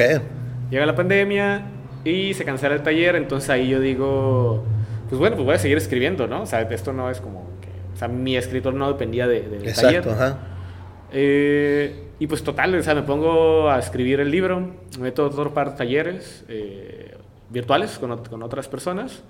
Llega 0.70 0.86
la 0.86 0.96
pandemia 0.96 1.72
y 2.06 2.34
se 2.34 2.46
cancela 2.46 2.76
el 2.76 2.84
taller, 2.84 3.16
entonces 3.16 3.50
ahí 3.50 3.68
yo 3.68 3.82
digo, 3.82 4.64
pues 5.10 5.20
bueno, 5.20 5.36
pues 5.36 5.46
voy 5.46 5.56
a 5.56 5.60
seguir 5.60 5.78
escribiendo, 5.78 6.28
¿no? 6.28 6.44
O 6.44 6.46
sea, 6.46 6.62
esto 6.62 6.94
no 6.94 7.10
es 7.10 7.20
como 7.20 7.50
que, 7.60 7.70
o 7.94 7.98
sea, 7.98 8.08
mi 8.08 8.38
escritor 8.38 8.74
no 8.74 8.88
dependía 8.88 9.28
de, 9.28 9.42
del 9.42 9.68
Exacto, 9.68 10.10
taller. 10.10 10.10
Ajá. 10.10 10.40
Eh, 11.12 12.06
y 12.20 12.28
pues 12.28 12.44
total, 12.44 12.76
o 12.76 12.84
sea, 12.84 12.96
me 12.96 13.04
pongo 13.04 13.70
a 13.70 13.80
escribir 13.80 14.20
el 14.20 14.32
libro, 14.32 14.60
me 14.98 15.04
meto 15.04 15.26
otro 15.26 15.54
par 15.54 15.72
de 15.72 15.78
talleres 15.78 16.46
eh, 16.48 17.18
virtuales 17.50 17.98
con, 18.00 18.24
con, 18.24 18.44
otras 18.44 18.68
personas. 18.68 19.24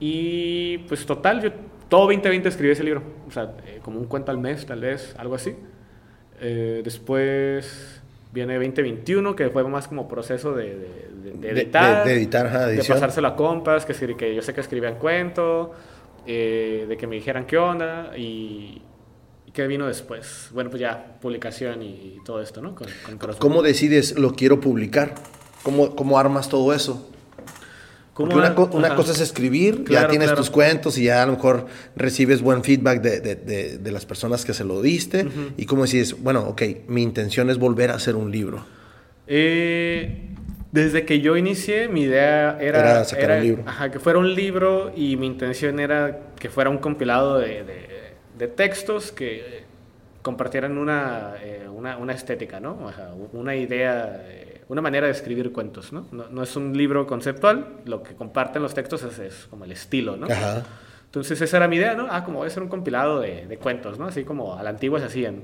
Y 0.00 0.78
pues 0.88 1.06
total, 1.06 1.42
yo 1.42 1.50
todo 1.88 2.06
2020 2.06 2.48
escribí 2.48 2.72
ese 2.72 2.82
libro, 2.82 3.02
o 3.28 3.30
sea, 3.30 3.54
eh, 3.66 3.80
como 3.82 4.00
un 4.00 4.06
cuento 4.06 4.32
al 4.32 4.38
mes, 4.38 4.66
tal 4.66 4.80
vez, 4.80 5.14
algo 5.18 5.36
así. 5.36 5.54
Eh, 6.40 6.80
después 6.82 8.01
viene 8.32 8.54
2021, 8.54 9.36
que 9.36 9.50
fue 9.50 9.62
más 9.64 9.88
como 9.88 10.08
proceso 10.08 10.54
de, 10.54 10.74
de, 10.74 11.50
editar. 11.50 12.04
De, 12.04 12.14
editar, 12.14 12.66
de 12.68 12.82
pasárselo 12.82 13.28
a 13.28 13.36
compas, 13.36 13.84
que, 13.84 13.94
que 14.16 14.34
yo 14.34 14.42
sé 14.42 14.54
que 14.54 14.60
escribían 14.60 14.96
cuento, 14.96 15.72
eh, 16.26 16.86
de 16.88 16.96
que 16.96 17.06
me 17.06 17.16
dijeran 17.16 17.46
qué 17.46 17.58
onda 17.58 18.12
y, 18.16 18.82
qué 19.52 19.66
vino 19.66 19.86
después. 19.86 20.48
Bueno, 20.52 20.70
pues 20.70 20.80
ya, 20.80 21.18
publicación 21.20 21.82
y, 21.82 22.18
todo 22.24 22.40
esto, 22.40 22.62
¿no? 22.62 22.74
¿Cómo 23.38 23.62
decides 23.62 24.18
lo 24.18 24.32
quiero 24.34 24.60
publicar? 24.60 25.14
¿Cómo, 25.62 25.94
¿Cómo 25.94 26.18
armas 26.18 26.48
todo 26.48 26.72
eso? 26.72 27.11
Porque 28.14 28.34
una, 28.34 28.54
una 28.72 28.94
cosa 28.94 29.12
es 29.12 29.20
escribir, 29.20 29.84
ya 29.88 30.06
tienes 30.06 30.34
tus 30.34 30.50
cuentos 30.50 30.98
y 30.98 31.04
ya 31.04 31.22
a 31.22 31.26
lo 31.26 31.32
mejor 31.32 31.66
recibes 31.96 32.42
buen 32.42 32.62
feedback 32.62 33.00
de, 33.00 33.20
de, 33.20 33.78
de, 33.78 33.92
las 33.92 34.04
personas 34.04 34.44
que 34.44 34.52
se 34.52 34.64
lo 34.64 34.82
diste. 34.82 35.26
Y 35.56 35.64
como 35.64 35.84
decís, 35.84 36.22
bueno, 36.22 36.42
ok, 36.42 36.62
mi 36.88 37.02
intención 37.02 37.48
es 37.48 37.56
volver 37.58 37.90
a 37.90 37.94
hacer 37.94 38.14
un 38.14 38.30
libro. 38.30 38.66
Eh, 39.26 40.28
desde 40.72 41.06
que 41.06 41.20
yo 41.20 41.38
inicié, 41.38 41.88
mi 41.88 42.02
idea 42.02 42.58
era, 42.60 42.80
era 42.80 43.04
sacar 43.04 43.38
un 43.38 43.42
libro. 43.42 43.64
Ajá, 43.66 43.90
que 43.90 43.98
fuera 43.98 44.18
un 44.18 44.34
libro 44.34 44.92
y 44.94 45.16
mi 45.16 45.26
intención 45.26 45.80
era 45.80 46.20
que 46.38 46.50
fuera 46.50 46.68
un 46.68 46.78
compilado 46.78 47.38
de, 47.38 47.64
textos 48.56 49.12
que 49.12 49.62
compartieran 50.20 50.76
una, 50.76 51.34
eh, 51.42 51.66
una, 51.72 51.96
una, 51.96 52.12
estética, 52.12 52.60
¿no? 52.60 52.90
una 53.32 53.56
idea. 53.56 54.22
Eh, 54.28 54.51
una 54.72 54.80
manera 54.80 55.06
de 55.06 55.12
escribir 55.12 55.52
cuentos, 55.52 55.92
¿no? 55.92 56.06
¿no? 56.10 56.42
es 56.42 56.56
un 56.56 56.74
libro 56.74 57.06
conceptual, 57.06 57.80
lo 57.84 58.02
que 58.02 58.14
comparten 58.14 58.62
los 58.62 58.72
textos 58.72 59.02
es, 59.02 59.46
como 59.50 59.66
el 59.66 59.72
estilo, 59.72 60.16
¿no? 60.16 60.26
Ajá. 60.26 60.62
Entonces 61.04 61.38
esa 61.42 61.58
era 61.58 61.68
mi 61.68 61.76
idea, 61.76 61.94
¿no? 61.94 62.06
Ah, 62.10 62.24
como 62.24 62.38
voy 62.38 62.46
a 62.46 62.48
hacer 62.48 62.62
un 62.62 62.70
compilado 62.70 63.20
de, 63.20 63.46
de 63.46 63.58
cuentos, 63.58 63.98
¿no? 63.98 64.06
Así 64.06 64.24
como 64.24 64.56
a 64.56 64.62
la 64.62 64.70
antigua 64.70 64.98
se 64.98 65.04
hacían, 65.04 65.42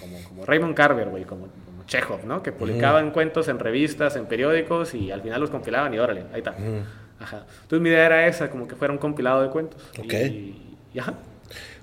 como, 0.00 0.22
como 0.24 0.46
Raymond 0.46 0.74
Carver, 0.74 1.10
güey, 1.10 1.24
como, 1.24 1.48
como, 1.48 1.84
Chekhov, 1.84 2.24
¿no? 2.24 2.42
Que 2.42 2.50
publicaban 2.50 3.10
cuentos 3.10 3.48
en 3.48 3.58
revistas, 3.58 4.16
en 4.16 4.24
periódicos 4.24 4.94
y 4.94 5.10
al 5.10 5.20
final 5.20 5.42
los 5.42 5.50
compilaban 5.50 5.92
y 5.92 5.98
órale, 5.98 6.24
ahí 6.32 6.38
está. 6.38 6.56
Ajá. 7.20 7.44
Entonces 7.62 7.80
mi 7.82 7.90
idea 7.90 8.06
era 8.06 8.26
esa, 8.26 8.48
como 8.48 8.66
que 8.66 8.74
fuera 8.74 8.90
un 8.90 8.98
compilado 8.98 9.42
de 9.42 9.50
cuentos. 9.50 9.82
Ok. 9.98 10.14
Y, 10.14 10.78
y 10.94 10.98
ajá. 10.98 11.14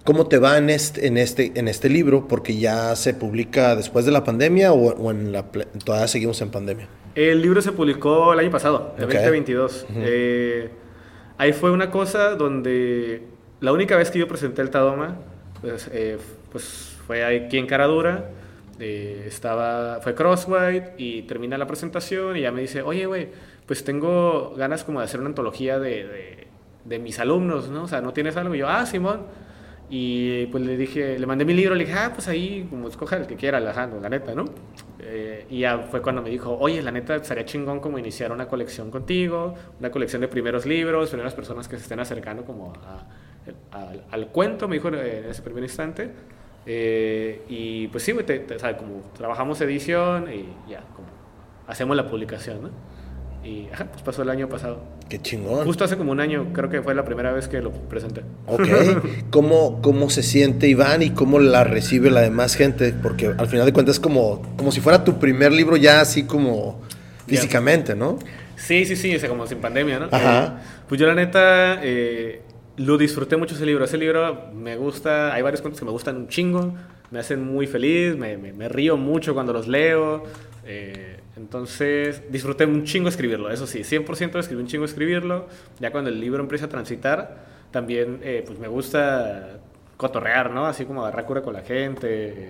¿Cómo 0.09 0.25
te 0.25 0.39
va 0.39 0.57
en 0.57 0.71
este, 0.71 1.05
en 1.05 1.19
este, 1.19 1.51
en 1.53 1.67
este 1.67 1.87
libro? 1.87 2.27
Porque 2.27 2.57
ya 2.57 2.95
se 2.95 3.13
publica 3.13 3.75
después 3.75 4.05
de 4.05 4.11
la 4.11 4.23
pandemia 4.23 4.73
o, 4.73 5.11
en 5.11 5.31
la, 5.31 5.45
todavía 5.85 6.07
seguimos 6.07 6.41
en 6.41 6.49
pandemia. 6.49 6.87
El 7.13 7.43
libro 7.43 7.61
se 7.61 7.73
publicó 7.73 8.33
el 8.33 8.39
año 8.39 8.49
pasado, 8.49 8.95
el 8.97 9.05
2022. 9.05 9.85
Eh, 9.97 10.71
ahí 11.37 11.53
fue 11.53 11.69
una 11.69 11.91
cosa 11.91 12.33
donde 12.33 13.21
la 13.59 13.71
única 13.71 13.95
vez 13.97 14.09
que 14.09 14.17
yo 14.17 14.27
presenté 14.27 14.63
el 14.63 14.71
Tadoma, 14.71 15.17
pues, 15.61 15.87
eh, 15.93 16.17
pues 16.51 16.97
fue 17.05 17.23
aquí 17.23 17.59
en 17.59 17.67
Caradura. 17.67 18.31
Eh, 18.79 19.25
estaba, 19.27 19.99
fue 20.01 20.15
Crosswhite 20.15 20.95
y 20.97 21.21
termina 21.21 21.55
la 21.55 21.67
presentación 21.67 22.35
y 22.35 22.41
ya 22.41 22.51
me 22.51 22.61
dice, 22.61 22.81
oye, 22.81 23.05
güey, 23.05 23.27
pues 23.67 23.83
tengo 23.83 24.55
ganas 24.57 24.83
como 24.83 25.01
de 25.01 25.05
hacer 25.05 25.19
una 25.19 25.29
antología 25.29 25.77
de, 25.77 26.07
de, 26.07 26.47
de 26.85 26.97
mis 26.97 27.19
alumnos, 27.19 27.69
¿no? 27.69 27.83
O 27.83 27.87
sea, 27.87 28.01
¿no 28.01 28.11
tienes 28.11 28.35
algo? 28.37 28.55
Y 28.55 28.57
yo, 28.57 28.67
ah, 28.67 28.87
Simón. 28.87 29.47
Y 29.89 30.45
pues 30.47 30.63
le 30.63 30.77
dije, 30.77 31.17
le 31.17 31.25
mandé 31.25 31.45
mi 31.45 31.53
libro, 31.53 31.73
le 31.73 31.85
dije, 31.85 31.97
ah, 31.97 32.11
pues 32.13 32.27
ahí, 32.27 32.67
como 32.69 32.87
escoja 32.87 33.17
el 33.17 33.25
que 33.25 33.35
quiera, 33.35 33.59
la, 33.59 33.87
neta, 34.09 34.35
¿no? 34.35 34.45
Eh, 34.99 35.47
y 35.49 35.61
ya 35.61 35.79
fue 35.79 36.01
cuando 36.01 36.21
me 36.21 36.29
dijo, 36.29 36.55
oye, 36.59 36.81
la 36.83 36.91
neta, 36.91 37.15
estaría 37.15 37.43
chingón 37.45 37.79
como 37.79 37.97
iniciar 37.97 38.31
una 38.31 38.47
colección 38.47 38.91
contigo, 38.91 39.55
una 39.79 39.89
colección 39.89 40.21
de 40.21 40.27
primeros 40.27 40.67
libros, 40.67 41.09
primeras 41.09 41.33
personas 41.33 41.67
que 41.67 41.77
se 41.77 41.83
estén 41.83 41.99
acercando 41.99 42.45
como 42.45 42.73
al 44.11 44.27
cuento, 44.27 44.67
me 44.67 44.75
dijo 44.75 44.89
en 44.89 44.95
ese 44.95 45.41
primer 45.41 45.63
instante. 45.63 46.11
Eh, 46.65 47.41
y 47.49 47.87
pues 47.87 48.03
sí, 48.03 48.13
te, 48.25 48.45
como 48.77 49.01
trabajamos 49.17 49.59
edición 49.61 50.31
y 50.31 50.45
ya, 50.69 50.81
como 50.95 51.07
hacemos 51.65 51.97
la 51.97 52.07
publicación, 52.07 52.61
¿no? 52.61 52.69
Y 53.43 53.67
pues 53.91 54.01
pasó 54.03 54.21
el 54.21 54.29
año 54.29 54.49
pasado. 54.49 54.83
Qué 55.07 55.19
chingón. 55.19 55.65
Justo 55.65 55.83
hace 55.85 55.97
como 55.97 56.11
un 56.11 56.19
año, 56.19 56.47
creo 56.53 56.69
que 56.69 56.81
fue 56.81 56.93
la 56.93 57.05
primera 57.05 57.31
vez 57.31 57.47
que 57.47 57.61
lo 57.61 57.71
presenté. 57.71 58.21
Ok. 58.47 58.67
¿Cómo, 59.31 59.81
cómo 59.81 60.09
se 60.09 60.23
siente 60.23 60.67
Iván 60.67 61.01
y 61.01 61.11
cómo 61.11 61.39
la 61.39 61.63
recibe 61.63 62.11
la 62.11 62.21
demás 62.21 62.55
gente? 62.55 62.93
Porque 63.01 63.27
al 63.37 63.47
final 63.47 63.65
de 63.65 63.73
cuentas 63.73 63.95
es 63.95 63.99
como, 63.99 64.41
como 64.57 64.71
si 64.71 64.81
fuera 64.81 65.03
tu 65.03 65.19
primer 65.19 65.51
libro 65.53 65.77
ya 65.77 66.01
así 66.01 66.23
como 66.23 66.81
físicamente, 67.27 67.95
¿no? 67.95 68.19
Sí, 68.55 68.83
sí, 68.85 68.95
sí, 68.97 69.15
o 69.15 69.19
sea, 69.19 69.29
como 69.29 69.47
sin 69.47 69.59
pandemia, 69.59 69.99
¿no? 69.99 70.07
Ajá. 70.11 70.45
Eh, 70.59 70.83
pues 70.89 70.99
yo 70.99 71.07
la 71.07 71.15
neta 71.15 71.79
eh, 71.81 72.41
lo 72.75 72.97
disfruté 72.97 73.37
mucho 73.37 73.55
ese 73.55 73.65
libro. 73.65 73.85
Ese 73.85 73.97
libro 73.97 74.49
me 74.53 74.75
gusta, 74.75 75.33
hay 75.33 75.41
varios 75.41 75.61
cuentos 75.61 75.79
que 75.79 75.85
me 75.85 75.91
gustan 75.91 76.17
un 76.17 76.27
chingo, 76.27 76.73
me 77.09 77.19
hacen 77.19 77.41
muy 77.41 77.67
feliz, 77.67 78.17
me, 78.17 78.37
me- 78.37 78.51
me 78.51 78.67
río 78.67 78.97
mucho 78.97 79.33
cuando 79.33 79.53
los 79.53 79.67
leo. 79.67 80.23
eh, 80.65 81.18
entonces 81.39 82.21
disfruté 82.29 82.65
un 82.65 82.83
chingo 82.83 83.07
escribirlo, 83.07 83.49
eso 83.49 83.65
sí, 83.65 83.79
100% 83.79 84.37
escribí 84.39 84.61
un 84.61 84.67
chingo 84.67 84.83
escribirlo. 84.85 85.47
Ya 85.79 85.91
cuando 85.91 86.09
el 86.09 86.19
libro 86.19 86.41
empieza 86.41 86.65
a 86.65 86.69
transitar, 86.69 87.45
también 87.71 88.19
eh, 88.23 88.43
pues 88.45 88.59
me 88.59 88.67
gusta 88.67 89.59
cotorrear, 89.95 90.51
¿no? 90.51 90.65
Así 90.67 90.85
como 90.85 91.01
agarrar 91.03 91.25
cura 91.25 91.41
con 91.41 91.53
la 91.53 91.61
gente. 91.61 92.07
eh, 92.09 92.49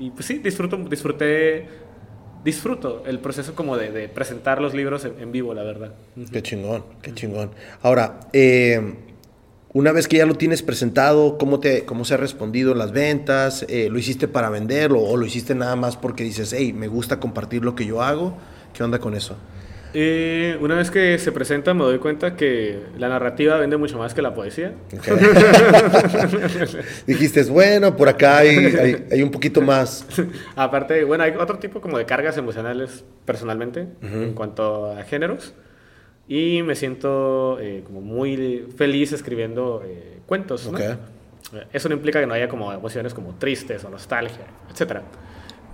y 0.00 0.10
pues 0.10 0.26
sí, 0.26 0.38
disfruto, 0.38 0.76
disfruté, 0.78 1.68
disfruto 2.42 3.04
el 3.06 3.20
proceso 3.20 3.54
como 3.54 3.76
de, 3.76 3.92
de 3.92 4.08
presentar 4.08 4.60
los 4.60 4.74
libros 4.74 5.04
en, 5.04 5.20
en 5.20 5.30
vivo, 5.30 5.54
la 5.54 5.62
verdad. 5.62 5.94
Qué 6.32 6.42
chingón, 6.42 6.84
qué 7.02 7.14
chingón. 7.14 7.50
Ahora, 7.82 8.18
eh, 8.32 8.94
una 9.74 9.92
vez 9.92 10.08
que 10.08 10.16
ya 10.16 10.24
lo 10.24 10.36
tienes 10.36 10.62
presentado, 10.62 11.36
¿cómo, 11.36 11.60
te, 11.60 11.84
cómo 11.84 12.06
se 12.06 12.14
ha 12.14 12.16
respondido 12.16 12.74
las 12.74 12.92
ventas? 12.92 13.66
Eh, 13.68 13.88
¿Lo 13.90 13.98
hiciste 13.98 14.28
para 14.28 14.48
venderlo 14.48 15.02
o 15.02 15.16
lo 15.18 15.26
hiciste 15.26 15.54
nada 15.54 15.76
más 15.76 15.96
porque 15.96 16.24
dices, 16.24 16.54
hey, 16.56 16.72
me 16.72 16.88
gusta 16.88 17.20
compartir 17.20 17.62
lo 17.64 17.74
que 17.74 17.84
yo 17.84 18.00
hago? 18.02 18.38
¿Qué 18.72 18.82
onda 18.82 18.98
con 19.00 19.14
eso? 19.14 19.36
Eh, 19.96 20.56
una 20.60 20.74
vez 20.74 20.90
que 20.90 21.16
se 21.20 21.30
presenta 21.30 21.72
me 21.72 21.84
doy 21.84 21.98
cuenta 22.00 22.34
que 22.34 22.80
la 22.98 23.08
narrativa 23.08 23.56
vende 23.58 23.76
mucho 23.76 23.96
más 23.98 24.12
que 24.14 24.22
la 24.22 24.34
poesía. 24.34 24.72
Ok. 24.92 25.06
Dijiste, 27.06 27.42
bueno, 27.44 27.96
por 27.96 28.08
acá 28.08 28.38
hay, 28.38 28.48
hay- 28.56 29.04
hay 29.12 29.22
un 29.22 29.30
poquito 29.30 29.60
más. 29.60 30.04
Aparte, 30.56 31.04
bueno, 31.04 31.24
hay 31.24 31.32
otro 31.38 31.58
tipo 31.58 31.80
como 31.80 31.98
de 31.98 32.06
cargas 32.06 32.36
emocionales 32.36 33.04
personalmente 33.24 33.86
en 34.02 34.32
cuanto 34.34 34.90
a 34.92 35.02
géneros. 35.04 35.54
Y 36.28 36.62
me 36.62 36.74
siento 36.74 37.58
eh, 37.60 37.82
como 37.86 38.00
muy 38.00 38.66
feliz 38.76 39.12
escribiendo 39.12 39.82
eh, 39.84 40.20
cuentos. 40.26 40.70
Eh, 40.78 40.96
Eso 41.72 41.88
no 41.88 41.94
implica 41.94 42.20
que 42.20 42.26
no 42.26 42.34
haya 42.34 42.48
como 42.48 42.72
emociones 42.72 43.12
como 43.14 43.34
tristes 43.34 43.84
o 43.84 43.90
nostalgia, 43.90 44.46
etcétera. 44.70 45.02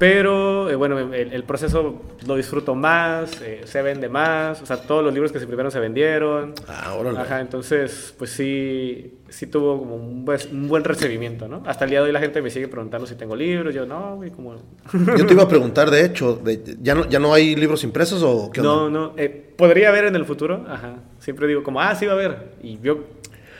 Pero 0.00 0.70
eh, 0.70 0.76
bueno, 0.76 0.98
el, 0.98 1.30
el 1.34 1.44
proceso 1.44 2.00
lo 2.26 2.34
disfruto 2.36 2.74
más, 2.74 3.38
eh, 3.42 3.60
se 3.64 3.82
vende 3.82 4.08
más, 4.08 4.62
o 4.62 4.64
sea, 4.64 4.78
todos 4.78 5.04
los 5.04 5.12
libros 5.12 5.30
que 5.30 5.38
se 5.38 5.46
primero 5.46 5.70
se 5.70 5.78
vendieron. 5.78 6.54
Ah, 6.66 6.94
órale. 6.98 7.18
Ajá, 7.20 7.38
entonces, 7.42 8.14
pues 8.16 8.30
sí, 8.30 9.18
sí 9.28 9.46
tuvo 9.48 9.78
como 9.78 9.96
un, 9.96 10.24
buen- 10.24 10.40
un 10.52 10.68
buen 10.68 10.84
recibimiento, 10.84 11.48
¿no? 11.48 11.62
Hasta 11.66 11.84
el 11.84 11.90
día 11.90 12.00
de 12.00 12.06
hoy 12.06 12.12
la 12.12 12.20
gente 12.20 12.40
me 12.40 12.48
sigue 12.48 12.66
preguntando 12.66 13.06
si 13.06 13.14
tengo 13.14 13.36
libros, 13.36 13.74
yo 13.74 13.84
no, 13.84 14.16
güey, 14.16 14.30
como... 14.30 14.54
Yo 15.18 15.26
te 15.26 15.34
iba 15.34 15.42
a 15.42 15.48
preguntar, 15.48 15.90
de 15.90 16.02
hecho, 16.02 16.34
de- 16.34 16.78
¿ya, 16.80 16.94
no, 16.94 17.06
¿ya 17.06 17.18
no 17.18 17.34
hay 17.34 17.54
libros 17.54 17.84
impresos 17.84 18.22
o 18.22 18.50
qué 18.50 18.62
No, 18.62 18.84
onda? 18.86 18.98
no, 18.98 19.12
eh, 19.18 19.28
podría 19.54 19.90
haber 19.90 20.06
en 20.06 20.16
el 20.16 20.24
futuro, 20.24 20.64
ajá. 20.66 20.94
Siempre 21.18 21.46
digo 21.46 21.62
como, 21.62 21.78
ah, 21.82 21.94
sí 21.94 22.06
va 22.06 22.12
a 22.12 22.14
haber, 22.14 22.52
y 22.62 22.78
yo 22.80 23.04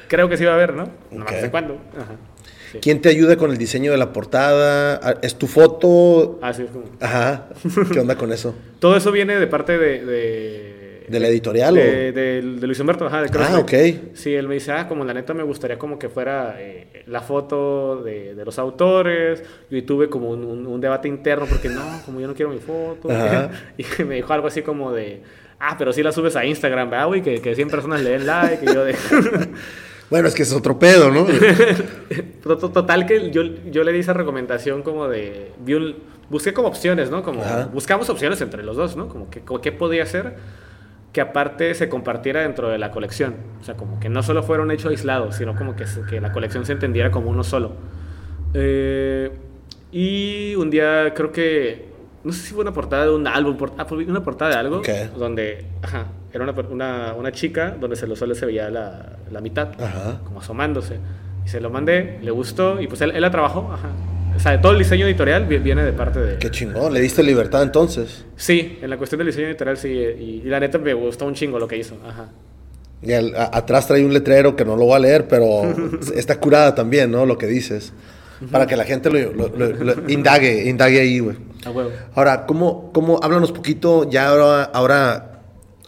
creo 0.09 0.27
que 0.31 0.39
sí 0.39 0.45
va 0.47 0.53
a 0.53 0.55
haber, 0.55 0.73
¿no? 0.73 0.85
No 1.11 1.25
Ok. 1.25 1.33
sé 1.33 1.51
cuándo, 1.51 1.75
ajá. 1.95 2.15
Sí. 2.73 2.79
¿Quién 2.81 3.01
te 3.01 3.09
ayuda 3.09 3.37
con 3.37 3.51
el 3.51 3.59
diseño 3.59 3.91
de 3.93 3.99
la 3.99 4.13
portada? 4.13 5.01
Ah, 5.03 5.15
¿Es 5.23 5.35
tu 5.37 5.47
foto? 5.47 6.39
Así 6.43 6.63
es 6.63 6.71
como... 6.71 6.85
Ajá. 7.01 7.49
¿Qué 7.93 7.99
onda 8.01 8.17
con 8.17 8.33
eso? 8.33 8.55
Todo 8.79 8.97
eso 8.97 9.11
viene 9.13 9.39
de 9.39 9.47
parte 9.47 9.77
de... 9.79 10.05
¿De, 10.05 10.81
¿De 11.09 11.19
la 11.19 11.27
editorial 11.27 11.75
de, 11.75 11.81
o...? 11.81 11.85
de- 11.85 12.13
de 12.13 12.67
Luis 12.67 12.79
Humberto, 12.79 13.07
ajá, 13.07 13.23
de 13.23 13.27
Ah, 13.27 13.31
Crossway. 13.33 13.91
ok. 14.01 14.15
Sí, 14.15 14.33
él 14.33 14.47
me 14.47 14.55
dice, 14.55 14.71
ah, 14.71 14.87
como 14.87 15.05
la 15.05 15.13
neta 15.13 15.35
me 15.35 15.43
gustaría 15.43 15.77
como 15.79 15.99
que 15.99 16.09
fuera 16.09 16.55
eh, 16.61 17.03
la 17.09 17.21
foto 17.21 18.01
de, 18.05 18.37
de 18.37 18.45
los 18.45 18.59
autores. 18.61 19.43
Y 19.71 19.83
tuve 19.83 20.09
como 20.09 20.31
un, 20.31 20.45
un- 20.45 20.67
un 20.69 20.81
debate 20.81 21.09
interno 21.09 21.47
porque 21.47 21.69
no, 21.69 22.01
como 22.07 22.21
yo 22.21 22.29
no 22.29 22.35
quiero 22.35 22.53
mi 22.53 22.59
foto. 22.61 23.11
Ajá. 23.11 23.51
y 23.79 23.85
me 24.05 24.15
dijo 24.17 24.33
algo 24.33 24.47
así 24.47 24.63
como 24.63 24.93
de, 24.93 25.23
ah, 25.59 25.75
pero 25.77 25.93
sí 25.93 26.05
la 26.05 26.13
subes 26.13 26.37
a 26.37 26.45
Instagram, 26.45 26.89
¿verdad, 26.91 27.07
güey? 27.09 27.23
Que, 27.23 27.41
que 27.41 27.57
100 27.57 27.69
personas 27.71 28.01
le 28.03 28.11
den 28.11 28.27
like. 28.27 28.65
Y 28.65 28.73
yo 28.73 28.85
de... 28.85 28.95
Bueno, 30.11 30.27
es 30.29 30.35
que 30.35 30.43
es 30.43 30.53
otro 30.53 30.79
pedo, 30.79 31.11
¿no? 31.11 31.25
To- 32.43 32.59
to- 32.59 32.71
Total 32.71 33.07
que 33.07 33.31
yo, 33.31 33.43
yo 33.71 33.85
le 33.85 33.93
di 33.93 34.01
esa 34.01 34.13
recomendación 34.13 34.83
como 34.83 35.07
de... 35.09 35.53
un- 35.69 35.97
busqué 36.29 36.53
como 36.53 36.69
opciones, 36.69 37.11
¿no? 37.11 37.23
Como 37.23 37.43
Ajá. 37.43 37.69
buscamos 37.73 38.09
opciones 38.11 38.41
entre 38.41 38.63
los 38.63 38.77
dos, 38.77 38.97
¿no? 38.97 39.09
Como 39.09 39.31
que 39.31 39.43
qué 39.63 39.73
podía 39.73 40.05
ser 40.07 40.35
que 41.13 41.21
aparte 41.21 41.75
se 41.75 41.89
compartiera 41.89 42.43
dentro 42.43 42.69
de 42.69 42.79
la 42.79 42.91
colección. 42.93 43.35
O 43.61 43.65
sea, 43.65 43.77
como 43.77 43.99
que 44.01 44.09
no 44.09 44.23
solo 44.23 44.43
fuera 44.45 44.63
un 44.63 44.71
hecho 44.71 44.89
aislado, 44.91 45.33
sino 45.33 45.57
como 45.57 45.75
que, 45.77 45.85
la 46.21 46.33
colección 46.33 46.65
se 46.67 46.73
entendiera 46.73 47.11
como 47.11 47.31
uno 47.31 47.43
solo. 47.45 47.73
Eh, 48.55 49.31
y 49.93 50.55
un 50.57 50.71
día 50.71 51.13
creo 51.15 51.33
que... 51.33 51.89
No 52.23 52.33
sé 52.33 52.43
si 52.49 52.53
fue 52.55 52.63
una 52.63 52.73
portada 52.73 53.07
de 53.07 53.11
un 53.15 53.27
álbum, 53.27 53.57
ah, 53.79 53.85
fue 53.87 54.05
una 54.05 54.23
portada 54.23 54.51
de 54.53 54.57
algo, 54.59 54.77
Ok. 54.79 54.89
donde, 55.17 55.65
ajá, 55.83 56.07
era 56.33 56.45
una, 56.45 56.53
una, 56.71 57.15
una 57.15 57.33
chica 57.33 57.77
donde 57.81 57.97
se 57.97 58.07
lo 58.07 58.17
solo 58.17 58.35
se 58.35 58.47
veía 58.47 58.71
la, 58.71 59.17
la 59.31 59.41
mitad 59.41 59.69
Ajá. 59.81 60.21
como 60.25 60.41
asomándose. 60.41 60.97
Y 61.45 61.49
se 61.49 61.61
lo 61.61 61.71
mandé, 61.71 62.19
le 62.23 62.31
gustó 62.31 62.81
y 62.81 62.87
pues 62.87 63.01
él, 63.01 63.13
él 63.15 63.21
la 63.21 63.31
trabajó. 63.31 63.71
Ajá. 63.73 63.89
O 64.37 64.39
sea, 64.39 64.61
todo 64.61 64.73
el 64.73 64.79
diseño 64.79 65.07
editorial 65.07 65.45
vi- 65.47 65.59
viene 65.59 65.83
de 65.85 65.93
parte 65.93 66.21
de... 66.21 66.39
Qué 66.39 66.51
chingón. 66.51 66.93
Le 66.95 67.01
diste 67.01 67.23
libertad 67.23 67.63
entonces. 67.63 68.25
Sí, 68.37 68.79
en 68.81 68.89
la 68.91 68.97
cuestión 68.97 69.19
del 69.19 69.27
diseño 69.27 69.49
editorial 69.49 69.77
sí. 69.77 69.89
Y, 69.89 70.43
y 70.45 70.49
la 70.49 70.61
neta 70.61 70.79
me 70.79 70.95
gustó 70.95 71.27
un 71.27 71.35
chingo 71.35 71.59
lo 71.59 71.67
que 71.67 71.77
hizo. 71.77 71.97
Ajá. 72.07 72.29
Y 73.03 73.13
al- 73.13 73.35
a- 73.35 73.51
atrás 73.53 73.87
trae 73.89 74.05
un 74.05 74.13
letrero 74.13 74.55
que 74.55 74.65
no 74.65 74.77
lo 74.77 74.85
voy 74.85 74.95
a 74.97 74.99
leer, 75.01 75.27
pero 75.27 75.63
está 76.15 76.39
curada 76.39 76.75
también, 76.75 77.11
¿no? 77.11 77.27
Lo 77.27 77.37
que 77.39 77.47
dices. 77.47 77.93
Para 78.51 78.67
que 78.67 78.75
la 78.77 78.85
gente 78.85 79.11
lo, 79.11 79.33
lo- 79.33 79.49
lo- 79.49 79.73
lo 79.85 80.11
indague, 80.11 80.69
indague 80.69 81.01
ahí, 81.01 81.19
güey. 81.19 81.37
Ahora, 82.15 82.47
¿cómo, 82.47 82.91
cómo, 82.93 83.21
háblanos 83.23 83.53
poquito, 83.53 84.09
ya 84.09 84.29
ahora, 84.29 84.63
ahora, 84.65 85.30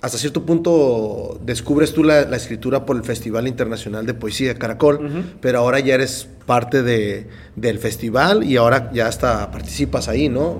hasta 0.03 0.19
cierto 0.19 0.45
punto 0.45 1.39
descubres 1.43 1.95
tú 1.95 2.03
la, 2.05 2.23
la 2.23 2.37
escritura 2.37 2.85
por 2.85 2.97
el 2.97 3.05
Festival 3.05 3.47
Internacional 3.49 4.05
de 4.05 4.15
Poesía 4.15 4.55
Caracol, 4.57 5.25
pero 5.41 5.61
ahora 5.61 5.79
ya 5.81 5.95
eres 5.95 6.29
parte 6.47 6.83
de, 6.83 7.29
del 7.57 7.79
festival 7.79 8.43
y 8.45 8.57
ahora 8.57 8.91
ya 8.93 9.07
hasta 9.07 9.51
participas 9.51 10.09
ahí, 10.09 10.29
¿no? 10.29 10.59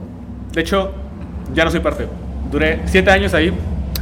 De 0.53 0.61
hecho, 0.61 0.93
ya 1.55 1.65
no 1.65 1.71
soy 1.71 1.81
parte. 1.81 2.07
Duré 2.51 2.81
siete 2.87 3.11
años 3.11 3.35
ahí. 3.35 3.53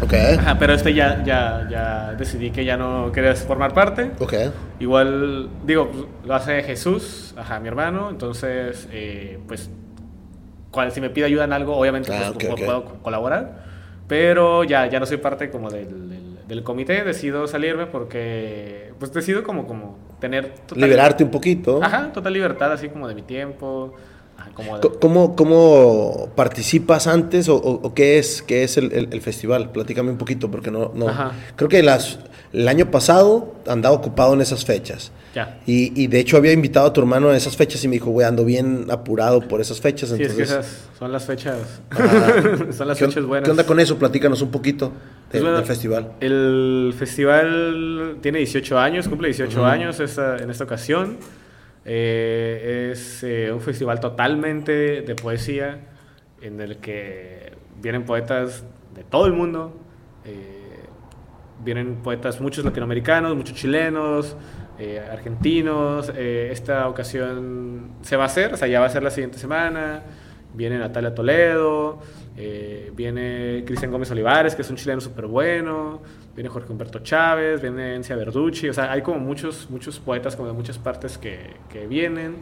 Ok, 0.03 0.15
Ajá, 0.39 0.59
pero 0.59 0.73
este 0.73 0.95
ya, 0.95 1.23
ya, 1.25 1.67
ya 1.71 2.15
decidí 2.19 2.51
que 2.51 2.65
ya 2.65 2.77
no 2.77 3.11
querías 3.13 3.41
formar 3.41 3.75
parte. 3.75 4.11
ok. 4.19 4.35
Igual, 4.79 5.51
digo, 5.67 5.91
pues, 5.91 6.05
lo 6.27 6.35
hace 6.35 6.63
Jesús, 6.63 7.35
ajá, 7.37 7.61
mi 7.61 7.69
hermano, 7.69 8.09
entonces, 8.09 8.89
eh, 8.93 9.39
pues, 9.47 9.69
cual, 10.71 10.91
si 10.93 11.01
me 11.03 11.11
pide 11.11 11.27
ayuda 11.27 11.45
en 11.45 11.53
algo, 11.53 11.77
obviamente 11.77 12.11
Ah, 12.13 12.31
pues, 12.35 12.47
ok, 12.51 12.57
puedo, 12.57 12.79
ok. 12.79 12.85
puedo 12.85 13.03
colaborar, 13.03 13.65
pero 14.11 14.65
ya, 14.65 14.87
ya 14.91 14.99
no 15.01 15.07
soy 15.07 15.19
parte 15.19 15.49
como 15.51 15.71
del, 15.71 16.11
del, 16.11 16.39
del 16.49 16.63
comité, 16.65 17.05
decido 17.05 17.47
salirme 17.47 17.87
porque, 17.87 18.93
pues, 18.99 19.13
decido 19.13 19.45
como, 19.45 19.67
como 19.69 19.97
tener... 20.21 20.51
total- 20.67 20.83
Liberarte 20.83 21.23
un 21.25 21.31
poquito. 21.31 21.81
Ajá, 21.83 22.13
total 22.13 22.33
libertad, 22.33 22.73
así 22.73 22.89
como 22.89 23.07
de 23.07 23.15
mi 23.15 23.23
tiempo, 23.23 23.95
ajá, 24.37 24.51
como 24.53 24.79
de- 24.79 24.89
¿Cómo, 24.99 25.37
¿Cómo 25.37 26.29
participas 26.35 27.07
antes 27.07 27.49
o, 27.49 27.55
o- 27.57 27.81
o 27.87 27.95
qué 27.95 28.19
es, 28.19 28.43
qué 28.43 28.65
es 28.65 28.77
el, 28.79 28.93
el- 28.93 29.09
el 29.13 29.21
festival? 29.23 29.71
Platícame 29.71 30.11
un 30.11 30.19
poquito 30.19 30.51
porque 30.51 30.73
no... 30.73 30.91
no 30.95 31.09
Ajá. 31.09 31.31
Creo 31.55 31.69
que 31.69 31.83
las, 31.85 32.19
el 32.53 32.67
año 32.69 32.91
pasado 32.91 33.55
andaba 33.67 33.95
ocupado 33.95 34.35
en 34.35 34.41
esas 34.41 34.65
fechas. 34.65 35.13
Ya. 35.35 35.61
Y, 35.65 35.93
y 36.03 36.09
de 36.09 36.19
hecho 36.19 36.37
había 36.37 36.53
invitado 36.53 36.89
a 36.89 36.93
tu 36.93 37.01
hermano 37.01 37.29
a 37.29 37.37
esas 37.37 37.57
fechas 37.57 37.85
y 37.85 37.89
me 37.89 37.95
dijo, 37.95 38.11
güey, 38.11 38.27
ando 38.27 38.45
bien 38.45 38.87
apurado 38.91 39.47
por 39.47 39.61
esas 39.61 39.81
fechas. 39.81 40.09
Sí, 40.09 40.15
es 40.15 40.33
que 40.35 40.43
Entonces, 40.43 40.51
esas 40.51 40.89
son 40.99 41.13
las 41.13 41.25
fechas, 41.25 41.81
Ajá. 41.91 42.73
son 42.73 42.89
las 42.89 42.99
¿qué, 42.99 43.05
on- 43.05 43.11
fechas 43.13 43.25
buenas. 43.25 43.45
¿Qué 43.45 43.51
onda 43.53 43.65
con 43.65 43.79
eso? 43.79 43.97
Platícanos 43.97 44.43
un 44.43 44.51
poquito 44.51 44.87
de- 44.87 44.93
Pues 45.31 45.43
bueno, 45.45 45.57
del 45.59 45.67
festival. 45.67 46.13
El 46.21 46.93
festival 46.99 48.17
tiene 48.21 48.39
18 48.39 48.79
años, 48.79 49.07
cumple 49.09 49.29
18 49.29 49.65
años 49.65 50.01
esta- 50.01 50.37
en 50.39 50.51
esta 50.51 50.65
ocasión. 50.65 51.19
Eh, 51.85 52.91
es 52.93 53.23
eh, 53.23 53.51
un 53.53 53.61
festival 53.61 54.01
totalmente 54.01 55.01
de 55.03 55.15
poesía 55.15 55.79
en 56.43 56.61
el 56.61 56.77
que 56.79 57.53
vienen 57.81 58.05
poetas 58.05 58.65
de 58.95 59.05
todo 59.05 59.27
el 59.27 59.33
mundo. 59.33 59.75
eh, 60.25 60.57
vienen 61.65 61.97
poetas, 61.97 62.41
muchos 62.41 62.65
latinoamericanos, 62.65 63.37
muchos 63.37 63.57
chilenos, 63.57 64.37
eh, 64.79 65.01
argentinos. 65.13 66.13
eh, 66.17 66.49
esta 66.53 66.89
ocasión 66.89 67.91
se 68.03 68.17
va 68.17 68.25
a 68.25 68.27
hacer, 68.27 68.55
o 68.55 68.57
sea, 68.57 68.69
ya 68.69 68.81
va 68.81 68.87
a 68.87 68.91
ser 68.91 69.03
la 69.03 69.11
siguiente 69.11 69.39
semana. 69.39 70.03
Viene 70.53 70.79
Natalia 70.79 71.15
Toledo, 71.15 72.01
eh, 72.37 72.91
viene 72.97 73.63
Cristian 73.65 73.93
Gómez 73.93 74.11
Olivares, 74.11 74.57
que 74.57 74.63
es 74.63 74.71
un 74.71 74.75
chileno 74.77 75.01
súper 75.01 75.27
bueno, 75.27 76.03
viene 76.35 76.49
Jorge 76.49 76.73
Humberto 76.73 76.99
Chávez, 77.01 77.63
viene 77.63 77.95
Encia 77.95 78.17
Verducci, 78.17 78.69
o 78.69 78.75
sea, 78.75 78.91
hay 78.91 79.03
como 79.03 79.21
muchos, 79.21 79.69
muchos 79.71 80.01
poetas 80.01 80.35
como 80.35 80.49
de 80.49 80.55
muchas 80.55 80.77
partes 80.79 81.19
que, 81.19 81.39
que 81.69 81.87
vienen. 81.87 82.35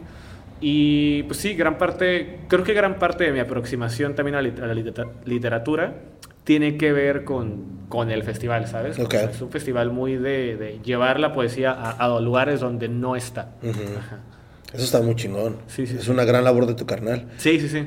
Y 0.59 1.23
pues 1.23 1.37
sí, 1.39 1.53
gran 1.53 1.77
parte, 1.77 2.39
creo 2.47 2.63
que 2.63 2.73
gran 2.73 2.97
parte 2.97 3.25
de 3.25 3.31
mi 3.31 3.39
aproximación 3.39 4.15
también 4.15 4.35
a, 4.35 4.41
la 4.41 4.73
litera- 4.73 5.07
literatura 5.25 5.93
tiene 6.49 6.77
que 6.77 6.91
ver 6.91 7.25
con, 7.25 7.85
con 7.89 8.09
el 8.09 8.23
festival, 8.23 8.65
¿sabes? 8.65 8.97
Ok. 8.97 9.05
O 9.05 9.11
sea, 9.11 9.29
es 9.29 9.39
un 9.39 9.51
festival 9.51 9.91
muy 9.91 10.15
de, 10.15 10.57
de 10.57 10.79
llevar 10.83 11.19
la 11.19 11.31
poesía 11.31 11.73
a, 11.73 11.91
a 11.91 12.19
lugares 12.19 12.59
donde 12.59 12.89
no 12.89 13.15
está. 13.15 13.51
Ajá. 13.61 14.21
Eso 14.73 14.83
está 14.83 14.99
muy 14.99 15.13
chingón. 15.13 15.57
Sí, 15.67 15.85
sí, 15.85 15.97
es 15.99 16.05
sí. 16.05 16.09
una 16.09 16.23
gran 16.25 16.43
labor 16.43 16.65
de 16.65 16.73
tu 16.73 16.87
carnal. 16.87 17.27
Sí, 17.37 17.59
sí, 17.59 17.69
sí. 17.69 17.85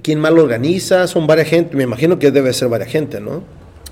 ¿Quién 0.00 0.20
más 0.20 0.32
lo 0.32 0.44
organiza? 0.44 1.08
Son 1.08 1.26
varias 1.26 1.48
gente. 1.48 1.76
Me 1.76 1.82
imagino 1.82 2.20
que 2.20 2.30
debe 2.30 2.52
ser 2.52 2.68
varias 2.68 2.88
gente, 2.88 3.20
¿no? 3.20 3.42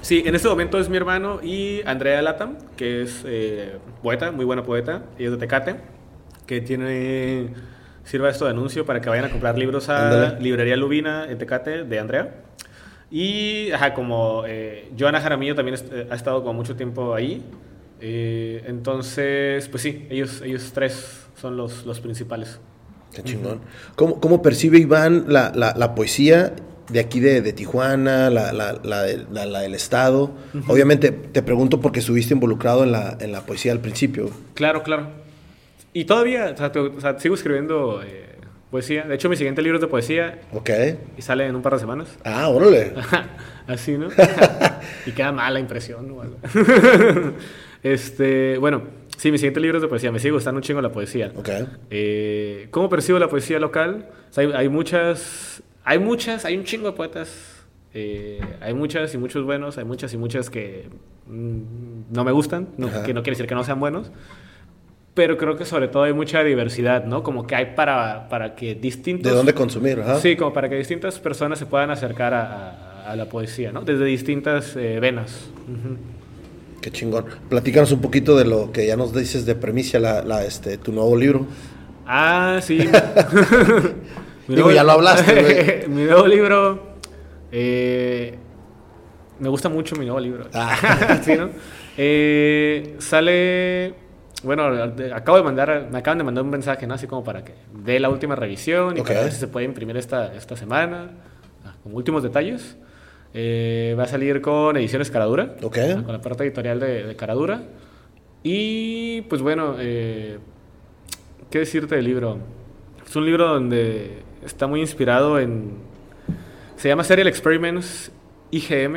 Sí, 0.03 0.23
en 0.25 0.37
este 0.37 0.47
momento 0.47 0.79
es 0.79 0.89
mi 0.89 0.99
hermano 0.99 1.41
y 1.43 1.81
Andrea 1.85 2.23
Latam, 2.23 2.59
que 2.77 3.03
es 3.03 3.25
eh, 3.27 3.73
poeta, 4.05 4.31
muy 4.31 4.45
buena 4.45 4.63
poeta, 4.63 5.03
y 5.19 5.25
es 5.25 5.33
de 5.33 5.37
Tecate, 5.37 5.75
que 6.47 6.61
tiene, 6.61 7.49
sirva 8.05 8.31
esto 8.31 8.45
de 8.45 8.53
anuncio 8.53 8.87
para 8.87 9.01
que 9.01 9.09
vayan 9.09 9.25
a 9.25 9.31
comprar 9.31 9.59
libros 9.59 9.89
a. 9.89 10.39
Librería 10.39 10.77
Lubina 10.77 11.27
en 11.29 11.39
Tecate 11.39 11.83
de 11.83 11.99
Andrea. 11.99 12.37
Y, 13.13 13.71
ajá, 13.73 13.93
como 13.93 14.45
eh, 14.47 14.89
Joana 14.99 15.21
Jaramillo 15.21 15.55
también 15.55 15.75
est- 15.75 15.93
eh, 15.93 16.07
ha 16.11 16.15
estado 16.15 16.41
como 16.41 16.55
mucho 16.55 16.75
tiempo 16.77 17.15
ahí, 17.15 17.43
eh, 18.01 18.65
entonces, 18.67 19.69
pues 19.69 19.83
sí, 19.83 20.07
ellos, 20.11 20.41
ellos 20.43 20.73
tres 20.73 21.21
son 21.41 21.57
los, 21.59 21.85
los 21.85 22.01
principales. 22.01 22.59
Qué 23.15 23.23
chingón. 23.23 23.61
¿Cómo, 23.97 24.19
cómo 24.19 24.41
percibe 24.41 24.79
Iván 24.79 25.27
la, 25.29 25.53
la- 25.55 25.75
la 25.77 25.95
poesía 25.95 26.55
de 26.91 27.01
aquí 27.01 27.21
de, 27.21 27.43
de 27.43 27.53
Tijuana, 27.53 28.31
la, 28.31 28.53
la- 28.55 28.81
la 28.83 29.03
de- 29.03 29.27
la- 29.31 29.45
la 29.45 29.61
del 29.61 29.75
Estado? 29.75 30.31
Obviamente 30.67 31.11
te 31.13 31.43
pregunto 31.43 31.81
porque 31.83 32.01
estuviste 32.01 32.33
involucrado 32.33 32.83
en 32.85 32.93
la, 32.93 33.19
en 33.21 33.31
la 33.33 33.43
poesía 33.45 33.73
al 33.73 33.81
principio. 33.81 34.31
Claro, 34.55 34.83
claro. 34.83 35.09
Y 35.93 36.07
todavía, 36.07 36.53
o 36.55 36.57
sea, 36.57 36.73
te- 36.73 36.79
o 36.79 36.99
sea, 37.01 37.19
sigo 37.21 37.35
escribiendo 37.35 38.03
eh, 38.03 38.32
poesía. 38.73 39.05
De 39.05 39.15
hecho, 39.15 39.29
mi 39.29 39.37
siguiente 39.37 39.63
libro 39.63 39.77
es 39.77 39.83
de 39.83 39.87
poesía 39.87 40.41
¿Ok? 40.53 40.71
y 41.17 41.23
sale 41.23 41.47
en 41.47 41.55
un 41.55 41.63
par 41.63 41.75
de 41.75 41.79
semanas. 41.79 42.19
Ah, 42.25 42.49
órale. 42.49 42.95
Así, 43.69 43.97
¿no? 43.99 44.09
y 45.07 45.13
queda 45.13 45.31
mala 45.31 45.61
impresión 45.61 46.11
o 46.11 46.23
algo. 46.23 46.39
este, 47.83 48.57
bueno, 48.59 48.83
sí, 49.17 49.31
mi 49.31 49.39
siguiente 49.39 49.61
libro 49.61 49.79
es 49.79 49.83
de 49.83 49.89
poesía. 49.89 50.11
Me 50.11 50.19
sigue 50.19 50.33
gustando 50.33 50.57
un 50.59 50.63
chingo 50.63 50.81
la 50.81 50.91
poesía. 50.91 51.31
Ok. 51.37 51.51
Eh, 51.91 52.67
¿Cómo 52.71 52.89
percibo 52.89 53.19
la 53.19 53.29
poesía 53.29 53.61
local? 53.61 54.09
O 54.31 54.33
sea, 54.33 54.45
hay, 54.45 54.53
hay 54.53 54.69
muchas, 54.69 55.63
hay 55.85 55.99
muchas, 55.99 56.45
hay 56.47 56.57
un 56.57 56.65
chingo 56.65 56.87
de 56.87 56.97
poetas. 56.97 57.65
eh, 57.95 58.41
hay 58.63 58.73
muchas 58.73 59.13
y 59.15 59.19
muchos 59.19 59.45
buenos, 59.45 59.77
hay 59.77 59.85
muchas 59.85 60.15
y 60.15 60.17
muchas 60.17 60.49
que 60.49 60.89
mm, 61.27 61.61
no 62.11 62.25
me 62.25 62.33
gustan, 62.33 62.69
no, 62.79 62.87
que 63.05 63.13
no 63.13 63.23
quiere 63.23 63.37
decir 63.37 63.47
que 63.47 63.55
no 63.55 63.65
sean 63.65 63.79
buenos. 63.79 64.11
Pero 65.15 65.37
creo 65.37 65.57
que 65.57 65.65
sobre 65.67 65.89
todo 65.89 66.05
hay 66.05 66.15
mucha 66.15 66.43
diversidad, 66.43 67.05
¿no? 67.05 67.23
Como 67.23 67.47
que 67.47 67.55
hay 67.55 67.75
para, 67.77 68.29
para 68.31 68.55
que 68.55 68.75
distintos... 68.75 69.31
¿De 69.31 69.37
dónde 69.37 69.53
consumir? 69.53 70.01
Ajá. 70.01 70.19
Sí, 70.21 70.37
como 70.37 70.55
para 70.55 70.69
que 70.71 70.77
distintas 70.77 71.19
personas 71.19 71.59
se 71.59 71.67
puedan 71.67 71.91
acercar 71.91 72.33
a, 72.33 72.43
a- 73.05 73.13
a 73.13 73.17
la 73.17 73.27
poesía, 73.27 73.73
¿no? 73.73 73.83
Desde 73.83 74.05
distintas 74.07 74.75
eh, 74.77 74.99
venas. 75.01 75.51
Qué 76.81 76.91
chingón. 76.91 77.27
Platícanos 77.51 77.93
un 77.93 78.01
poquito 78.01 78.37
de 78.39 78.45
lo 78.47 78.73
que 78.73 78.87
ya 78.87 78.97
nos 78.97 79.13
dices 79.15 79.45
de 79.45 79.55
premicia, 79.55 80.01
la, 80.01 80.23
la, 80.23 80.45
este, 80.45 80.79
tu 80.79 80.93
nuevo 80.93 81.15
libro. 81.17 81.47
Ah, 82.07 82.61
sí. 82.63 82.79
Digo, 84.49 84.71
ya 84.71 84.83
lo 84.85 84.93
hablaste, 84.93 85.85
mi 85.89 86.05
nuevo 86.05 86.27
libro. 86.27 86.83
eh, 87.53 88.37
me 89.41 89.49
gusta 89.49 89.69
mucho 89.69 89.95
mi 89.97 90.05
nuevo 90.07 90.21
libro. 90.21 90.47
Ah. 90.55 91.19
Sí, 91.25 91.35
¿no? 91.37 91.51
Eh, 91.99 92.95
sale. 92.99 93.95
Bueno, 94.43 94.65
acabo 95.15 95.39
de 95.39 95.45
mandar, 95.45 95.89
me 95.91 95.99
acaban 95.99 96.19
de 96.19 96.25
mandar 96.25 96.43
un 96.45 96.51
mensaje, 96.51 96.87
¿no? 96.87 96.95
Así 96.95 97.07
como 97.07 97.23
para 97.23 97.45
que 97.45 97.55
dé 97.85 98.01
la 98.01 98.09
última 98.11 98.35
revisión 98.35 98.97
y 98.97 99.01
Ok. 99.01 99.07
para 99.09 99.21
ver 99.23 99.33
si 99.33 99.39
se 99.41 99.47
puede 99.49 99.67
imprimir 99.67 99.97
esta, 99.97 100.35
esta 100.35 100.57
semana. 100.57 101.11
Ah, 101.65 101.75
Con 101.83 101.95
últimos 101.95 102.23
detalles. 102.23 102.77
Eh, 103.35 103.95
va 103.99 104.03
a 104.05 104.09
salir 104.09 104.41
con 104.43 104.77
Ediciones 104.77 105.11
Caradura. 105.11 105.55
Ok. 105.63 105.79
ah, 105.79 106.03
Con 106.03 106.13
la 106.13 106.21
parte 106.21 106.43
editorial 106.45 106.81
de, 106.81 107.05
de 107.05 107.17
Caradura. 107.17 107.63
Y 108.43 109.23
pues 109.23 109.41
bueno, 109.43 109.77
eh, 109.79 110.39
¿qué 111.51 111.61
decirte 111.61 111.95
del 111.95 112.05
libro? 112.05 112.39
Es 113.07 113.15
un 113.15 113.25
libro 113.25 113.47
donde 113.47 114.23
está 114.45 114.67
muy 114.67 114.81
inspirado 114.81 115.39
en... 115.39 115.71
Se 116.77 116.89
llama 116.89 117.05
Serial 117.05 117.29
Experiments 117.29 118.11
IGM, 118.51 118.97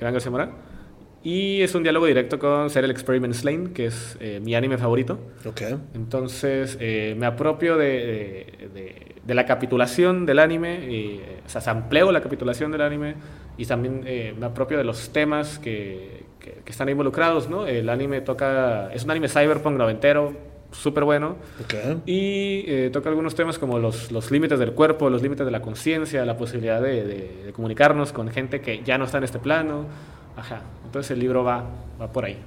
Iván 0.00 0.12
García 0.12 0.30
Mora. 0.30 0.50
Y 1.22 1.60
es 1.60 1.74
un 1.74 1.82
diálogo 1.82 2.06
directo 2.06 2.38
con 2.38 2.70
Serial 2.70 2.90
Experiments 2.90 3.44
Lane, 3.44 3.72
que 3.74 3.86
es 3.86 4.16
eh, 4.20 4.40
mi 4.42 4.54
anime 4.54 4.78
favorito. 4.78 5.18
Ok. 5.44 5.60
Entonces 5.94 6.78
eh, 6.80 7.14
me 7.18 7.26
apropio 7.26 7.76
de, 7.76 7.86
de- 7.86 8.68
de- 8.74 9.06
de 9.22 9.34
la 9.34 9.44
capitulación 9.44 10.24
del 10.24 10.38
anime, 10.38 10.86
y, 10.90 11.20
eh, 11.22 11.40
o 11.44 11.48
sea, 11.48 11.60
sampleo 11.60 12.10
la 12.10 12.22
capitulación 12.22 12.72
del 12.72 12.80
anime 12.80 13.14
y 13.58 13.66
también 13.66 14.02
eh, 14.06 14.34
me 14.38 14.46
apropio 14.46 14.78
de 14.78 14.84
los 14.84 15.10
temas 15.10 15.58
que, 15.58 16.24
que- 16.40 16.62
que 16.64 16.70
están 16.72 16.88
involucrados, 16.88 17.50
¿no? 17.50 17.66
El 17.66 17.90
anime 17.90 18.22
toca, 18.22 18.90
es 18.94 19.04
un 19.04 19.10
anime 19.10 19.28
cyberpunk 19.28 19.76
noventero, 19.76 20.32
súper 20.72 21.04
bueno, 21.04 21.36
Ok. 21.62 21.74
y 22.06 22.64
eh, 22.66 22.90
toca 22.92 23.10
algunos 23.10 23.34
temas 23.34 23.58
como 23.58 23.78
los, 23.78 24.10
los 24.10 24.30
límites 24.30 24.58
del 24.58 24.72
cuerpo, 24.72 25.10
los 25.10 25.20
límites 25.20 25.44
de 25.44 25.52
la 25.52 25.60
conciencia, 25.60 26.24
la 26.24 26.38
posibilidad 26.38 26.80
de, 26.80 27.04
de- 27.04 27.42
de 27.46 27.52
comunicarnos 27.52 28.12
con 28.12 28.30
gente 28.30 28.62
que 28.62 28.82
ya 28.82 28.96
no 28.96 29.04
está 29.04 29.18
en 29.18 29.24
este 29.24 29.38
plano. 29.38 29.84
Ajá, 30.40 30.62
entonces 30.86 31.10
el 31.10 31.20
libro 31.20 31.44
va, 31.44 31.62
va 32.00 32.10
por 32.10 32.24
ahí. 32.24 32.38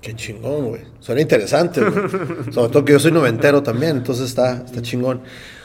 Qué 0.00 0.14
chingón, 0.14 0.68
güey. 0.68 0.82
Suena 1.00 1.20
interesante, 1.20 1.80
güey. 1.82 1.92
Sobre 2.52 2.72
todo 2.72 2.84
que 2.84 2.92
yo 2.92 3.00
soy 3.00 3.10
noventero 3.10 3.60
también, 3.60 3.96
entonces 3.96 4.28
está, 4.28 4.62
está 4.64 4.80
chingón. 4.80 5.20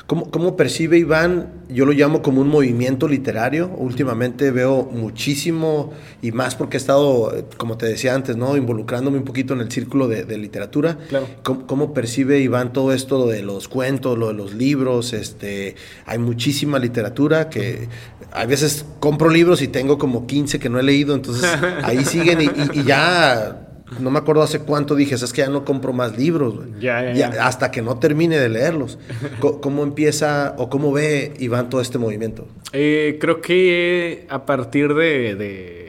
¿Cómo, 0.08 0.30
¿Cómo 0.30 0.56
percibe 0.56 1.00
Iván? 1.00 1.50
Yo 1.68 1.86
lo 1.88 1.92
llamo 1.92 2.22
como 2.22 2.40
un 2.42 2.48
movimiento 2.48 3.08
literario. 3.08 3.72
Últimamente 3.76 4.52
veo 4.52 4.84
muchísimo, 4.92 5.94
y 6.22 6.32
más 6.32 6.54
porque 6.54 6.78
he 6.78 6.80
estado, 6.80 7.34
como 7.58 7.76
te 7.78 7.88
decía 7.88 8.14
antes, 8.14 8.38
¿no? 8.38 8.56
Involucrándome 8.56 9.18
un 9.18 9.24
poquito 9.24 9.56
en 9.56 9.62
el 9.62 9.72
círculo 9.72 10.08
de, 10.08 10.24
de 10.24 10.38
literatura. 10.38 11.00
Claro. 11.10 11.28
¿Cómo, 11.42 11.66
cómo 11.66 11.94
percibe 11.96 12.40
Iván 12.40 12.72
todo 12.72 12.94
esto 12.94 13.18
lo 13.18 13.26
de 13.28 13.42
los 13.42 13.68
cuentos, 13.68 14.16
lo 14.16 14.28
de 14.28 14.36
los 14.36 14.54
libros? 14.54 15.12
Este, 15.14 15.76
hay 16.06 16.20
muchísima 16.20 16.78
literatura 16.78 17.50
que 17.50 17.90
a 18.32 18.46
veces 18.46 18.86
compro 19.00 19.30
libros 19.30 19.64
y 19.64 19.70
tengo 19.70 19.98
como 19.98 20.28
15 20.28 20.60
que 20.60 20.70
no 20.70 20.80
he 20.80 20.84
leído, 20.84 21.16
entonces 21.16 21.50
ahí 21.84 22.06
siguen 22.06 22.42
y, 22.42 22.46
y- 22.46 22.80
y 22.82 22.84
ya 22.84 23.75
no 24.00 24.10
me 24.12 24.20
acuerdo 24.20 24.42
hace 24.42 24.60
cuánto 24.60 24.96
dije, 24.96 25.16
es 25.16 25.32
que 25.34 25.42
ya 25.42 25.50
no 25.50 25.64
compro 25.66 25.94
más 25.94 26.18
libros, 26.18 26.56
güey. 26.56 26.70
Ya, 26.80 27.04
ya, 27.04 27.12
Y 27.12 27.18
ya. 27.18 27.48
hasta 27.48 27.72
que 27.72 27.82
no 27.82 27.98
termine 28.00 28.38
de 28.38 28.50
leerlos. 28.50 28.98
¿Cómo 29.40 29.84
empieza 29.84 30.56
o 30.58 30.70
cómo 30.70 30.92
ve 30.92 31.34
Iván 31.40 31.70
todo 31.70 31.82
este 31.82 31.98
movimiento? 31.98 32.48
Eh, 32.74 33.18
creo 33.22 33.42
que 33.42 34.26
a 34.30 34.46
partir 34.46 34.94
de, 34.94 35.36
de- 35.36 35.86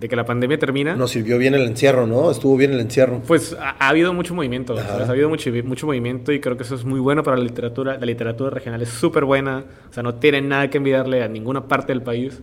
de 0.00 0.08
que 0.08 0.16
la 0.16 0.24
pandemia 0.24 0.58
termina, 0.58 0.96
Nos 0.96 1.10
sirvió 1.10 1.36
bien 1.36 1.52
el 1.54 1.60
encierro, 1.66 2.06
¿no? 2.06 2.30
Estuvo 2.30 2.56
bien 2.56 2.72
el 2.72 2.80
encierro. 2.80 3.20
pues 3.26 3.54
ha, 3.60 3.76
ha 3.78 3.88
habido 3.90 4.14
mucho 4.14 4.34
movimiento. 4.34 4.74
Ha 4.78 5.04
habido 5.10 5.28
mucho, 5.28 5.50
mucho 5.64 5.86
movimiento 5.86 6.32
y 6.32 6.40
creo 6.40 6.56
que 6.56 6.62
eso 6.62 6.74
es 6.74 6.86
muy 6.86 7.00
bueno 7.00 7.22
para 7.22 7.36
la 7.36 7.42
literatura. 7.44 7.98
La 7.98 8.06
literatura 8.06 8.48
regional 8.48 8.80
es 8.80 8.88
súper 8.88 9.26
buena. 9.26 9.62
O 9.90 9.92
sea, 9.92 10.02
no 10.02 10.14
tiene 10.14 10.40
nada 10.40 10.70
que 10.70 10.78
envidiarle 10.78 11.22
a 11.22 11.28
ninguna 11.28 11.68
parte 11.68 11.92
del 11.92 12.00
país. 12.02 12.40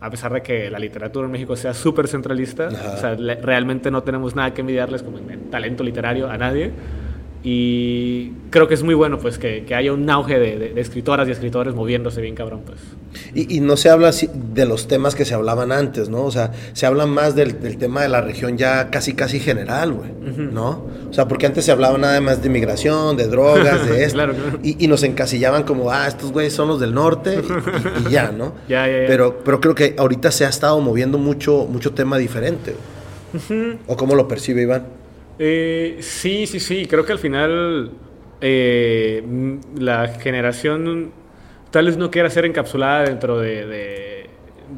A 0.00 0.10
pesar 0.10 0.32
de 0.32 0.42
que 0.42 0.70
la 0.70 0.78
literatura 0.78 1.26
en 1.26 1.32
México 1.32 1.56
sea 1.56 1.72
súper 1.72 2.08
centralista. 2.08 2.68
O 2.68 2.96
sea, 2.96 3.14
realmente 3.14 3.90
no 3.90 4.02
tenemos 4.02 4.34
nada 4.34 4.52
que 4.52 4.60
envidiarles 4.60 5.02
como 5.02 5.18
en 5.18 5.50
talento 5.50 5.82
literario 5.82 6.28
a 6.28 6.36
nadie. 6.36 6.72
Y 7.48 8.32
creo 8.50 8.66
que 8.66 8.74
es 8.74 8.82
muy 8.82 8.94
bueno 8.94 9.20
pues 9.20 9.38
que, 9.38 9.64
que 9.64 9.76
haya 9.76 9.92
un 9.92 10.10
auge 10.10 10.36
de, 10.40 10.58
de- 10.58 10.70
de 10.74 10.80
escritoras 10.80 11.28
y 11.28 11.30
escritores 11.30 11.76
moviéndose 11.76 12.20
bien 12.20 12.34
cabrón 12.34 12.62
pues. 12.66 12.80
Y, 13.36 13.56
y 13.56 13.60
no 13.60 13.76
se 13.76 13.88
habla 13.88 14.10
de 14.34 14.66
los 14.66 14.88
temas 14.88 15.14
que 15.14 15.24
se 15.24 15.32
hablaban 15.32 15.70
antes, 15.70 16.08
¿no? 16.08 16.24
O 16.24 16.32
sea, 16.32 16.50
se 16.72 16.86
habla 16.86 17.06
más 17.06 17.36
del, 17.36 17.60
del 17.60 17.78
tema 17.78 18.02
de 18.02 18.08
la 18.08 18.20
región 18.20 18.58
ya 18.58 18.90
casi, 18.90 19.12
casi 19.14 19.38
general, 19.38 19.92
güey, 19.92 20.10
¿no? 20.52 20.86
O 21.08 21.12
sea, 21.12 21.28
porque 21.28 21.46
antes 21.46 21.64
se 21.64 21.70
hablaba 21.70 21.96
nada 21.98 22.20
más 22.20 22.42
de 22.42 22.48
inmigración, 22.48 23.16
de 23.16 23.28
drogas, 23.28 23.88
de 23.88 24.02
esto. 24.04 24.14
Claro, 24.16 24.34
claro. 24.34 24.58
Y, 24.64 24.84
y 24.84 24.88
nos 24.88 25.04
encasillaban 25.04 25.62
como, 25.62 25.92
ah, 25.92 26.08
estos 26.08 26.32
güeyes 26.32 26.52
son 26.52 26.66
los 26.66 26.80
del 26.80 26.94
norte 26.94 27.40
y, 28.06 28.10
ya, 28.10 28.32
¿no? 28.36 28.54
Ya, 28.68 28.88
ya, 28.88 29.02
ya. 29.02 29.06
Pero, 29.06 29.38
pero 29.44 29.60
creo 29.60 29.76
que 29.76 29.94
ahorita 29.96 30.32
se 30.32 30.44
ha 30.44 30.48
estado 30.48 30.80
moviendo 30.80 31.16
mucho, 31.16 31.64
mucho 31.70 31.92
tema 31.92 32.18
diferente. 32.18 32.74
¿O 33.86 33.96
cómo 33.96 34.16
lo 34.16 34.26
percibe 34.26 34.62
Iván? 34.62 34.84
Eh, 35.38 35.98
sí, 36.00 36.46
sí, 36.46 36.60
sí. 36.60 36.86
Creo 36.86 37.04
que 37.04 37.12
al 37.12 37.18
final 37.18 37.90
eh, 38.40 39.22
mm, 39.26 39.56
la 39.78 40.08
generación 40.08 41.10
tal 41.70 41.86
vez 41.86 41.96
no 41.96 42.10
quiera 42.10 42.30
ser 42.30 42.44
encapsulada 42.46 43.04
dentro 43.04 43.38
de, 43.38 43.66
de- 43.66 44.26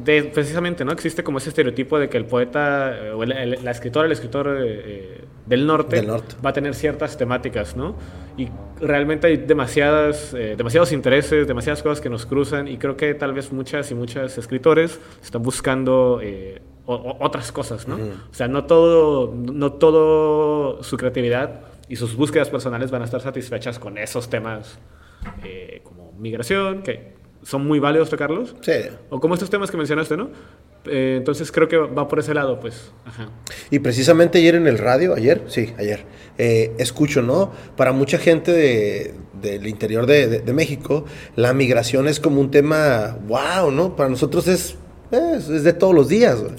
de- 0.03 0.23
precisamente, 0.25 0.83
¿no? 0.85 0.91
Existe 0.91 1.23
como 1.23 1.37
ese 1.39 1.49
estereotipo 1.49 1.97
de 1.97 2.09
que 2.09 2.17
el 2.17 2.25
poeta 2.25 2.95
eh, 2.97 3.11
o 3.11 3.23
el- 3.23 3.31
el- 3.31 3.59
la 3.63 3.71
escritora, 3.71 4.05
el 4.05 4.11
escritor 4.11 4.57
eh, 4.61 5.21
del, 5.45 5.65
norte 5.65 5.95
Del 5.97 6.07
norte. 6.07 6.35
va 6.45 6.49
a 6.51 6.53
tener 6.53 6.75
ciertas 6.75 7.17
temáticas, 7.17 7.75
¿no? 7.75 7.95
Y 8.37 8.47
realmente 8.81 9.27
hay 9.27 9.37
demasiadas, 9.37 10.31
demasiados 10.33 10.91
intereses, 10.93 11.47
demasiadas 11.47 11.81
cosas 11.83 11.99
que 12.01 12.09
nos 12.09 12.25
cruzan 12.25 12.67
y 12.67 12.77
creo 12.77 12.95
que 12.95 13.13
tal 13.13 13.33
vez 13.33 13.51
muchas 13.51 13.89
y 13.91 13.95
muchos 13.95 14.37
escritores 14.37 14.99
están 15.21 15.41
buscando 15.43 16.21
o- 16.93 16.95
o- 17.11 17.17
otras 17.25 17.51
cosas, 17.51 17.87
¿no? 17.87 17.95
O 17.95 18.33
sea, 18.33 18.47
no 18.47 18.65
todo, 18.65 19.33
no 19.35 19.73
todo 19.73 20.81
su 20.83 20.97
creatividad 20.97 21.61
y 21.87 21.95
sus 21.95 22.15
búsquedas 22.15 22.49
personales 22.49 22.91
van 22.91 23.01
a 23.01 23.05
estar 23.05 23.21
satisfechas 23.21 23.79
con 23.79 23.97
esos 23.97 24.29
temas 24.29 24.79
eh, 25.43 25.81
como 25.83 26.13
migración, 26.17 26.81
que 26.81 27.13
son 27.43 27.65
muy 27.67 27.79
válidos 27.79 28.09
tocarlos, 28.09 28.55
Sí. 28.61 28.73
o 29.09 29.19
como 29.19 29.33
estos 29.33 29.49
temas 29.49 29.69
que 29.71 29.77
mencionaste, 29.77 30.17
¿no? 30.17 30.29
Eh, 30.85 31.15
entonces 31.17 31.51
creo 31.51 31.67
que 31.67 31.77
va 31.77 32.07
por 32.07 32.19
ese 32.19 32.33
lado, 32.33 32.59
pues. 32.59 32.91
Ajá. 33.05 33.27
Y 33.69 33.79
precisamente 33.79 34.37
ayer 34.39 34.55
en 34.55 34.65
el 34.67 34.77
radio, 34.77 35.13
ayer, 35.13 35.43
sí, 35.47 35.73
ayer, 35.77 36.05
eh, 36.37 36.73
escucho, 36.79 37.21
¿no? 37.21 37.51
Para 37.75 37.91
mucha 37.91 38.17
gente 38.17 38.51
de, 38.53 39.13
del 39.41 39.67
interior 39.67 40.05
de, 40.05 40.27
de- 40.27 40.39
de 40.39 40.53
México, 40.53 41.05
la 41.35 41.53
migración 41.53 42.07
es 42.07 42.19
como 42.19 42.39
un 42.41 42.49
tema, 42.49 43.17
wow, 43.27 43.71
¿no? 43.71 43.95
Para 43.95 44.09
nosotros 44.09 44.47
es, 44.47 44.77
es, 45.11 45.49
es 45.49 45.63
de 45.63 45.73
todos 45.73 45.93
los 45.93 46.07
días, 46.07 46.41
güey. 46.41 46.53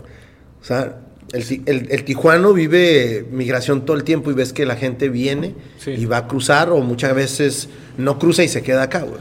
O 0.61 0.65
sea, 0.65 0.97
el, 1.33 1.45
el, 1.67 1.89
el 1.91 2.05
tijuano 2.05 2.53
vive 2.53 3.25
migración 3.31 3.85
todo 3.85 3.97
el 3.97 4.05
tiempo 4.05 4.31
y 4.31 4.35
ves 4.35 4.53
que 4.53 4.67
la 4.67 4.77
gente 4.77 5.09
viene 5.09 5.55
Sí. 5.79 5.93
y 5.93 6.05
va 6.07 6.19
a 6.19 6.27
cruzar 6.29 6.71
o 6.71 6.79
muchas 6.81 7.15
veces 7.15 7.69
no 7.99 8.19
cruza 8.19 8.43
y 8.43 8.49
se 8.49 8.63
queda 8.63 8.83
acá, 8.83 9.01
güey. 9.03 9.21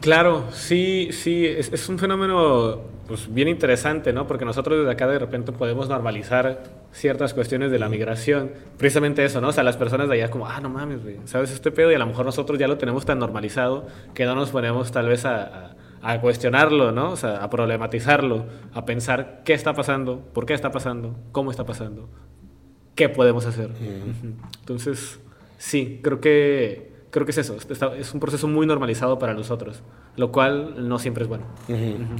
Claro, 0.00 0.46
sí, 0.52 1.10
sí, 1.12 1.46
es, 1.46 1.72
es 1.72 1.88
un 1.88 1.98
fenómeno 1.98 2.80
pues, 3.06 3.32
bien 3.32 3.46
interesante, 3.48 4.12
¿no? 4.12 4.26
Porque 4.26 4.44
nosotros 4.44 4.78
desde 4.78 4.90
acá 4.90 5.06
de 5.06 5.18
repente 5.18 5.52
podemos 5.52 5.88
normalizar 5.88 6.64
ciertas 6.92 7.34
cuestiones 7.34 7.70
de 7.70 7.78
la 7.78 7.88
migración. 7.88 8.50
Precisamente 8.78 9.24
eso, 9.24 9.40
¿no? 9.40 9.48
O 9.48 9.52
sea, 9.52 9.62
las 9.62 9.76
personas 9.76 10.08
de 10.08 10.14
allá 10.14 10.30
como, 10.30 10.48
ah, 10.48 10.58
no 10.60 10.68
mames, 10.70 11.02
güey, 11.04 11.16
¿sabes 11.26 11.52
este 11.52 11.70
pedo? 11.70 11.92
Y 11.92 11.94
a 11.94 11.98
lo 11.98 12.06
mejor 12.06 12.24
nosotros 12.26 12.58
ya 12.58 12.66
lo 12.66 12.78
tenemos 12.78 13.04
tan 13.06 13.18
normalizado 13.20 13.86
que 14.14 14.24
no 14.24 14.34
nos 14.34 14.50
ponemos 14.50 14.90
tal 14.90 15.06
vez 15.08 15.24
a, 15.24 15.42
a- 15.44 15.76
a 16.02 16.20
cuestionarlo, 16.20 16.90
¿no? 16.92 17.12
O 17.12 17.16
sea, 17.16 17.42
a 17.44 17.48
problematizarlo, 17.50 18.46
a 18.74 18.84
pensar 18.84 19.42
qué 19.44 19.52
está 19.54 19.72
pasando, 19.72 20.20
por 20.34 20.46
qué 20.46 20.54
está 20.54 20.70
pasando, 20.72 21.16
cómo 21.32 21.50
está 21.50 21.64
pasando, 21.64 22.08
qué 22.94 23.08
podemos 23.08 23.46
hacer. 23.46 23.70
Entonces, 24.60 25.20
sí, 25.58 26.00
creo 26.02 26.20
que, 26.20 26.92
creo 27.10 27.24
que 27.24 27.30
es 27.32 27.38
eso. 27.38 27.56
Es 27.98 28.14
un 28.14 28.20
proceso 28.20 28.48
muy 28.48 28.66
normalizado 28.66 29.18
para 29.18 29.34
nosotros, 29.34 29.82
lo 30.16 30.32
cual 30.32 30.88
no 30.88 30.98
siempre 30.98 31.22
es 31.22 31.28
bueno. 31.28 31.44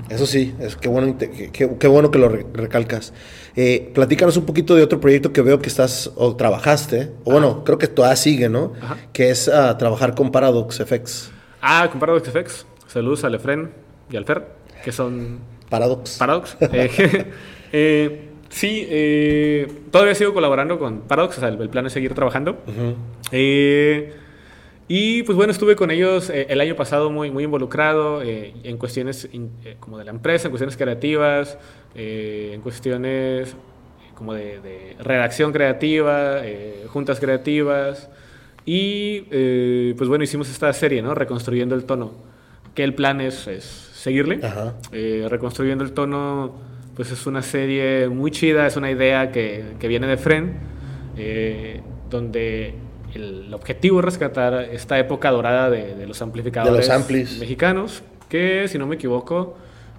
Eso 0.09 0.27
sí, 0.27 0.55
es 0.61 0.77
qué 0.77 0.89
bueno, 0.89 1.17
qué, 1.19 1.89
bueno 1.89 2.11
que 2.11 2.19
lo 2.19 2.29
re- 2.29 2.47
recalcas. 2.53 3.13
Eh, 3.57 3.91
platícanos 3.95 4.37
un 4.37 4.47
poquito 4.47 4.75
de 4.77 4.83
otro 4.83 5.01
proyecto 5.01 5.33
que 5.33 5.43
veo 5.43 5.61
que 5.61 5.69
estás 5.69 6.13
o 6.17 6.37
trabajaste, 6.37 7.11
o 7.25 7.33
bueno, 7.33 7.65
creo 7.65 7.79
que 7.79 7.89
todavía 7.89 8.17
sigue, 8.17 8.49
¿no? 8.49 8.73
Ajá. 8.81 8.97
Que 9.13 9.31
es 9.31 9.49
ah, 9.49 9.77
trabajar 9.77 10.15
con 10.15 10.31
Paradox 10.31 10.79
FX. 10.85 11.33
Ah, 11.61 11.89
con 11.91 12.01
Paradox 12.01 12.29
FX. 12.31 12.67
Saludos 12.93 13.25
a 13.25 13.31
Lefren 13.31 13.71
y 14.11 14.17
al 14.17 14.25
Fer, 14.27 14.45
que 14.85 14.93
son 14.93 15.39
Paradox. 15.71 16.19
Paradox. 16.19 16.57
Eh, 16.73 17.25
eh, 17.73 18.29
sí, 18.51 18.87
eh, 18.91 19.67
todavía 19.91 20.15
sigo 20.15 20.35
colaborando 20.35 20.79
con 20.79 21.01
Paradox, 21.01 21.39
o 21.39 21.41
sea, 21.41 21.49
el, 21.49 21.61
el 21.61 21.71
plan 21.71 21.87
es 21.87 21.95
seguir 21.95 22.13
trabajando. 22.13 22.59
Eh, 23.31 24.13
y 24.89 25.23
pues 25.23 25.37
bueno, 25.37 25.53
estuve 25.53 25.75
con 25.75 25.91
ellos 25.91 26.29
eh, 26.29 26.47
el 26.51 26.61
año 26.61 26.77
pasado 26.77 27.11
muy, 27.11 27.31
muy 27.31 27.45
involucrado 27.45 28.21
en 28.23 28.77
cuestiones 28.77 29.27
in- 29.33 29.53
como 29.81 29.97
de 29.97 30.05
la 30.05 30.11
empresa, 30.11 30.49
en 30.49 30.51
cuestiones 30.51 30.77
creativas, 30.77 31.57
en 31.95 32.61
cuestiones 32.61 33.57
como 34.15 34.35
de, 34.35 34.61
de 34.61 34.97
redacción 35.01 35.51
creativa, 35.53 36.43
juntas 36.89 37.21
creativas. 37.21 38.11
Y 38.67 39.21
pues 39.95 40.09
bueno, 40.11 40.25
hicimos 40.25 40.51
esta 40.51 40.71
serie, 40.75 41.01
¿no? 41.01 41.15
Reconstruyendo 41.15 41.75
el 41.75 41.85
tono. 41.85 42.31
Que 42.75 42.85
el 42.85 42.95
plan 42.95 43.21
es, 43.21 43.47
es 43.47 43.65
seguirle. 43.65 44.41
Ajá. 44.43 44.75
Eh, 44.93 45.27
Reconstruyendo 45.29 45.85
el 45.85 45.93
tono, 45.93 46.55
pues 46.97 47.11
es 47.11 47.27
una 47.27 47.43
serie 47.43 48.09
muy 48.09 48.31
chida, 48.31 48.67
es 48.67 48.77
una 48.77 48.91
idea 48.91 49.31
que, 49.31 49.75
que 49.79 49.89
viene 49.89 50.07
de 50.07 50.17
Fren, 50.17 50.57
eh, 51.17 51.81
donde 52.11 52.75
el 53.15 53.53
objetivo 53.53 53.99
es 54.01 54.05
rescatar 54.07 54.55
esta 54.73 54.99
época 54.99 55.31
dorada 55.31 55.69
de, 55.71 55.95
de 55.95 56.07
los 56.07 56.23
amplificadores 56.23 56.89
amplis. 56.89 57.39
mexicanos, 57.39 58.03
que 58.29 58.67
si 58.69 58.79
no 58.79 58.87
me 58.87 58.95
equivoco, 58.95 59.57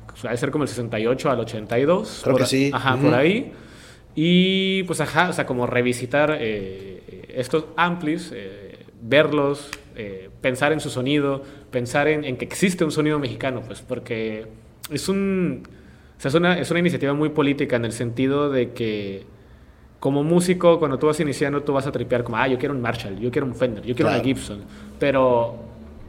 pues, 0.08 0.26
ha 0.26 0.32
de 0.32 0.38
ser 0.38 0.52
como 0.52 0.64
el 0.64 0.68
68 0.68 1.30
al 1.30 1.40
82. 1.42 2.22
Creo 2.24 2.34
por 2.34 2.42
que 2.42 2.48
sí. 2.48 2.72
Ajá, 2.74 2.98
por 2.98 3.14
ahí. 3.14 3.54
Y 4.16 4.84
pues 4.84 5.02
ajá, 5.02 5.30
o 5.30 5.34
sea, 5.34 5.46
como 5.46 5.66
revisitar 5.66 6.38
eh, 6.40 7.26
estos 7.30 7.66
amplis, 7.76 8.32
eh, 8.34 8.86
verlos, 9.02 9.70
eh, 9.96 10.30
pensar 10.42 10.72
en 10.72 10.80
su 10.80 10.90
sonido, 10.90 11.44
pensar 11.74 12.08
en, 12.08 12.24
en 12.24 12.38
que 12.38 12.46
existe 12.46 12.86
un 12.86 12.92
sonido 12.92 13.20
mexicano, 13.20 13.62
pues 13.68 13.82
porque 13.82 14.46
es 14.90 15.10
un... 15.10 15.64
O 16.18 16.22
sea, 16.24 16.30
es 16.30 16.36
una, 16.36 16.58
es 16.58 16.72
una 16.72 16.80
iniciativa 16.80 17.14
muy 17.14 17.28
política 17.30 17.76
en 17.76 17.84
el 17.84 17.92
sentido 17.92 18.50
de 18.50 18.72
que 18.72 19.26
como 20.00 20.24
músico, 20.24 20.80
cuando 20.80 21.00
tú 21.00 21.08
vas 21.08 21.20
iniciando, 21.20 21.64
tú 21.64 21.74
vas 21.74 21.88
a 21.88 21.92
tripear 21.92 22.24
como, 22.24 22.38
ah, 22.38 22.48
yo 22.48 22.58
quiero 22.58 22.74
un 22.76 22.82
Marshall, 22.82 23.20
yo 23.20 23.32
quiero 23.32 23.46
un 23.48 23.56
Fender, 23.56 23.84
yo 23.84 23.96
quiero 23.96 24.10
una 24.10 24.18
Claro. 24.22 24.24
Gibson. 24.26 24.62
Pero, 25.00 25.56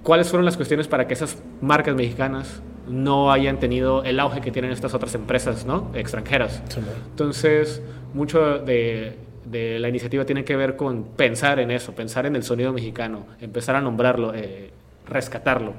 ¿cuáles 0.03 0.29
fueron 0.29 0.45
las 0.45 0.57
cuestiones 0.57 0.87
para 0.89 1.07
que 1.09 1.15
esas 1.15 1.43
marcas 1.61 1.95
mexicanas 1.97 2.61
no 2.89 3.33
hayan 3.33 3.59
tenido 3.61 4.03
el 4.05 4.21
auge 4.21 4.41
que 4.41 4.51
tienen 4.51 4.73
estas 4.73 4.95
otras 4.95 5.15
empresas, 5.15 5.65
¿no? 5.65 5.91
Extranjeras. 5.95 6.63
Sí. 6.69 6.81
Entonces, 7.11 7.83
mucho 8.13 8.59
de, 8.59 9.17
de 9.45 9.79
la 9.79 9.89
iniciativa 9.89 10.25
tiene 10.25 10.45
que 10.45 10.57
ver 10.57 10.77
con 10.77 11.05
pensar 11.05 11.61
en 11.61 11.71
eso, 11.71 11.93
pensar 11.95 12.27
en 12.27 12.35
el 12.37 12.43
sonido 12.43 12.73
mexicano, 12.73 13.27
empezar 13.41 13.77
a 13.77 13.81
nombrarlo, 13.81 14.35
eh, 14.35 14.71
rescatarlo. 15.07 15.75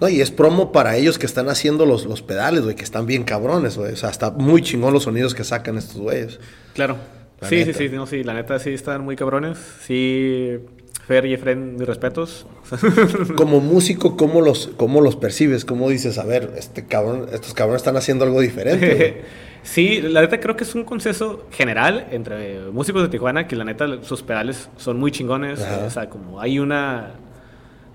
No, 0.00 0.08
y 0.08 0.20
es 0.20 0.30
promo 0.30 0.72
para 0.72 0.96
ellos 0.96 1.18
que 1.18 1.26
están 1.26 1.48
haciendo 1.48 1.86
los, 1.86 2.06
los 2.06 2.22
pedales, 2.22 2.62
güey, 2.62 2.74
que 2.74 2.84
están 2.84 3.06
bien 3.06 3.24
cabrones, 3.24 3.76
güey. 3.76 3.92
O 3.92 3.96
sea, 3.96 4.10
está 4.10 4.30
muy 4.30 4.62
chingón 4.62 4.92
los 4.92 5.04
sonidos 5.04 5.34
que 5.34 5.44
sacan 5.44 5.76
estos 5.76 6.00
güeyes. 6.00 6.40
Claro. 6.74 6.96
La 7.40 7.48
sí, 7.48 7.56
neta. 7.56 7.78
sí, 7.78 7.88
sí, 7.88 7.94
no, 7.94 8.06
sí, 8.06 8.24
la 8.24 8.34
neta 8.34 8.58
sí 8.58 8.70
están 8.70 9.02
muy 9.02 9.16
cabrones. 9.16 9.58
Sí, 9.82 10.58
Fer 11.06 11.26
y 11.26 11.34
Efren, 11.34 11.76
mis 11.76 11.86
respetos. 11.86 12.46
Como 13.36 13.60
músico, 13.60 14.16
¿cómo 14.16 14.40
los, 14.40 14.70
cómo 14.76 15.00
los 15.00 15.16
percibes? 15.16 15.64
¿Cómo 15.64 15.88
dices, 15.88 16.18
a 16.18 16.24
ver, 16.24 16.52
este 16.56 16.86
cabrón, 16.86 17.26
estos 17.32 17.54
cabrones 17.54 17.80
están 17.80 17.96
haciendo 17.96 18.24
algo 18.24 18.40
diferente? 18.40 18.94
güey? 18.94 19.14
sí, 19.62 20.02
la 20.02 20.20
neta 20.20 20.38
creo 20.38 20.56
que 20.56 20.64
es 20.64 20.74
un 20.74 20.84
consenso 20.84 21.46
general 21.50 22.06
entre 22.10 22.60
músicos 22.72 23.02
de 23.02 23.08
Tijuana 23.08 23.48
que 23.48 23.56
la 23.56 23.64
neta 23.64 24.02
sus 24.02 24.22
pedales 24.22 24.68
son 24.76 24.98
muy 24.98 25.10
chingones. 25.10 25.62
Ajá. 25.62 25.84
O 25.86 25.90
sea, 25.90 26.10
como 26.10 26.40
hay 26.40 26.58
una 26.58 27.14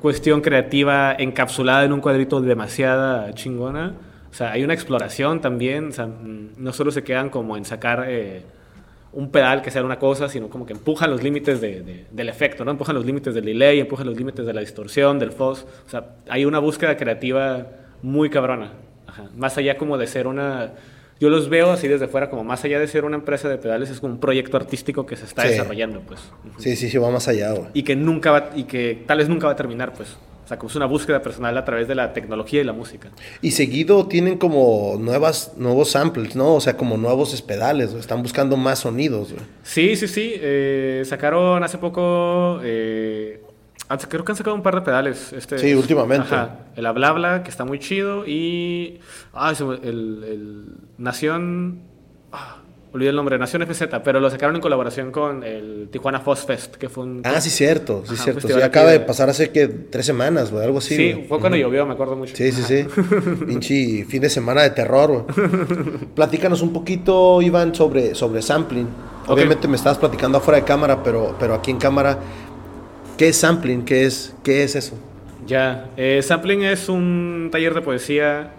cuestión 0.05 0.41
creativa 0.41 1.15
encapsulada 1.17 1.83
en 1.83 1.91
un 1.91 1.99
cuadrito 1.99 2.39
demasiada 2.39 3.33
chingona. 3.33 3.93
O 4.29 4.33
sea, 4.35 4.51
hay 4.51 4.63
una 4.63 4.75
exploración 4.75 5.41
también. 5.41 5.87
O 5.87 5.91
sea, 5.91 6.07
no 6.07 6.73
solo 6.73 6.91
se 6.91 7.03
quedan 7.03 7.31
como 7.31 7.57
en 7.57 7.65
sacar 7.65 8.05
eh, 8.07 8.43
un 9.13 9.31
pedal 9.31 9.63
que 9.63 9.71
sea 9.71 9.83
una 9.83 9.97
cosa, 9.97 10.29
sino 10.29 10.47
como 10.47 10.67
que 10.67 10.73
empujan 10.73 11.09
los 11.09 11.23
límites 11.23 11.59
de- 11.59 11.81
de- 11.81 12.05
del 12.11 12.29
efecto, 12.29 12.63
¿no? 12.63 12.69
Empujan 12.69 12.93
los 12.93 13.03
límites 13.03 13.33
del 13.33 13.45
delay, 13.45 13.79
empujan 13.79 14.05
los 14.05 14.15
límites 14.15 14.45
de 14.45 14.53
la 14.53 14.61
distorsión, 14.61 15.17
del 15.17 15.31
fuzz. 15.31 15.65
O 15.87 15.89
sea, 15.89 16.05
hay 16.29 16.45
una 16.45 16.59
búsqueda 16.59 16.95
creativa 16.97 17.65
muy 18.03 18.29
cabrona. 18.29 18.73
Más 19.35 19.57
allá 19.57 19.75
como 19.75 19.97
de 19.97 20.05
ser 20.05 20.27
una... 20.27 20.73
Yo 21.20 21.30
los 21.30 21.47
veo 21.49 21.72
así 21.72 21.88
desde 21.88 22.07
fuera, 22.07 22.30
como 22.30 22.43
más 22.43 22.63
allá 22.66 22.78
de 22.80 22.88
ser 22.88 23.05
una 23.05 23.16
empresa 23.16 23.47
de 23.47 23.57
pedales, 23.57 23.89
es 23.89 23.99
como 24.01 24.13
un 24.13 24.20
proyecto 24.20 24.57
artístico 24.57 25.05
que 25.05 25.16
se 25.16 25.26
está 25.26 25.43
Sí. 25.43 25.49
desarrollando, 25.49 26.01
pues. 26.01 26.20
Sí, 26.57 26.76
sí, 26.76 26.89
sí, 26.89 26.97
va 26.97 27.09
más 27.09 27.28
allá, 27.28 27.51
güey. 27.51 27.68
Y 27.74 27.84
que 27.84 27.95
nunca 27.95 28.32
va, 28.32 28.49
y 28.55 28.66
que 28.66 29.03
tal 29.07 29.20
vez 29.20 29.30
nunca 29.30 29.47
va 29.47 29.53
a 29.53 29.55
terminar, 29.55 29.93
pues. 29.93 30.18
O 30.43 30.47
sea, 30.47 30.57
como 30.59 30.70
es 30.70 30.76
una 30.76 30.86
búsqueda 30.86 31.24
personal 31.24 31.57
a 31.57 31.66
través 31.66 31.88
de 31.88 31.95
la 31.95 32.13
tecnología 32.13 32.61
y 32.61 32.63
la 32.66 32.74
música. 32.74 33.09
Y 33.41 33.49
seguido 33.51 34.05
tienen 34.07 34.38
como 34.38 34.95
nuevas, 34.99 35.53
nuevos 35.57 35.89
samples, 35.89 36.36
¿no? 36.36 36.53
O 36.53 36.61
sea, 36.61 36.78
como 36.78 36.97
nuevos 36.97 37.41
pedales. 37.41 37.93
Están 37.93 38.22
buscando 38.22 38.55
más 38.55 38.80
sonidos, 38.80 39.32
güey. 39.34 39.43
Sí, 39.63 39.95
sí, 39.95 40.07
sí. 40.07 40.34
eh, 40.36 41.01
sacaron 41.05 41.63
hace 41.63 41.80
poco. 41.80 42.59
eh, 42.63 43.41
creo 44.09 44.25
que 44.25 44.31
han 44.31 44.36
sacado 44.36 44.55
un 44.55 44.63
par 44.63 44.75
de 44.75 44.81
pedales. 44.81 45.33
Este, 45.33 45.57
Sí, 45.59 45.73
últimamente. 45.73 46.27
Ajá, 46.33 46.59
el 46.75 46.86
Hablabla, 46.86 47.43
que 47.43 47.49
está 47.49 47.65
muy 47.65 47.79
chido. 47.79 48.25
Y. 48.25 48.99
Ah, 49.33 49.53
el, 49.59 50.23
el 50.23 50.65
Nación. 50.97 51.81
Ah, 52.31 52.57
olvidé 52.93 53.09
el 53.09 53.15
nombre, 53.17 53.38
Nación 53.38 53.61
FZ, 53.67 53.83
pero 54.03 54.21
lo 54.21 54.29
sacaron 54.29 54.55
en 54.55 54.61
colaboración 54.61 55.11
con 55.11 55.43
el 55.43 55.89
Tijuana 55.91 56.21
Fuzz 56.21 56.45
Fest, 56.45 56.75
que 56.75 56.88
fue 56.88 57.03
un. 57.03 57.21
Ah, 57.25 57.41
sí, 57.41 57.49
cierto, 57.49 58.03
sí, 58.05 58.13
Ajá, 58.13 58.23
cierto. 58.23 58.47
Sí, 58.47 58.61
acaba 58.61 58.91
de 58.91 59.01
pasar 59.01 59.29
hace 59.29 59.51
que 59.51 59.67
tres 59.67 60.05
semanas, 60.05 60.51
güey, 60.51 60.63
algo 60.63 60.77
así. 60.77 60.95
Sí, 60.95 61.25
fue 61.27 61.39
cuando 61.39 61.57
llovió, 61.57 61.86
me 61.86 61.93
acuerdo 61.93 62.15
mucho. 62.15 62.36
Sí, 62.36 62.51
sí, 62.51 62.63
sí. 62.63 62.88
Pinche 63.45 64.05
fin 64.05 64.21
de 64.21 64.29
semana 64.29 64.63
de 64.63 64.69
terror, 64.69 65.11
güey. 65.11 65.47
Platícanos 66.15 66.61
un 66.61 66.71
poquito, 66.71 67.41
Iván, 67.41 67.75
sobre, 67.75 68.15
sobre 68.15 68.41
sampling. 68.41 68.88
Obviamente 69.27 69.67
me 69.67 69.75
estabas 69.75 69.97
platicando 69.97 70.38
afuera 70.38 70.59
de 70.59 70.65
cámara, 70.65 71.03
pero, 71.03 71.36
pero 71.39 71.55
aquí 71.55 71.71
en 71.71 71.77
cámara, 71.77 72.19
¿qué 73.18 73.30
es 73.30 73.38
sampling? 73.38 73.84
¿Qué 73.86 74.05
es, 74.05 74.36
qué 74.43 74.63
es 74.63 74.76
eso? 74.76 74.97
Ya. 75.45 75.89
eh, 75.97 76.22
Sampling 76.24 76.63
es 76.63 76.89
un 76.89 77.49
taller 77.51 77.74
de 77.74 77.82
poesía 77.82 78.51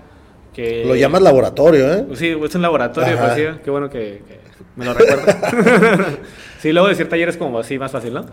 que. 0.54 0.84
Lo 0.86 0.94
llamas 0.94 1.22
laboratorio, 1.22 1.92
¿eh? 1.92 2.06
Sí, 2.14 2.28
es 2.42 2.54
un 2.54 2.62
laboratorio 2.62 3.14
Ajá. 3.14 3.22
de 3.22 3.28
poesía. 3.28 3.62
Qué 3.64 3.70
bueno 3.70 3.90
que, 3.90 4.22
que 4.26 4.38
me 4.76 4.84
lo 4.84 4.94
recuerda. 4.94 6.16
sí, 6.58 6.72
luego 6.72 6.88
decir 6.88 7.08
taller 7.08 7.28
es 7.28 7.36
como 7.36 7.58
así 7.58 7.78
más 7.78 7.90
fácil, 7.92 8.14
¿no? 8.14 8.24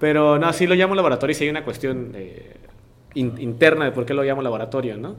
Pero 0.00 0.38
no, 0.38 0.52
sí 0.52 0.66
lo 0.66 0.74
llamo 0.74 0.94
laboratorio 0.96 1.32
y 1.32 1.34
sí 1.36 1.44
hay 1.44 1.50
una 1.50 1.62
cuestión 1.64 2.12
eh, 2.16 2.56
in- 3.14 3.36
interna 3.38 3.84
de 3.84 3.92
por 3.92 4.04
qué 4.04 4.14
lo 4.14 4.24
llamo 4.24 4.42
laboratorio, 4.42 4.96
¿no? 4.96 5.14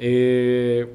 Eh, 0.00 0.88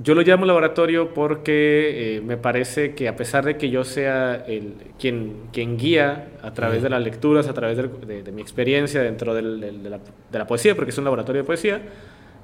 yo 0.00 0.14
lo 0.14 0.22
llamo 0.22 0.46
laboratorio 0.46 1.12
porque 1.12 2.16
eh, 2.16 2.20
me 2.20 2.36
parece 2.36 2.94
que 2.94 3.08
a 3.08 3.16
pesar 3.16 3.44
de 3.44 3.56
que 3.56 3.68
yo 3.70 3.84
sea 3.84 4.44
el, 4.46 4.74
quien, 4.98 5.32
quien 5.52 5.76
guía 5.76 6.28
a 6.42 6.52
través 6.54 6.82
de 6.82 6.88
las 6.90 7.02
lecturas, 7.02 7.48
a 7.48 7.52
través 7.54 7.76
del- 7.76 7.90
de, 8.06 8.22
de 8.22 8.32
mi 8.32 8.40
experiencia 8.40 9.02
dentro 9.02 9.34
del- 9.34 9.60
del- 9.60 9.82
de, 9.82 9.90
la, 9.90 9.98
de 10.30 10.38
la 10.38 10.46
poesía, 10.46 10.74
porque 10.76 10.90
es 10.90 10.98
un 10.98 11.04
laboratorio 11.04 11.42
de 11.42 11.46
poesía, 11.46 11.82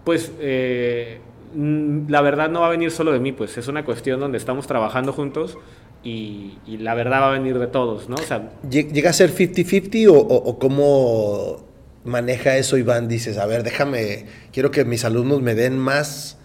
pues 0.04 0.32
eh, 0.40 1.18
la 2.08 2.20
verdad 2.22 2.50
no 2.50 2.60
va 2.60 2.66
a 2.66 2.70
venir 2.70 2.90
solo 2.90 3.12
de 3.12 3.20
mí, 3.20 3.30
pues 3.32 3.56
es 3.56 3.68
una 3.68 3.84
cuestión 3.84 4.18
donde 4.18 4.38
estamos 4.38 4.66
trabajando 4.66 5.12
juntos 5.12 5.56
y, 6.02 6.58
y 6.66 6.78
la 6.78 6.94
verdad 6.94 7.20
va 7.22 7.28
a 7.28 7.32
venir 7.38 7.58
de 7.60 7.68
todos, 7.68 8.08
¿no? 8.08 8.16
O 8.16 8.22
sea, 8.22 8.50
Lle- 8.68 8.90
¿Llega 8.92 9.10
a 9.10 9.12
ser 9.12 9.30
50-50 9.30 10.08
o, 10.08 10.14
o- 10.18 10.24
o 10.50 10.58
cómo 10.58 11.64
maneja 12.04 12.56
eso 12.56 12.76
Iván? 12.76 13.06
Dices, 13.08 13.38
a 13.38 13.46
ver, 13.46 13.62
déjame, 13.62 14.26
quiero 14.52 14.70
que 14.72 14.84
mis 14.84 15.04
alumnos 15.04 15.40
me 15.40 15.54
den 15.54 15.78
más 15.78 16.38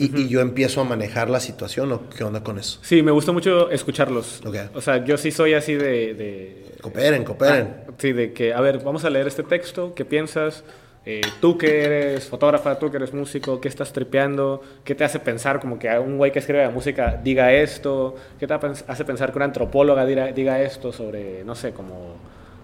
y, 0.00 0.22
y 0.22 0.28
yo 0.28 0.40
empiezo 0.40 0.80
a 0.80 0.84
manejar 0.84 1.28
la 1.28 1.40
situación 1.40 1.92
o 1.92 2.08
qué 2.08 2.24
onda 2.24 2.42
con 2.42 2.58
eso. 2.58 2.78
sí, 2.82 3.02
me 3.02 3.10
gusta 3.10 3.32
mucho 3.32 3.70
escucharlos. 3.70 4.40
Ok. 4.44 4.56
O 4.74 4.80
sea, 4.80 5.04
yo 5.04 5.16
sí 5.18 5.30
soy 5.30 5.52
así 5.54 5.74
de... 5.74 6.14
de 6.14 6.66
Cooperen, 6.80 7.24
cooperen. 7.24 7.74
Ah, 7.86 7.92
sí, 7.98 8.12
de 8.12 8.32
que, 8.32 8.54
a 8.54 8.60
ver, 8.62 8.82
vamos 8.82 9.04
a 9.04 9.10
leer 9.10 9.26
este 9.26 9.42
texto, 9.42 9.92
¿qué 9.94 10.06
piensas? 10.06 10.64
Eh, 11.04 11.20
tú 11.40 11.58
que 11.58 11.84
eres 11.84 12.26
fotógrafa, 12.26 12.78
tú 12.78 12.90
que 12.90 12.96
eres 12.96 13.12
músico, 13.12 13.60
¿qué 13.60 13.68
estás 13.68 13.92
tripeando? 13.92 14.62
¿Qué 14.84 14.94
te 14.94 15.04
hace 15.04 15.18
pensar 15.18 15.60
como 15.60 15.78
que 15.78 15.88
un 15.98 16.16
güey 16.16 16.32
que 16.32 16.38
escribe 16.38 16.62
la 16.62 16.70
música 16.70 17.20
diga 17.22 17.52
esto? 17.52 18.16
¿Qué 18.38 18.46
te 18.46 18.54
hace 18.54 19.04
pensar 19.04 19.32
que 19.32 19.38
una 19.38 19.46
antropóloga 19.46 20.06
diga, 20.06 20.26
diga 20.32 20.60
esto 20.62 20.92
sobre, 20.92 21.44
no 21.44 21.54
sé, 21.54 21.72
como 21.72 22.16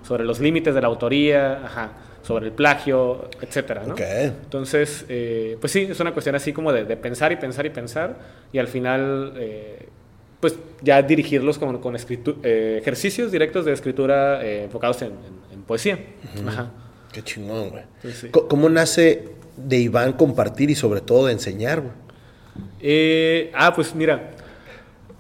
sobre 0.07 0.25
los 0.25 0.41
límites 0.41 0.75
de 0.75 0.81
la 0.81 0.87
autoría, 0.87 1.65
ajá, 1.65 1.91
sobre 2.27 2.47
el 2.47 2.53
plagio, 2.53 3.29
etcétera, 3.41 3.85
¿no? 3.87 3.93
Ok. 3.95 4.01
Entonces, 4.01 5.05
eh, 5.09 5.57
pues 5.61 5.73
sí, 5.73 5.87
es 5.89 6.01
una 6.01 6.13
cuestión 6.13 6.35
así 6.35 6.53
como 6.53 6.73
de, 6.73 6.85
de 6.85 6.97
pensar 6.97 7.31
y 7.31 7.37
pensar 7.37 7.65
y 7.67 7.71
pensar 7.71 8.17
y 8.53 8.59
al 8.59 8.67
final, 8.67 9.33
eh, 9.37 9.89
pues 10.41 10.57
ya 10.83 11.01
dirigirlos 11.03 11.57
con, 11.59 11.79
con 11.81 11.95
escritu- 11.95 12.39
eh, 12.43 12.79
ejercicios 12.81 13.31
directos 13.31 13.65
de 13.65 13.73
escritura 13.73 14.45
eh, 14.45 14.65
enfocados 14.65 15.01
en, 15.03 15.09
en- 15.13 15.53
en 15.55 15.63
poesía. 15.63 15.99
Ajá. 16.47 16.71
Qué 17.13 17.23
chingón, 17.23 17.71
güey. 17.71 17.85
Sí. 18.13 18.29
¿Cómo 18.31 18.69
nace 18.69 19.29
de 19.57 19.77
Iván 19.79 20.13
compartir 20.15 20.69
y 20.71 20.75
sobre 20.75 21.01
todo 21.01 21.27
de 21.27 21.33
enseñar, 21.33 21.81
güey? 21.81 21.93
Eh, 22.81 23.51
ah, 23.55 23.73
pues 23.75 23.95
mira, 23.95 24.33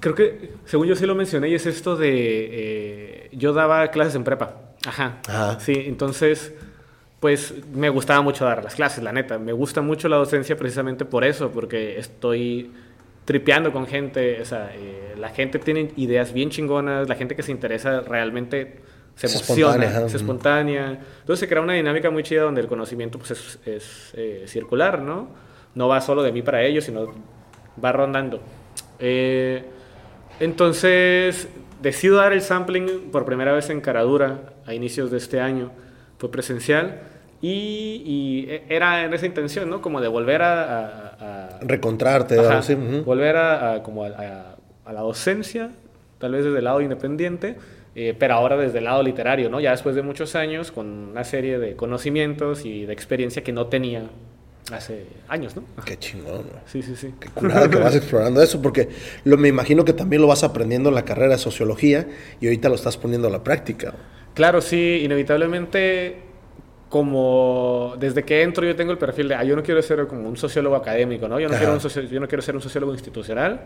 creo 0.00 0.14
que 0.14 0.50
según 0.64 0.86
yo 0.88 0.96
sí 0.96 1.07
lo 1.07 1.14
mencioné 1.14 1.48
y 1.50 1.54
es 1.54 1.66
esto 1.66 1.96
de, 1.96 3.28
yo 3.32 3.52
daba 3.52 3.90
clases 3.90 4.14
en 4.16 4.24
prepa. 4.24 4.57
Ajá. 4.86 5.20
Ajá. 5.26 5.59
Sí, 5.61 5.72
entonces, 5.86 6.52
pues 7.26 7.52
me 7.74 7.88
gustaba 7.88 8.20
mucho 8.22 8.44
dar 8.44 8.62
las 8.62 8.76
clases, 8.76 9.02
la 9.02 9.10
neta. 9.10 9.36
Me 9.36 9.52
gusta 9.52 9.82
mucho 9.82 10.08
la 10.08 10.14
docencia 10.14 10.56
precisamente 10.56 11.04
por 11.04 11.24
eso, 11.24 11.50
porque 11.50 11.98
estoy 11.98 12.70
tripeando 13.24 13.72
con 13.72 13.88
gente, 13.88 14.40
o 14.40 14.44
sea, 14.44 14.70
eh, 14.72 15.16
la 15.18 15.30
gente 15.30 15.58
tiene 15.58 15.90
ideas 15.96 16.32
bien 16.32 16.50
chingonas, 16.50 17.08
la 17.08 17.16
gente 17.16 17.34
que 17.34 17.42
se 17.42 17.50
interesa 17.50 18.02
realmente 18.02 18.76
se 19.16 19.26
emociona, 19.26 19.86
espontánea, 19.86 20.06
es 20.06 20.14
espontánea. 20.14 21.00
Entonces 21.22 21.40
se 21.40 21.48
crea 21.48 21.62
una 21.62 21.72
dinámica 21.72 22.10
muy 22.10 22.22
chida 22.22 22.42
donde 22.42 22.60
el 22.60 22.68
conocimiento 22.68 23.18
pues, 23.18 23.32
es, 23.32 23.58
es, 23.66 24.12
eh, 24.14 24.44
circular, 24.46 25.02
¿no? 25.02 25.26
No 25.74 25.88
va 25.88 26.00
solo 26.00 26.22
de 26.22 26.30
mí 26.30 26.42
para 26.42 26.62
ellos, 26.62 26.84
sino 26.84 27.12
va 27.84 27.90
rondando. 27.90 28.40
Eh, 29.00 29.64
entonces, 30.38 31.48
decido 31.82 32.18
dar 32.18 32.32
el 32.32 32.40
sampling 32.40 33.10
por 33.10 33.24
primera 33.24 33.52
vez 33.52 33.68
en 33.68 33.80
Caradura 33.80 34.52
a 34.64 34.74
inicios 34.74 35.10
de 35.10 35.16
este 35.16 35.40
año. 35.40 35.72
Fue 36.18 36.30
presencial 36.30 37.15
y, 37.49 38.03
y 38.47 38.51
e- 38.51 38.64
era 38.68 39.05
en 39.05 39.14
esa 39.14 39.26
intención, 39.26 39.68
¿no? 39.70 39.80
Como 39.80 40.01
de 40.01 40.09
volver 40.09 40.42
a... 40.42 40.62
a- 40.62 41.16
a- 41.20 41.59
Recontrarte, 41.61 42.34
Ajá, 42.38 42.49
algo 42.49 42.59
así. 42.61 42.74
ujú. 42.74 43.03
volver 43.05 43.36
a, 43.36 43.74
a- 43.74 43.82
como 43.82 44.05
a 44.05 44.09
la 44.92 45.01
docencia, 45.01 45.70
tal 46.18 46.32
vez 46.32 46.44
desde 46.44 46.59
el 46.59 46.64
lado 46.64 46.80
independiente, 46.80 47.57
eh, 47.94 48.14
pero 48.18 48.34
ahora 48.34 48.57
desde 48.57 48.78
el 48.78 48.84
lado 48.84 49.03
literario, 49.03 49.49
¿no? 49.49 49.59
Ya 49.61 49.70
después 49.70 49.94
de 49.97 50.03
muchos 50.03 50.34
años, 50.36 50.70
con 50.70 50.86
una 50.86 51.24
serie 51.24 51.59
de 51.59 51.76
conocimientos 51.76 52.64
y 52.64 52.84
de 52.84 52.92
experiencia 52.92 53.42
que 53.42 53.53
no 53.53 53.66
tenía 53.68 54.03
hace 54.72 55.07
años, 55.28 55.57
¿no? 55.57 55.62
Qué 55.84 55.97
chingón, 55.99 56.42
güey. 56.42 56.61
Sí, 56.66 56.82
sí, 56.82 56.94
sí. 56.97 57.14
Qué 57.20 57.28
curada 57.30 57.70
que 57.70 57.78
vas 57.78 57.94
explorando 57.97 58.42
eso, 58.42 58.61
porque 58.61 58.88
lo, 59.24 59.36
me 59.38 59.49
imagino 59.49 59.84
que 59.84 59.92
también 59.92 60.20
lo 60.20 60.28
vas 60.28 60.42
aprendiendo 60.44 60.88
en 60.90 60.94
la 60.97 61.05
carrera 61.05 61.32
de 61.32 61.38
sociología 61.38 62.07
y 62.40 62.47
ahorita 62.47 62.68
lo 62.68 62.74
estás 62.74 62.97
poniendo 62.97 63.28
a 63.28 63.30
la 63.30 63.42
práctica. 63.44 63.94
Claro, 64.34 64.61
sí, 64.61 65.01
inevitablemente, 65.03 66.16
como 66.89 67.95
desde 67.99 68.22
que 68.24 68.43
entro 68.43 68.64
yo 68.64 68.76
tengo 68.76 68.93
el 68.93 68.99
perfil 68.99 69.28
de, 69.28 69.34
ah, 69.34 69.45
yo 69.45 69.57
no 69.57 69.62
quiero 69.62 69.82
ser 69.82 70.07
como 70.07 70.28
un 70.28 70.37
sociólogo 70.37 70.76
académico, 70.76 71.26
¿no? 71.28 71.41
Yo 71.41 71.49
no, 71.49 71.55
Ajá. 71.55 71.61
quiero, 71.61 71.74
un 71.74 71.80
socio- 71.80 72.03
yo 72.03 72.20
no 72.20 72.28
quiero 72.28 72.43
ser 72.43 72.55
un 72.55 72.62
sociólogo 72.62 72.93
institucional. 72.93 73.61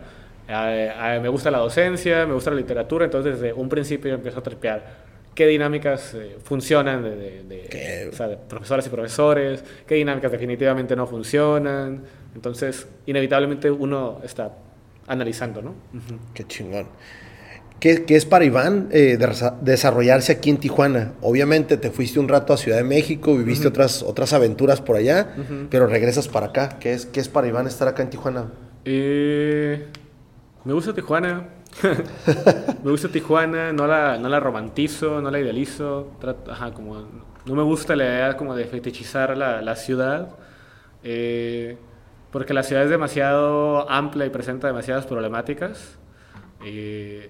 Eh, 0.47 0.91
eh, 0.93 1.19
me 1.21 1.29
gusta 1.29 1.51
la 1.51 1.59
docencia, 1.59 2.25
me 2.25 2.33
gusta 2.33 2.49
la 2.49 2.57
literatura, 2.57 3.05
entonces 3.05 3.39
desde 3.39 3.53
un 3.53 3.69
principio 3.69 4.09
yo 4.09 4.15
empiezo 4.15 4.39
a 4.39 4.43
tripear 4.43 5.11
qué 5.35 5.47
dinámicas 5.47 6.13
eh, 6.15 6.37
funcionan 6.43 7.03
de, 7.03 7.15
de- 7.15 7.43
de- 7.43 8.09
o 8.11 8.15
sea, 8.15 8.27
de 8.27 8.37
profesoras 8.37 8.85
y 8.87 8.89
profesores, 8.89 9.63
qué 9.87 9.95
dinámicas 9.95 10.31
definitivamente 10.31 10.95
no 10.95 11.05
funcionan. 11.07 12.03
Entonces, 12.35 12.87
inevitablemente 13.05 13.69
uno 13.69 14.19
está 14.23 14.51
analizando, 15.07 15.61
¿no? 15.61 15.69
Ujú. 15.69 16.19
Qué 16.33 16.43
chingón. 16.45 16.87
¿Qué, 17.81 18.05
qué 18.05 18.15
es 18.15 18.25
para 18.25 18.45
Iván 18.45 18.87
eh, 18.91 19.17
desa- 19.19 19.59
desarrollarse 19.59 20.31
aquí 20.31 20.49
en 20.51 20.57
Tijuana? 20.57 21.13
Obviamente 21.21 21.75
te 21.77 21.89
fuiste 21.91 22.19
un 22.19 22.29
rato 22.29 22.53
a 22.53 22.57
Ciudad 22.57 22.77
de 22.77 22.83
México, 22.85 23.35
viviste 23.35 23.67
otras, 23.67 24.03
otras 24.03 24.31
aventuras 24.33 24.79
por 24.81 24.95
allá, 24.95 25.35
pero 25.69 25.87
regresas 25.87 26.27
para 26.29 26.45
acá. 26.47 26.77
¿Qué 26.79 26.93
es, 26.93 27.05
¿Qué 27.07 27.19
es 27.19 27.27
para 27.27 27.47
Iván 27.47 27.67
estar 27.67 27.87
acá 27.89 28.03
en 28.03 28.09
Tijuana? 28.11 28.45
Eh, 28.85 29.87
me 30.63 30.73
gusta 30.73 30.93
Tijuana. 30.93 31.47
me 32.83 32.91
gusta 32.91 33.07
Tijuana, 33.09 33.73
no 33.73 33.87
la, 33.87 34.17
no 34.17 34.29
la 34.29 34.39
romantizo, 34.39 35.19
no 35.21 35.31
la 35.31 35.39
idealizo. 35.39 36.11
Trato- 36.21 36.51
ajá, 36.51 36.73
como, 36.73 36.95
no 37.45 37.55
me 37.55 37.63
gusta 37.63 37.95
la 37.95 38.03
idea 38.05 38.37
como 38.37 38.55
de 38.55 38.65
fetichizar 38.65 39.35
la, 39.35 39.61
la 39.61 39.75
ciudad. 39.75 40.29
eh, 41.03 41.77
porque 42.31 42.53
la 42.53 42.63
ciudad 42.63 42.83
es 42.83 42.89
demasiado 42.89 43.89
amplia 43.91 44.25
y 44.25 44.29
presenta 44.29 44.67
demasiadas 44.67 45.05
problemáticas. 45.05 45.97
Eh, 46.63 47.29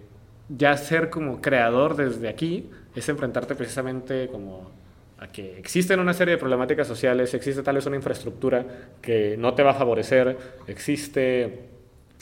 ya 0.57 0.75
ser 0.77 1.09
como 1.09 1.41
creador 1.41 1.95
desde 1.95 2.27
aquí 2.27 2.69
es 2.95 3.07
enfrentarte 3.09 3.55
precisamente 3.55 4.27
como 4.27 4.71
a 5.17 5.27
que 5.27 5.57
existen 5.59 5.99
una 5.99 6.13
serie 6.13 6.33
de 6.33 6.37
problemáticas 6.39 6.87
sociales, 6.87 7.33
existe 7.33 7.61
tal 7.61 7.75
vez 7.75 7.85
una 7.85 7.95
infraestructura 7.95 8.65
que 9.01 9.35
no 9.37 9.53
te 9.53 9.61
va 9.61 9.71
a 9.71 9.75
favorecer, 9.75 10.35
existe 10.67 11.59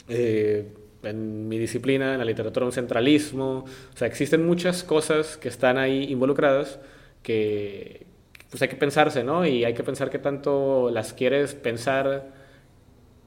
eh, 0.08 0.72
en 1.02 1.48
mi 1.48 1.58
disciplina, 1.58 2.12
en 2.12 2.18
la 2.18 2.26
literatura, 2.26 2.66
un 2.66 2.72
centralismo, 2.72 3.64
o 3.94 3.96
sea, 3.96 4.06
existen 4.06 4.44
muchas 4.44 4.84
cosas 4.84 5.38
que 5.38 5.48
están 5.48 5.78
ahí 5.78 6.04
involucradas 6.10 6.78
que 7.22 8.06
pues 8.50 8.60
hay 8.62 8.68
que 8.68 8.76
pensarse, 8.76 9.24
¿no? 9.24 9.46
Y 9.46 9.64
hay 9.64 9.74
que 9.74 9.84
pensar 9.84 10.10
qué 10.10 10.18
tanto 10.18 10.90
las 10.90 11.12
quieres 11.12 11.54
pensar 11.54 12.39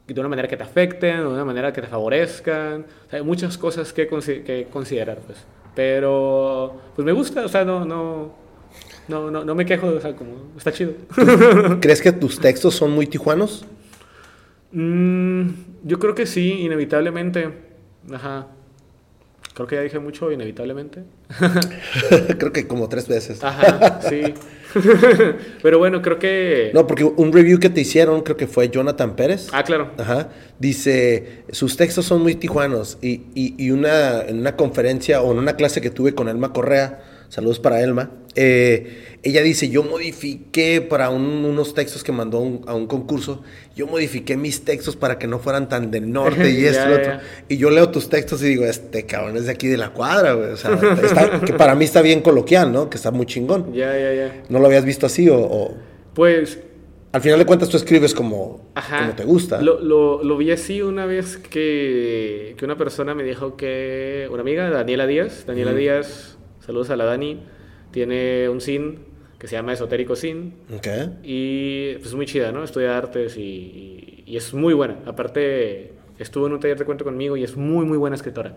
de 0.07 0.19
una 0.19 0.29
manera 0.29 0.47
que 0.47 0.57
te 0.57 0.63
afecten, 0.63 1.17
de 1.21 1.27
una 1.27 1.45
manera 1.45 1.71
que 1.73 1.81
te 1.81 1.87
favorezcan. 1.87 2.85
O 3.07 3.09
sea, 3.09 3.19
hay 3.19 3.25
muchas 3.25 3.57
cosas 3.57 3.93
que, 3.93 4.09
consi- 4.09 4.43
que 4.43 4.67
considerar, 4.71 5.19
pues. 5.19 5.37
Pero, 5.75 6.79
pues 6.95 7.05
me 7.05 7.11
gusta, 7.13 7.43
o 7.45 7.47
sea, 7.47 7.63
no, 7.65 7.83
no, 7.85 8.33
no, 9.07 9.31
no, 9.31 9.43
no 9.43 9.55
me 9.55 9.65
quejo, 9.65 9.87
o 9.87 9.99
sea, 9.99 10.15
como, 10.15 10.51
está 10.57 10.71
chido. 10.71 10.93
¿Crees 11.81 12.01
que 12.01 12.11
tus 12.11 12.39
textos 12.39 12.75
son 12.75 12.91
muy 12.91 13.07
tijuanos? 13.07 13.65
Mm, 14.71 15.49
yo 15.83 15.99
creo 15.99 16.15
que 16.15 16.25
sí, 16.25 16.61
inevitablemente. 16.61 17.49
Ajá. 18.11 18.47
Creo 19.53 19.67
que 19.67 19.75
ya 19.75 19.81
dije 19.81 19.99
mucho, 19.99 20.31
inevitablemente. 20.31 21.03
Creo 22.39 22.51
que 22.51 22.67
como 22.67 22.89
tres 22.89 23.07
veces. 23.07 23.43
Ajá, 23.43 24.01
sí. 24.01 24.33
Pero 25.61 25.77
bueno, 25.79 26.01
creo 26.01 26.19
que... 26.19 26.71
No, 26.73 26.87
porque 26.87 27.03
un 27.03 27.31
review 27.33 27.59
que 27.59 27.69
te 27.69 27.81
hicieron, 27.81 28.21
creo 28.21 28.37
que 28.37 28.47
fue 28.47 28.69
Jonathan 28.69 29.15
Pérez. 29.15 29.49
Ah, 29.51 29.63
claro. 29.63 29.91
Ajá. 29.97 30.29
Dice, 30.59 31.43
sus 31.51 31.77
textos 31.77 32.05
son 32.05 32.21
muy 32.21 32.35
tijuanos. 32.35 32.97
Y, 33.01 33.21
y- 33.35 33.55
y 33.57 33.71
una, 33.71 34.21
en 34.21 34.39
una 34.39 34.55
conferencia 34.55 35.21
o 35.21 35.31
en 35.31 35.37
una 35.37 35.55
clase 35.55 35.81
que 35.81 35.89
tuve 35.89 36.13
con 36.15 36.27
Elma 36.29 36.53
Correa, 36.53 37.01
saludos 37.33 37.59
para 37.59 37.81
Elma, 37.81 38.11
eh, 38.35 39.17
ella 39.23 39.41
dice, 39.41 39.69
yo 39.69 39.83
modifiqué 39.83 40.81
para 40.81 41.09
un- 41.09 41.45
unos 41.45 41.73
textos 41.73 42.03
que 42.03 42.11
mandó 42.11 42.39
un- 42.39 42.61
a 42.67 42.75
un 42.75 42.85
concurso, 42.87 43.41
yo 43.75 43.87
modifiqué 43.87 44.37
mis 44.37 44.63
textos 44.65 44.95
para 44.95 45.17
que 45.17 45.25
no 45.27 45.39
fueran 45.39 45.67
tan 45.67 45.89
del 45.89 46.11
norte 46.11 46.49
y 46.51 46.65
esto 46.65 46.89
y 47.49 47.57
yo 47.57 47.71
leo 47.71 47.89
tus 47.89 48.07
textos 48.09 48.43
y 48.43 48.49
digo, 48.49 48.65
este 48.65 49.05
cabrón 49.07 49.35
es 49.37 49.45
de 49.47 49.51
aquí 49.51 49.67
de 49.67 49.77
la 49.77 49.89
cuadra, 49.93 50.33
güey. 50.33 50.51
O 50.51 50.57
sea, 50.57 50.73
está- 51.03 51.41
que 51.41 51.53
para 51.53 51.73
mí 51.73 51.85
está 51.85 52.01
bien 52.03 52.21
coloquial, 52.21 52.71
¿no? 52.71 52.89
Que 52.89 52.97
está 52.97 53.09
muy 53.11 53.25
chingón. 53.25 53.73
Ya, 53.73 53.97
ya, 53.97 54.13
ya. 54.13 54.43
¿No 54.49 54.59
lo 54.59 54.67
habías 54.67 54.85
visto 54.85 55.05
así 55.07 55.27
o- 55.29 55.39
o... 55.41 55.75
Pues 56.13 56.59
Al 57.13 57.21
final 57.21 57.39
de 57.39 57.45
cuentas 57.45 57.69
tú 57.69 57.77
escribes 57.77 58.13
como, 58.13 58.71
Ajá. 58.75 58.99
como 58.99 59.13
te 59.15 59.23
gusta. 59.23 59.61
Lo, 59.61 59.79
lo, 59.79 60.23
lo 60.23 60.35
vi 60.37 60.51
así 60.51 60.81
una 60.81 61.05
vez 61.05 61.37
que, 61.37 62.55
que 62.57 62.65
una 62.65 62.75
persona 62.77 63.13
me 63.15 63.23
dijo 63.23 63.55
que. 63.55 64.27
Una 64.31 64.41
amiga, 64.41 64.69
Daniela 64.71 65.05
Díaz. 65.07 65.45
Daniela 65.45 65.73
Díaz, 65.73 66.32
saludos 66.65 66.89
a 66.89 66.95
la 66.95 67.05
Dani. 67.05 67.41
Tiene 67.91 68.49
un 68.49 68.61
sin 68.61 69.05
que 69.37 69.47
se 69.47 69.55
llama 69.55 69.73
Esotérico 69.73 70.15
Sin. 70.15 70.53
Ok. 70.73 70.87
Y 71.23 71.95
pues 71.95 72.07
es 72.07 72.15
muy 72.15 72.25
chida, 72.25 72.51
¿no? 72.51 72.63
Estudia 72.63 72.97
artes 72.97 73.37
y, 73.37 74.23
es 74.25 74.53
muy 74.53 74.73
buena. 74.73 74.99
Aparte, 75.05 75.93
estuvo 76.17 76.47
en 76.47 76.53
un 76.53 76.59
taller 76.59 76.77
de 76.79 76.85
cuento 76.85 77.03
conmigo 77.03 77.37
y 77.37 77.43
es 77.43 77.55
muy, 77.57 77.85
muy 77.85 77.97
buena 77.97 78.15
escritora. 78.15 78.55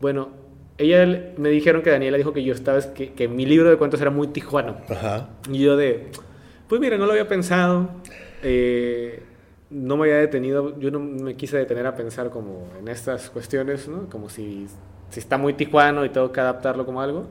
Bueno, 0.00 0.30
ella 0.76 1.32
me 1.36 1.48
dijeron 1.48 1.82
que 1.82 1.90
Daniela 1.90 2.16
dijo 2.16 2.32
que 2.32 2.42
yo 2.42 2.52
estaba, 2.52 2.80
que, 2.92 3.12
que 3.12 3.28
mi 3.28 3.46
libro 3.46 3.70
de 3.70 3.76
cuentos 3.76 4.00
era 4.00 4.10
muy 4.10 4.28
tijuano. 4.28 4.78
Ajá. 4.88 5.30
Y 5.50 5.60
yo 5.60 5.76
de, 5.76 6.08
pues 6.68 6.80
mira, 6.80 6.98
no 6.98 7.06
lo 7.06 7.12
había 7.12 7.28
pensado. 7.28 7.88
eh, 8.42 9.22
no 9.70 9.96
me 9.96 10.04
había 10.04 10.16
detenido, 10.16 10.78
yo 10.78 10.90
no 10.90 10.98
me 10.98 11.36
quise 11.36 11.58
detener 11.58 11.86
a 11.86 11.94
pensar 11.94 12.30
como 12.30 12.68
en 12.78 12.88
estas 12.88 13.28
cuestiones, 13.30 13.86
¿no? 13.86 14.08
Como 14.08 14.28
si, 14.28 14.66
si 15.10 15.20
está 15.20 15.38
muy 15.38 15.54
tijuano 15.54 16.04
y 16.04 16.10
tengo 16.10 16.32
que 16.32 16.40
adaptarlo 16.40 16.84
como 16.84 17.00
algo. 17.00 17.26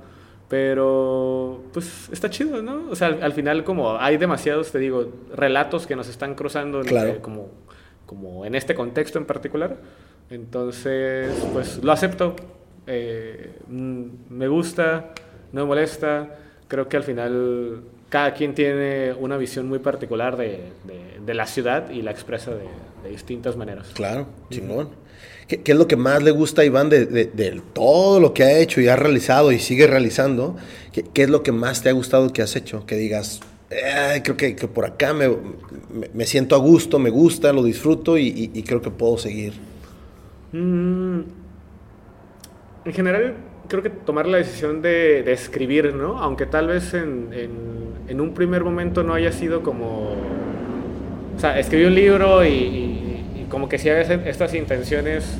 Pero, 0.49 1.63
pues, 1.73 2.09
está 2.11 2.29
chido, 2.29 2.61
¿no? 2.61 2.89
O 2.89 2.95
sea, 2.95 3.07
al, 3.07 3.33
final 3.33 3.65
como 3.65 3.97
hay 3.97 4.17
demasiados, 4.17 4.71
te 4.71 4.79
digo, 4.79 5.11
relatos 5.35 5.85
que 5.85 5.95
nos 5.95 6.07
están 6.07 6.35
cruzando 6.35 6.81
como, 7.21 7.49
como 8.05 8.45
en 8.45 8.55
este 8.55 8.73
contexto 8.73 9.19
en 9.19 9.25
particular. 9.25 9.75
Entonces, 10.29 11.33
pues, 11.51 11.83
lo 11.83 11.91
acepto. 11.91 12.35
Eh, 12.85 13.57
mm, 13.67 14.03
me 14.29 14.47
gusta, 14.47 15.11
no 15.51 15.61
me 15.61 15.67
molesta. 15.67 16.35
Creo 16.69 16.87
que 16.87 16.95
al 16.95 17.03
final 17.03 17.81
cada 18.09 18.33
quien 18.33 18.55
tiene 18.55 19.13
una 19.13 19.35
visión 19.35 19.67
muy 19.67 19.79
particular 19.79 20.37
de, 20.37 20.71
de, 21.25 21.33
la 21.33 21.45
ciudad 21.45 21.89
y 21.89 22.01
la 22.01 22.11
expresa 22.11 22.51
de, 22.51 22.63
de 23.03 23.09
distintas 23.09 23.57
maneras. 23.57 23.91
Claro, 23.93 24.27
chingón. 24.49 24.89
¿Qué, 25.47 25.61
es 25.63 25.75
lo 25.77 25.87
que 25.87 25.95
más 25.95 26.21
le 26.23 26.31
gusta 26.31 26.61
a 26.61 26.65
Iván 26.65 26.89
de, 26.89 27.61
todo 27.73 28.19
lo 28.19 28.33
que 28.33 28.43
ha 28.43 28.59
hecho 28.59 28.81
y 28.81 28.89
ha 28.89 28.97
realizado 28.97 29.53
y 29.53 29.59
sigue 29.59 29.87
realizando? 29.87 30.57
¿Qué, 30.91 31.23
es 31.23 31.29
lo 31.29 31.41
que 31.41 31.53
más 31.53 31.81
te 31.81 31.89
ha 31.89 31.93
gustado 31.93 32.33
que 32.33 32.41
has 32.41 32.55
hecho? 32.57 32.85
Que 32.85 32.95
digas, 32.97 33.39
creo 34.23 34.35
que, 34.35 34.55
por 34.67 34.85
acá 34.85 35.13
me, 35.13 35.29
me, 36.13 36.25
siento 36.25 36.55
a 36.55 36.59
gusto, 36.59 36.99
me 36.99 37.09
gusta, 37.09 37.53
lo 37.53 37.63
disfruto 37.63 38.17
y, 38.17 38.63
creo 38.67 38.81
que 38.81 38.91
puedo 38.91 39.17
seguir. 39.17 39.53
Mm, 40.51 41.19
en 42.83 42.93
general, 42.93 43.35
creo 43.69 43.81
que 43.81 43.89
tomar 43.89 44.27
la 44.27 44.39
decisión 44.39 44.81
de, 44.81 45.31
escribir, 45.31 45.93
¿no? 45.93 46.17
Aunque 46.17 46.45
tal 46.45 46.67
vez 46.67 46.93
en, 46.93 47.29
en, 48.07 48.19
un 48.19 48.33
primer 48.33 48.65
momento 48.65 49.01
no 49.01 49.13
haya 49.13 49.31
sido 49.31 49.63
como... 49.63 50.11
O 51.35 51.39
sea, 51.39 51.59
escribí 51.59 51.85
un 51.85 51.95
libro 51.95 52.43
y 52.43 52.86
como 53.49 53.69
que 53.69 53.77
si 53.77 53.89
veces 53.89 54.19
estas 54.25 54.53
intenciones 54.53 55.37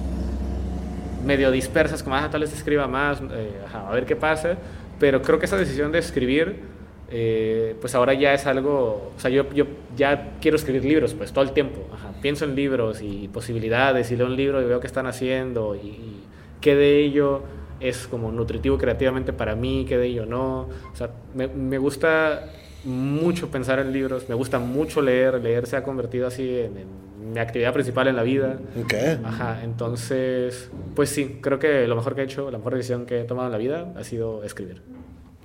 medio 1.26 1.52
dispersas, 1.52 2.04
como, 2.04 2.16
ah, 2.16 2.30
tal 2.30 2.42
vez 2.42 2.54
escriba 2.54 2.88
más, 2.88 3.22
eh, 3.22 3.52
a 3.74 3.92
ver 3.92 4.06
qué 4.06 4.16
pasa, 4.16 4.58
pero 5.00 5.22
creo 5.22 5.40
que 5.40 5.46
esa 5.46 5.58
decisión 5.58 5.92
de 5.92 6.00
escribir, 6.00 6.62
eh, 7.10 7.76
pues 7.80 7.96
ahora 7.96 8.14
ya 8.14 8.34
es 8.34 8.46
algo, 8.46 9.12
o 9.16 9.20
sea, 9.20 9.30
yo, 9.30 9.50
yo 9.54 9.66
ya 9.96 10.38
quiero 10.42 10.58
escribir 10.58 10.86
libros, 10.86 11.14
pues 11.14 11.32
todo 11.32 11.44
el 11.44 11.52
tiempo, 11.52 11.82
pienso 12.22 12.46
en 12.46 12.56
libros 12.56 13.02
y 13.02 13.28
posibilidades, 13.28 14.12
y 14.12 14.16
leo 14.16 14.28
un 14.28 14.36
libro 14.36 14.62
y 14.62 14.66
veo 14.66 14.80
qué 14.80 14.88
están 14.88 15.06
haciendo, 15.06 15.76
y, 15.76 16.24
qué 16.62 16.76
de 16.76 17.04
ello 17.04 17.44
es 17.80 18.08
como 18.08 18.32
nutritivo 18.32 18.80
creativamente 18.80 19.32
para 19.32 19.56
mí, 19.56 19.86
qué 19.88 19.98
de 19.98 20.08
ello 20.08 20.26
no, 20.26 20.62
o 20.62 20.96
sea, 20.96 21.12
me, 21.36 21.48
me 21.48 21.78
gusta 21.78 22.50
mucho 22.88 23.52
pensar 23.52 23.80
en 23.80 23.92
libros, 23.92 24.30
me 24.30 24.36
gusta 24.36 24.60
mucho 24.60 25.02
leer, 25.02 25.42
leer 25.42 25.68
se 25.68 25.76
ha 25.76 25.84
convertido 25.84 26.26
así 26.26 26.58
en 26.58 26.86
mi 27.34 27.40
actividad 27.40 27.74
principal 27.74 28.08
en 28.08 28.16
la 28.16 28.24
vida. 28.24 28.60
Okay. 28.86 29.20
Ajá, 29.24 29.60
entonces, 29.64 30.70
pues 30.96 31.10
sí, 31.10 31.40
creo 31.42 31.60
que 31.60 31.86
lo 31.86 31.98
mejor 31.98 32.16
que 32.16 32.22
he 32.22 32.24
hecho, 32.24 32.50
la 32.50 32.58
mejor 32.58 32.76
decisión 32.76 33.06
que 33.06 33.22
he 33.22 33.24
tomado 33.26 33.48
en 33.48 33.52
la 33.52 33.58
vida 33.58 33.94
ha 33.98 34.04
sido 34.06 34.44
escribir. 34.44 34.82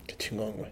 Qué 0.07 0.15
chingón, 0.17 0.53
güey. 0.57 0.71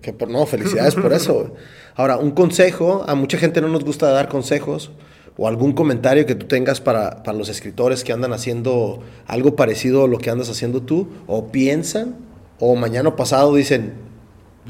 Que, 0.00 0.12
por 0.12 0.28
no, 0.28 0.46
felicidades 0.46 0.94
por 0.94 1.12
eso. 1.12 1.54
Ahora, 1.96 2.18
un 2.18 2.30
consejo, 2.30 3.04
a 3.06 3.16
mucha 3.16 3.36
gente 3.36 3.60
no 3.60 3.68
nos 3.68 3.84
gusta 3.84 4.08
dar 4.10 4.28
consejos 4.28 4.92
o 5.36 5.48
algún 5.48 5.72
comentario 5.72 6.24
que 6.24 6.36
tú 6.36 6.46
tengas 6.46 6.80
para, 6.80 7.24
para 7.24 7.36
los 7.36 7.48
escritores 7.48 8.04
que 8.04 8.12
andan 8.12 8.32
haciendo 8.32 9.02
algo 9.26 9.56
parecido 9.56 10.04
a 10.04 10.08
lo 10.08 10.18
que 10.18 10.30
andas 10.30 10.48
haciendo 10.50 10.82
tú, 10.82 11.08
o 11.26 11.50
piensan, 11.50 12.16
o 12.60 12.76
mañana 12.76 13.16
pasado 13.16 13.54
dicen, 13.56 13.94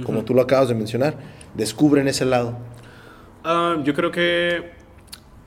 como 0.05 0.24
tú 0.24 0.34
lo 0.34 0.40
acabas 0.40 0.68
de 0.68 0.74
mencionar, 0.74 1.41
descubren 1.55 2.09
ese 2.09 2.24
lado. 2.24 2.57
Ah, 3.44 3.76
yo 3.84 3.94
creo 3.94 4.11
que 4.11 4.72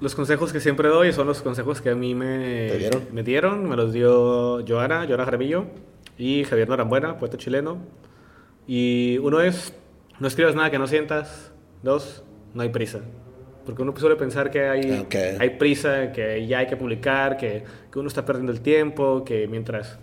los 0.01 0.15
consejos 0.15 0.51
que 0.51 0.59
siempre 0.59 0.89
doy 0.89 1.13
son 1.13 1.27
los 1.27 1.41
consejos 1.41 1.81
que 1.81 1.89
a 1.89 1.95
mí 1.95 2.13
me, 2.13 2.71
dieron? 2.77 3.03
me 3.11 3.23
dieron. 3.23 3.69
Me 3.69 3.75
los 3.75 3.93
dio 3.93 4.65
Joana, 4.67 5.05
Joana 5.07 5.25
Jaramillo 5.25 5.65
y 6.17 6.43
Javier 6.43 6.69
Norambuena, 6.69 7.17
poeta 7.17 7.37
chileno. 7.37 7.77
Y 8.67 9.17
uno 9.19 9.41
es, 9.41 9.73
no 10.19 10.27
escribas 10.27 10.55
nada 10.55 10.71
que 10.71 10.79
no 10.79 10.87
sientas. 10.87 11.51
Dos, 11.83 12.23
no 12.53 12.63
hay 12.63 12.69
prisa. 12.69 13.01
Porque 13.65 13.81
uno 13.81 13.93
suele 13.95 14.15
pensar 14.15 14.51
que 14.51 14.67
hay, 14.67 15.07
hay 15.39 15.49
prisa, 15.51 16.11
que 16.11 16.45
ya 16.45 16.59
hay 16.59 16.67
que 16.67 16.77
publicar, 16.77 17.35
que, 17.37 17.63
que 17.91 17.99
uno 17.99 18.07
está 18.07 18.23
perdiendo 18.23 18.51
el 18.51 18.61
tiempo, 18.61 19.23
que 19.25 19.47
mientras 19.47 19.97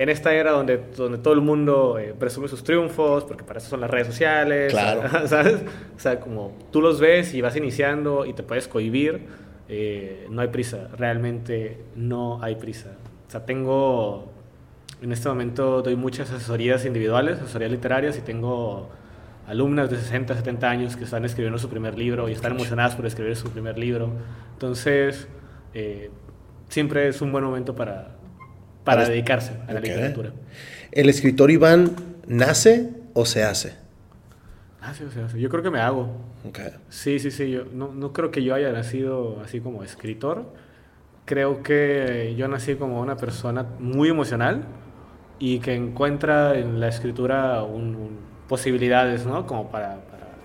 en 0.00 0.08
esta 0.08 0.32
era 0.32 0.52
donde, 0.52 0.80
donde 0.96 1.18
todo 1.18 1.34
el 1.34 1.42
mundo 1.42 1.98
eh, 1.98 2.14
presume 2.18 2.48
sus 2.48 2.64
triunfos, 2.64 3.24
porque 3.24 3.44
para 3.44 3.58
eso 3.58 3.68
son 3.68 3.82
las 3.82 3.90
redes 3.90 4.06
sociales, 4.06 4.72
claro. 4.72 5.02
¿sabes? 5.28 5.56
O 5.94 6.00
sea, 6.00 6.20
como 6.20 6.56
tú 6.72 6.80
los 6.80 7.00
ves 7.00 7.34
y 7.34 7.42
vas 7.42 7.54
iniciando 7.54 8.24
y 8.24 8.32
te 8.32 8.42
puedes 8.42 8.66
cohibir, 8.66 9.26
eh, 9.68 10.26
no 10.30 10.40
hay 10.40 10.48
prisa, 10.48 10.88
realmente 10.96 11.82
no 11.96 12.42
hay 12.42 12.54
prisa. 12.54 12.92
O 13.28 13.30
sea, 13.30 13.44
tengo, 13.44 14.32
en 15.02 15.12
este 15.12 15.28
momento 15.28 15.82
doy 15.82 15.96
muchas 15.96 16.32
asesorías 16.32 16.86
individuales, 16.86 17.38
asesorías 17.38 17.70
literarias, 17.70 18.16
y 18.16 18.22
tengo 18.22 18.88
alumnas 19.46 19.90
de 19.90 19.98
60, 19.98 20.34
70 20.34 20.70
años 20.70 20.96
que 20.96 21.04
están 21.04 21.26
escribiendo 21.26 21.58
su 21.58 21.68
primer 21.68 21.98
libro 21.98 22.26
y 22.30 22.32
están 22.32 22.52
emocionadas 22.52 22.96
por 22.96 23.04
escribir 23.04 23.36
su 23.36 23.50
primer 23.50 23.78
libro. 23.78 24.08
Entonces, 24.54 25.28
eh, 25.74 26.10
siempre 26.70 27.06
es 27.06 27.20
un 27.20 27.32
buen 27.32 27.44
momento 27.44 27.74
para 27.74 28.16
para 28.84 29.08
dedicarse 29.08 29.52
a 29.68 29.72
la 29.72 29.80
literatura. 29.80 30.32
¿El 30.92 31.08
escritor 31.08 31.50
Iván 31.50 31.92
nace 32.26 32.90
o 33.14 33.26
se 33.26 33.42
hace? 33.44 33.74
Nace 34.80 35.04
o 35.04 35.10
se 35.10 35.20
hace. 35.20 35.40
Yo 35.40 35.48
creo 35.48 35.62
que 35.62 35.70
me 35.70 35.80
hago. 35.80 36.10
Sí, 36.88 37.18
sí, 37.18 37.30
sí. 37.30 37.50
Yo 37.50 37.64
no, 37.72 37.92
no 37.92 38.12
creo 38.12 38.30
que 38.30 38.42
yo 38.42 38.54
haya 38.54 38.72
nacido 38.72 39.40
así 39.44 39.60
como 39.60 39.84
escritor. 39.84 40.52
Creo 41.26 41.62
que 41.62 42.34
yo 42.36 42.48
nací 42.48 42.74
como 42.74 43.00
una 43.00 43.16
persona 43.16 43.66
muy 43.78 44.08
emocional 44.08 44.64
y 45.38 45.58
que 45.60 45.74
encuentra 45.74 46.58
en 46.58 46.80
la 46.80 46.88
escritura 46.88 47.64
posibilidades, 48.48 49.26
¿no? 49.26 49.46
Como 49.46 49.70
para, 49.70 50.00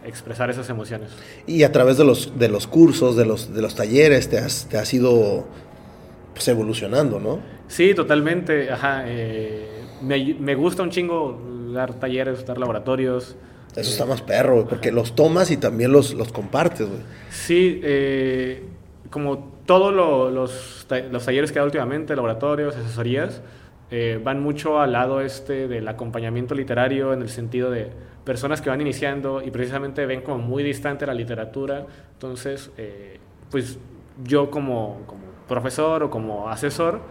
expresar 0.06 0.52
esas 0.52 0.70
emociones. 0.70 1.10
Y 1.48 1.64
a 1.64 1.72
través 1.72 1.98
de 1.98 2.06
los, 2.06 2.38
de 2.38 2.48
los 2.48 2.68
cursos, 2.68 3.16
de 3.16 3.26
los, 3.26 3.52
de 3.56 3.62
los 3.64 3.74
talleres, 3.74 4.30
te 4.30 4.38
has, 4.38 4.68
te 4.70 4.78
has 4.78 4.94
ido 4.94 5.48
pues, 6.36 6.50
evolucionando, 6.50 7.20
¿no? 7.20 7.40
Sí, 7.68 7.94
totalmente. 7.96 8.70
Ajá. 8.70 9.04
Eh, 9.08 9.70
me, 10.02 10.54
gusta 10.56 10.84
un 10.84 10.90
chingo 10.90 11.72
dar 11.74 11.94
talleres, 11.94 12.46
dar 12.46 12.58
laboratorios. 12.58 13.38
Eso 13.74 13.90
está 13.90 14.06
más 14.06 14.22
perro, 14.22 14.68
porque 14.68 14.92
los 14.92 15.16
tomas 15.16 15.50
y 15.50 15.58
también 15.58 15.92
los, 15.92 16.14
los 16.14 16.32
compartes, 16.34 16.88
güey. 16.88 17.02
Sí, 17.30 17.80
eh, 17.84 18.64
como 19.10 19.54
todos 19.66 19.94
los, 19.94 20.86
los 21.12 21.26
talleres 21.26 21.52
que 21.52 21.58
he 21.58 21.60
dado 21.60 21.68
últimamente, 21.68 22.16
laboratorios, 22.16 22.76
asesorías, 22.76 23.42
eh, 23.92 24.20
van 24.22 24.42
mucho 24.42 24.80
al 24.80 24.92
lado 24.92 25.22
este 25.22 25.68
del 25.70 25.88
acompañamiento 25.88 26.54
literario 26.54 27.14
en 27.14 27.22
el 27.22 27.30
sentido 27.30 27.70
de 27.72 27.92
personas 28.26 28.62
que 28.62 28.70
van 28.70 28.82
iniciando 28.82 29.42
y 29.42 29.52
precisamente 29.52 30.06
ven 30.06 30.22
como 30.22 30.40
muy 30.40 30.64
distante 30.64 31.06
la 31.06 31.14
literatura. 31.14 31.86
Entonces, 32.14 32.72
pues 33.52 33.78
yo 34.24 34.50
como, 34.50 35.02
como 35.06 35.25
profesor 35.48 36.04
o 36.04 36.10
como 36.10 36.50
asesor, 36.50 37.02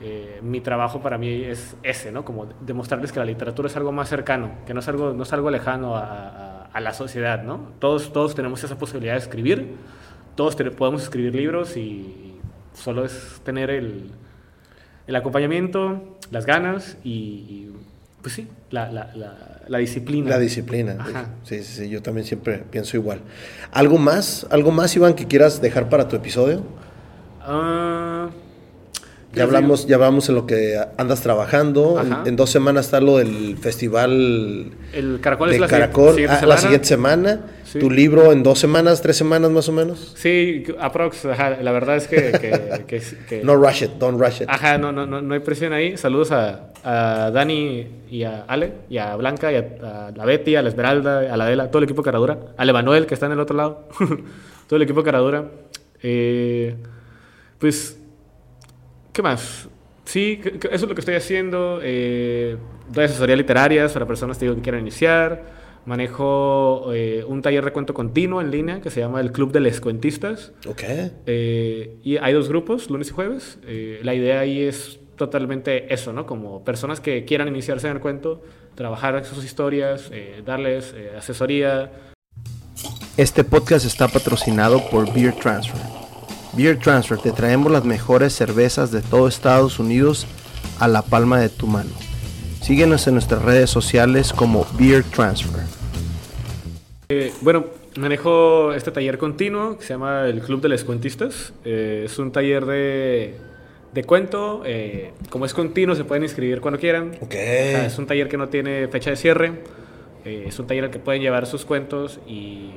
eh, 0.00 0.38
mi 0.42 0.60
trabajo 0.60 1.00
para 1.00 1.18
mí 1.18 1.42
es 1.42 1.74
ese, 1.82 2.12
¿no? 2.12 2.24
Como 2.24 2.46
demostrarles 2.60 3.10
que 3.10 3.18
la 3.18 3.24
literatura 3.24 3.68
es 3.68 3.76
algo 3.76 3.90
más 3.90 4.08
cercano, 4.08 4.52
que 4.66 4.72
no 4.72 4.80
es 4.80 4.88
algo, 4.88 5.12
no 5.12 5.24
es 5.24 5.32
algo 5.32 5.50
lejano 5.50 5.96
a, 5.96 6.66
a, 6.72 6.80
la 6.80 6.92
sociedad, 6.92 7.42
¿no? 7.42 7.72
Todos, 7.80 8.12
todos 8.12 8.34
tenemos 8.36 8.62
esa 8.62 8.78
posibilidad 8.78 9.14
de 9.14 9.18
escribir, 9.18 9.74
todos 10.36 10.54
podemos 10.54 11.02
escribir 11.02 11.34
libros 11.34 11.76
y 11.76 12.36
solo 12.74 13.04
es 13.04 13.40
tener 13.44 13.70
el, 13.70 14.12
el 15.08 15.16
acompañamiento, 15.16 16.16
las 16.30 16.46
ganas 16.46 16.96
y, 17.02 17.70
pues 18.22 18.34
sí, 18.34 18.46
la, 18.70 18.92
la, 18.92 19.10
la, 19.66 19.78
disciplina. 19.78 20.30
La 20.30 20.38
disciplina. 20.38 20.96
Sí, 21.42 21.64
sí, 21.64 21.64
sí, 21.64 21.88
yo 21.88 22.02
también 22.02 22.24
siempre 22.24 22.58
pienso 22.70 22.96
igual. 22.96 23.20
¿Algo 23.72 23.98
más, 23.98 24.46
algo 24.50 24.70
más, 24.70 24.94
Iván, 24.94 25.14
que 25.14 25.26
quieras 25.26 25.60
dejar 25.60 25.88
para 25.88 26.06
tu 26.06 26.14
episodio? 26.14 26.62
Ah... 27.48 28.28
Ya 29.34 29.42
hablamos, 29.42 29.86
ya 29.86 29.96
hablamos 29.96 30.28
en 30.30 30.34
lo 30.34 30.46
que 30.46 30.80
andas 30.96 31.20
trabajando. 31.20 32.02
En, 32.24 32.34
dos 32.34 32.50
semanas 32.50 32.86
está 32.86 33.00
lo 33.00 33.18
del 33.18 33.58
festival. 33.58 34.72
El 34.92 35.20
Caracol 35.20 35.50
es 35.50 35.60
la, 35.60 35.68
siguiente, 35.68 36.26
ah, 36.28 36.46
la 36.46 36.56
siguiente 36.56 36.86
semana. 36.86 37.40
Tu 37.78 37.90
libro 37.90 38.32
en 38.32 38.42
dos 38.42 38.58
semanas, 38.58 39.02
tres 39.02 39.16
semanas 39.16 39.50
más 39.50 39.68
o 39.68 39.72
menos. 39.72 40.14
Sí, 40.16 40.64
aprox. 40.80 41.24
la 41.24 41.72
verdad 41.72 41.96
es 41.96 42.08
que, 42.08 43.42
no 43.44 43.56
rush 43.56 43.82
it, 43.82 43.90
don't 43.98 44.18
rush 44.18 44.42
it. 44.42 44.48
Ajá, 44.48 44.78
no, 44.78 44.92
no, 44.92 45.06
no, 45.06 45.34
hay 45.34 45.40
presión 45.40 45.74
ahí. 45.74 45.98
Saludos 45.98 46.32
a, 46.32 46.70
a, 46.82 47.30
Dani 47.30 47.86
y 48.10 48.22
a 48.24 48.44
Ale, 48.48 48.72
y 48.88 48.96
a 48.96 49.14
Blanca, 49.16 49.52
y 49.52 49.56
a, 49.56 50.10
la 50.16 50.24
Betty, 50.24 50.56
a 50.56 50.62
la 50.62 50.70
Esmeralda, 50.70 51.32
a 51.32 51.36
la 51.36 51.44
Adela, 51.44 51.70
todo 51.70 51.78
el 51.78 51.84
equipo 51.84 52.02
Caradura. 52.02 52.38
A 52.56 52.64
Manuel, 52.72 53.06
que 53.06 53.12
está 53.12 53.26
en 53.26 53.32
el 53.32 53.40
otro 53.40 53.56
lado. 53.56 53.88
todo 54.66 54.76
el 54.76 54.82
equipo 54.82 55.02
Caradura. 55.02 55.44
Eh, 56.02 56.74
pues 57.58 57.98
¿Qué 59.18 59.22
más? 59.22 59.68
Sí, 60.04 60.40
eso 60.44 60.68
es 60.70 60.82
lo 60.82 60.94
que 60.94 61.00
estoy 61.00 61.16
haciendo. 61.16 61.80
Eh, 61.82 62.56
doy 62.88 63.04
asesoría 63.04 63.34
literarias 63.34 63.92
para 63.92 64.06
personas 64.06 64.38
que, 64.38 64.46
que 64.54 64.60
quieran 64.60 64.82
iniciar. 64.82 65.44
Manejo 65.86 66.92
eh, 66.92 67.24
un 67.26 67.42
taller 67.42 67.64
de 67.64 67.72
cuento 67.72 67.94
continuo 67.94 68.40
en 68.40 68.52
línea 68.52 68.80
que 68.80 68.90
se 68.90 69.00
llama 69.00 69.20
el 69.20 69.32
Club 69.32 69.50
de 69.50 69.58
Les 69.58 69.80
Cuentistas. 69.80 70.52
Ok. 70.68 70.82
Eh, 71.26 71.98
y 72.04 72.16
hay 72.18 72.32
dos 72.32 72.48
grupos, 72.48 72.90
lunes 72.90 73.08
y 73.08 73.10
jueves. 73.10 73.58
Eh, 73.66 73.98
la 74.04 74.14
idea 74.14 74.38
ahí 74.38 74.62
es 74.62 75.00
totalmente 75.16 75.92
eso, 75.92 76.12
¿no? 76.12 76.24
Como 76.24 76.62
personas 76.62 77.00
que 77.00 77.24
quieran 77.24 77.48
iniciarse 77.48 77.88
en 77.88 77.94
el 77.96 78.00
cuento, 78.00 78.44
trabajar 78.76 79.24
sus 79.24 79.44
historias, 79.44 80.12
darles 80.44 80.94
asesoría. 81.16 81.90
Este 83.16 83.42
podcast 83.42 83.84
está 83.84 84.06
patrocinado 84.06 84.88
por 84.90 85.12
Beer 85.12 85.34
Transfer. 85.34 85.97
Beer 86.58 86.76
Transfer, 86.76 87.18
te 87.18 87.30
traemos 87.30 87.70
las 87.70 87.84
mejores 87.84 88.32
cervezas 88.32 88.90
de 88.90 89.00
todo 89.00 89.28
Estados 89.28 89.78
Unidos 89.78 90.26
a 90.80 90.88
la 90.88 91.02
palma 91.02 91.38
de 91.38 91.50
tu 91.50 91.68
mano. 91.68 91.90
Síguenos 92.60 93.06
en 93.06 93.14
nuestras 93.14 93.42
redes 93.42 93.70
sociales 93.70 94.32
como 94.32 94.66
Beer 94.76 95.04
Transfer. 95.04 95.62
Eh, 97.10 97.32
bueno, 97.42 97.66
manejo 97.96 98.72
este 98.72 98.90
taller 98.90 99.18
continuo 99.18 99.78
que 99.78 99.84
se 99.84 99.94
llama 99.94 100.26
el 100.26 100.40
Club 100.40 100.60
de 100.60 100.70
los 100.70 100.82
Cuentistas. 100.82 101.52
Eh, 101.64 102.02
es 102.06 102.18
un 102.18 102.32
taller 102.32 102.66
de, 102.66 103.36
de 103.94 104.02
cuento. 104.02 104.62
Eh, 104.66 105.12
como 105.30 105.46
es 105.46 105.54
continuo, 105.54 105.94
se 105.94 106.02
pueden 106.02 106.24
inscribir 106.24 106.60
cuando 106.60 106.80
quieran. 106.80 107.12
Okay. 107.20 107.86
es 107.86 107.96
un 107.98 108.06
taller 108.08 108.26
que 108.26 108.36
no 108.36 108.48
tiene 108.48 108.88
fecha 108.88 109.10
de 109.10 109.16
cierre. 109.16 109.62
es 110.24 110.58
un 110.58 110.66
taller 110.66 110.86
al 110.86 110.90
que 110.90 110.98
pueden 110.98 111.22
llevar 111.22 111.46
sus 111.46 111.64
cuentos 111.64 112.18
y 112.26 112.72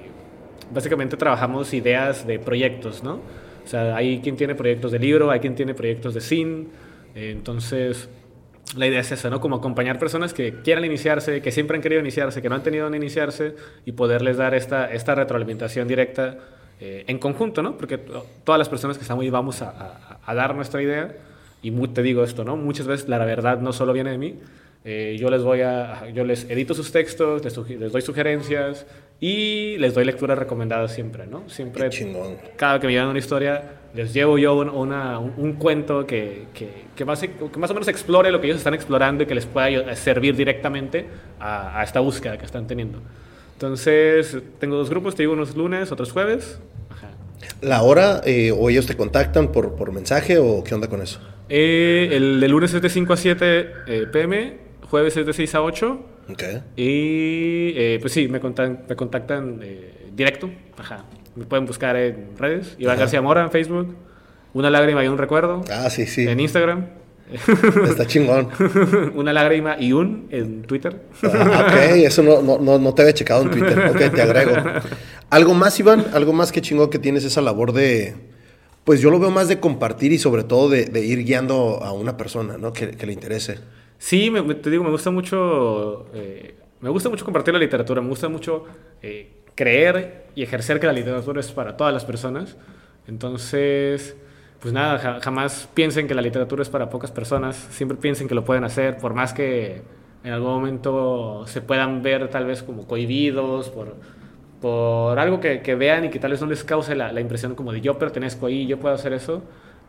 básicamente 0.72 1.18
trabajamos 1.18 1.74
ideas 1.74 2.28
de 2.28 2.38
proyectos, 2.38 3.02
¿no? 3.02 3.41
O 3.64 3.68
sea, 3.68 3.96
hay 3.96 4.20
quien 4.20 4.36
tiene 4.36 4.56
proyectos 4.56 4.92
de 4.92 5.00
libro, 5.00 5.32
hay 5.32 5.40
quien 5.40 5.56
tiene 5.56 5.74
proyectos 5.74 6.14
de 6.14 6.22
cine. 6.22 6.68
entonces 7.16 8.10
la 8.76 8.88
idea 8.88 9.02
es 9.02 9.12
esa, 9.12 9.30
¿no? 9.30 9.42
Como 9.42 9.58
acompañar 9.58 10.00
personas 10.00 10.34
que 10.34 10.62
quieran 10.62 10.86
iniciarse, 10.86 11.42
que 11.42 11.52
siempre 11.52 11.76
han 11.76 11.82
querido 11.82 12.00
iniciarse, 12.00 12.42
que 12.42 12.50
no 12.50 12.56
han 12.56 12.64
tenido 12.64 12.88
en 12.88 12.96
iniciarse 12.96 13.56
y 13.86 13.92
poderles 13.92 14.38
dar 14.38 14.54
esta, 14.54 14.92
esta 14.92 15.14
retroalimentación 15.16 15.88
directa 15.88 16.38
eh, 16.80 17.04
en 17.08 17.20
conjunto, 17.20 17.62
¿no? 17.62 17.78
Porque 17.78 17.98
todas 17.98 18.58
las 18.58 18.70
personas 18.70 18.98
que 18.98 19.04
estamos 19.04 19.24
ahí 19.24 19.30
vamos 19.30 19.62
a, 19.62 20.18
a, 20.26 20.36
dar 20.36 20.56
nuestra 20.56 20.82
idea 20.82 21.16
y 21.62 21.72
te 21.88 22.02
digo 22.02 22.24
esto, 22.24 22.44
¿no? 22.44 22.56
Muchas 22.56 22.88
veces 22.88 23.10
la 23.10 23.18
verdad 23.20 23.60
no 23.60 23.74
solo 23.74 23.94
viene 23.94 24.12
de 24.12 24.18
mí, 24.18 24.40
eh, 24.84 25.16
yo 25.20 25.30
les 25.30 25.44
voy 25.44 25.62
a, 25.62 26.10
yo 26.10 26.24
les 26.24 26.50
edito 26.50 26.74
sus 26.74 26.92
textos, 26.92 27.44
les, 27.44 27.56
les, 27.70 27.92
doy 27.92 28.02
sugerencias 28.02 28.88
y 29.22 29.78
les 29.78 29.94
doy 29.94 30.04
lecturas 30.04 30.38
recomendadas 30.38 30.92
siempre, 30.94 31.28
¿no? 31.28 31.48
Siempre, 31.48 31.88
cada 32.56 32.80
que 32.80 32.88
me 32.88 32.94
llevan 32.94 33.10
una 33.10 33.20
historia, 33.20 33.76
les 33.94 34.14
llevo 34.14 34.40
yo 34.40 34.56
una, 34.56 35.20
un, 35.20 35.54
cuento 35.54 36.08
que, 36.08 36.48
que, 36.56 36.86
que, 36.96 37.06
más, 37.06 37.22
que 37.22 37.60
más 37.60 37.70
o 37.70 37.74
menos 37.76 37.88
explore 37.88 38.32
lo 38.32 38.42
que 38.42 38.48
ellos 38.48 38.58
están 38.58 38.74
explorando 38.74 39.24
y 39.24 39.28
que 39.28 39.36
les 39.36 39.46
pueda 39.46 39.96
servir 39.96 40.36
directamente 40.36 41.06
a, 41.40 41.80
a 41.80 41.84
esta 41.84 42.00
búsqueda 42.00 42.40
que 42.40 42.46
están 42.46 42.66
teniendo. 42.66 43.00
Entonces, 43.54 44.40
tengo 44.60 44.76
dos 44.76 44.90
grupos, 44.90 45.14
te 45.14 45.22
digo 45.22 45.34
unos 45.34 45.56
lunes, 45.56 45.92
otros 45.92 46.12
jueves. 46.12 46.60
¿La 47.62 47.84
hora 47.84 48.22
eh, 48.26 48.52
o 48.52 48.72
ellos 48.72 48.88
te 48.88 48.98
contactan 48.98 49.52
por, 49.52 49.76
por 49.76 49.92
mensaje 49.92 50.40
o 50.40 50.64
qué 50.64 50.74
onda 50.74 50.88
con 50.88 51.00
eso? 51.00 51.20
Eh, 51.48 52.10
el 52.12 52.40
de 52.40 52.48
lunes 52.48 52.74
es 52.74 52.82
de 52.82 52.90
5 52.90 53.14
a 53.14 53.18
7 53.18 53.68
eh, 53.86 54.08
pm 54.12 54.72
jueves 54.92 55.16
es 55.16 55.26
de 55.26 55.34
6 55.34 55.56
a 55.56 55.62
8. 55.62 56.00
Okay. 56.34 56.62
Y 56.76 57.74
eh, 57.78 57.98
pues 58.02 58.14
sí, 58.14 58.28
me, 58.28 58.40
contactan, 58.40 58.86
me 58.88 58.96
contactan 58.96 59.60
eh, 59.64 60.10
directo. 60.16 60.50
Ajá. 60.78 61.06
Me 61.36 61.46
pueden 61.46 61.66
buscar 61.66 61.96
en 61.96 62.38
redes. 62.38 62.76
Iván 62.78 62.98
García 62.98 63.22
Mora 63.22 63.44
en 63.44 63.52
Facebook. 63.52 63.96
Una 64.54 64.70
lágrima 64.70 65.04
y 65.04 65.08
un 65.08 65.18
recuerdo. 65.18 65.64
Ah, 65.72 65.90
sí, 65.90 66.06
sí. 66.06 66.28
En 66.28 66.40
Instagram. 66.40 66.88
Está 67.88 68.06
chingón. 68.06 68.50
Una 69.16 69.32
lágrima 69.32 69.78
y 69.80 69.94
un 69.94 70.28
en 70.32 70.64
Twitter. 70.64 71.02
Ah, 71.24 71.68
ok, 71.68 71.76
eso 72.04 72.22
no, 72.24 72.42
no, 72.42 72.78
no, 72.78 72.94
te 72.94 73.04
había 73.04 73.14
checado 73.14 73.44
en 73.44 73.52
Twitter. 73.52 73.80
Ok, 73.90 74.14
te 74.14 74.22
agrego. 74.22 74.54
¿Algo 75.30 75.54
más, 75.54 75.80
Iván? 75.80 76.08
¿Algo 76.14 76.34
más 76.34 76.52
que 76.52 76.62
chingón 76.62 76.90
que 76.90 77.00
tienes 77.00 77.24
esa 77.24 77.42
labor 77.42 77.72
de... 77.72 78.16
Pues 78.84 79.00
yo 79.00 79.12
lo 79.12 79.20
veo 79.20 79.30
más 79.30 79.48
de 79.48 79.60
compartir 79.60 80.12
y 80.12 80.18
sobre 80.18 80.44
todo 80.44 80.68
de, 80.68 80.86
de 80.86 81.06
ir 81.06 81.24
guiando 81.24 81.82
a 81.82 81.94
una 81.94 82.18
persona, 82.18 82.58
¿no? 82.58 82.74
Que, 82.74 82.92
que 82.92 83.06
le 83.06 83.14
interese. 83.14 83.60
Sí, 84.02 84.32
me, 84.32 84.42
te 84.56 84.72
digo, 84.72 84.84
me 84.84 84.90
gusta 84.90 85.12
mucho, 85.12 86.08
eh, 86.16 86.56
me 86.80 86.90
gusta 86.90 87.08
mucho 87.08 87.24
compartir 87.24 87.54
la 87.54 87.60
literatura, 87.60 88.02
me 88.02 88.10
gusta 88.10 88.30
mucho 88.30 88.66
eh, 89.04 89.44
creer 89.54 90.26
y 90.34 90.42
ejercer 90.42 90.80
que 90.80 90.88
la 90.88 90.94
literatura 90.94 91.40
es 91.40 91.52
para 91.52 91.78
todas 91.78 91.94
las 91.94 92.04
personas. 92.04 92.58
Entonces, 93.08 94.18
pues 94.60 94.74
nada, 94.74 95.20
jamás 95.22 95.70
piensen 95.76 96.08
que 96.08 96.16
la 96.16 96.24
literatura 96.24 96.64
es 96.64 96.70
para 96.70 96.90
pocas 96.90 97.12
personas, 97.12 97.56
siempre 97.56 97.96
piensen 97.96 98.28
que 98.28 98.34
lo 98.34 98.44
pueden 98.44 98.64
hacer, 98.64 98.98
por 98.98 99.14
más 99.14 99.34
que 99.34 99.84
en 100.24 100.34
algún 100.34 100.50
momento 100.50 101.46
se 101.46 101.62
puedan 101.62 102.02
ver 102.02 102.28
tal 102.30 102.46
vez 102.48 102.64
como 102.64 102.88
cohibidos 102.88 103.70
por, 103.70 103.98
por 104.62 105.20
algo 105.20 105.40
que, 105.40 105.62
que 105.62 105.76
vean 105.76 106.06
y 106.06 106.10
que 106.10 106.18
tal 106.18 106.32
vez 106.32 106.42
no 106.42 106.48
les 106.48 106.64
cause 106.64 106.96
la, 106.96 107.12
la 107.12 107.22
impresión 107.22 107.54
como 107.54 107.72
de 107.72 107.82
yo 107.82 108.00
pertenezco 108.00 108.48
ahí, 108.48 108.66
yo 108.66 108.80
puedo 108.80 108.96
hacer 108.96 109.14
eso 109.14 109.44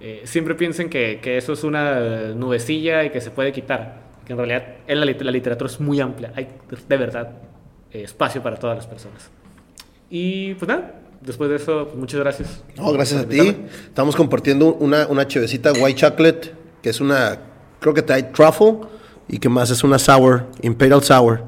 eh, 0.05 0.23
siempre 0.25 0.57
piensen 0.57 0.91
que, 0.91 1.21
que, 1.23 1.37
eso 1.37 1.53
es 1.53 1.63
una 1.63 2.35
nubecilla 2.35 3.05
y 3.05 3.11
que 3.11 3.21
se 3.21 3.31
puede 3.31 3.53
quitar. 3.53 4.03
Que 4.27 4.33
en 4.33 4.39
realidad 4.39 4.65
en 4.89 4.99
la, 4.99 5.07
la 5.07 5.31
literatura 5.31 5.71
es 5.71 5.79
muy 5.79 6.01
amplia. 6.01 6.33
Hay 6.35 6.49
de 6.89 6.97
verdad 6.97 7.31
eh, 7.93 8.03
espacio 8.03 8.43
para 8.43 8.57
todas 8.57 8.77
las 8.77 8.87
personas. 8.89 9.31
Y 10.11 10.55
pues 10.55 10.69
nada, 10.69 10.95
después 11.21 11.49
de 11.51 11.57
eso, 11.57 11.85
pues, 11.85 11.97
muchas 11.97 12.19
gracias. 12.19 12.65
No, 12.77 12.91
gracias 12.93 13.23
a 13.23 13.29
ti. 13.29 13.57
Estamos 13.87 14.17
compartiendo 14.17 14.75
una, 14.75 15.07
una 15.07 15.29
chevecita 15.29 15.73
white 15.73 16.01
chocolate, 16.01 16.53
que 16.83 16.91
es 16.91 17.01
una, 17.01 17.39
creo 17.79 17.95
que 17.95 18.03
trae 18.03 18.25
truffle, 18.25 18.81
y 19.29 19.39
que 19.39 19.49
más 19.49 19.71
es 19.71 19.85
una 19.85 20.01
sour, 20.01 20.47
imperial 20.63 21.01
sour. 21.05 21.45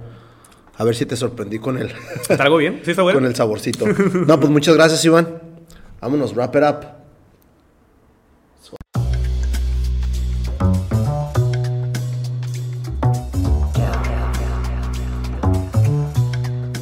A 0.77 0.85
ver 0.85 0.95
si 0.95 1.07
te 1.07 1.17
sorprendí 1.17 1.59
con 1.59 1.77
el... 1.77 1.93
¿Está 2.29 2.45
algo 2.45 2.59
bien? 2.59 2.83
¿Sí 2.85 2.93
está 2.93 3.03
bueno? 3.03 3.19
con 3.21 3.27
el 3.27 3.35
saborcito. 3.35 3.85
No, 3.87 4.39
pues 4.39 4.51
muchas 4.51 4.77
gracias, 4.77 5.05
Iván. 5.05 5.41
Vámonos, 6.01 6.35
wrap 6.35 6.55
it 6.55 6.63
up. 6.63 7.04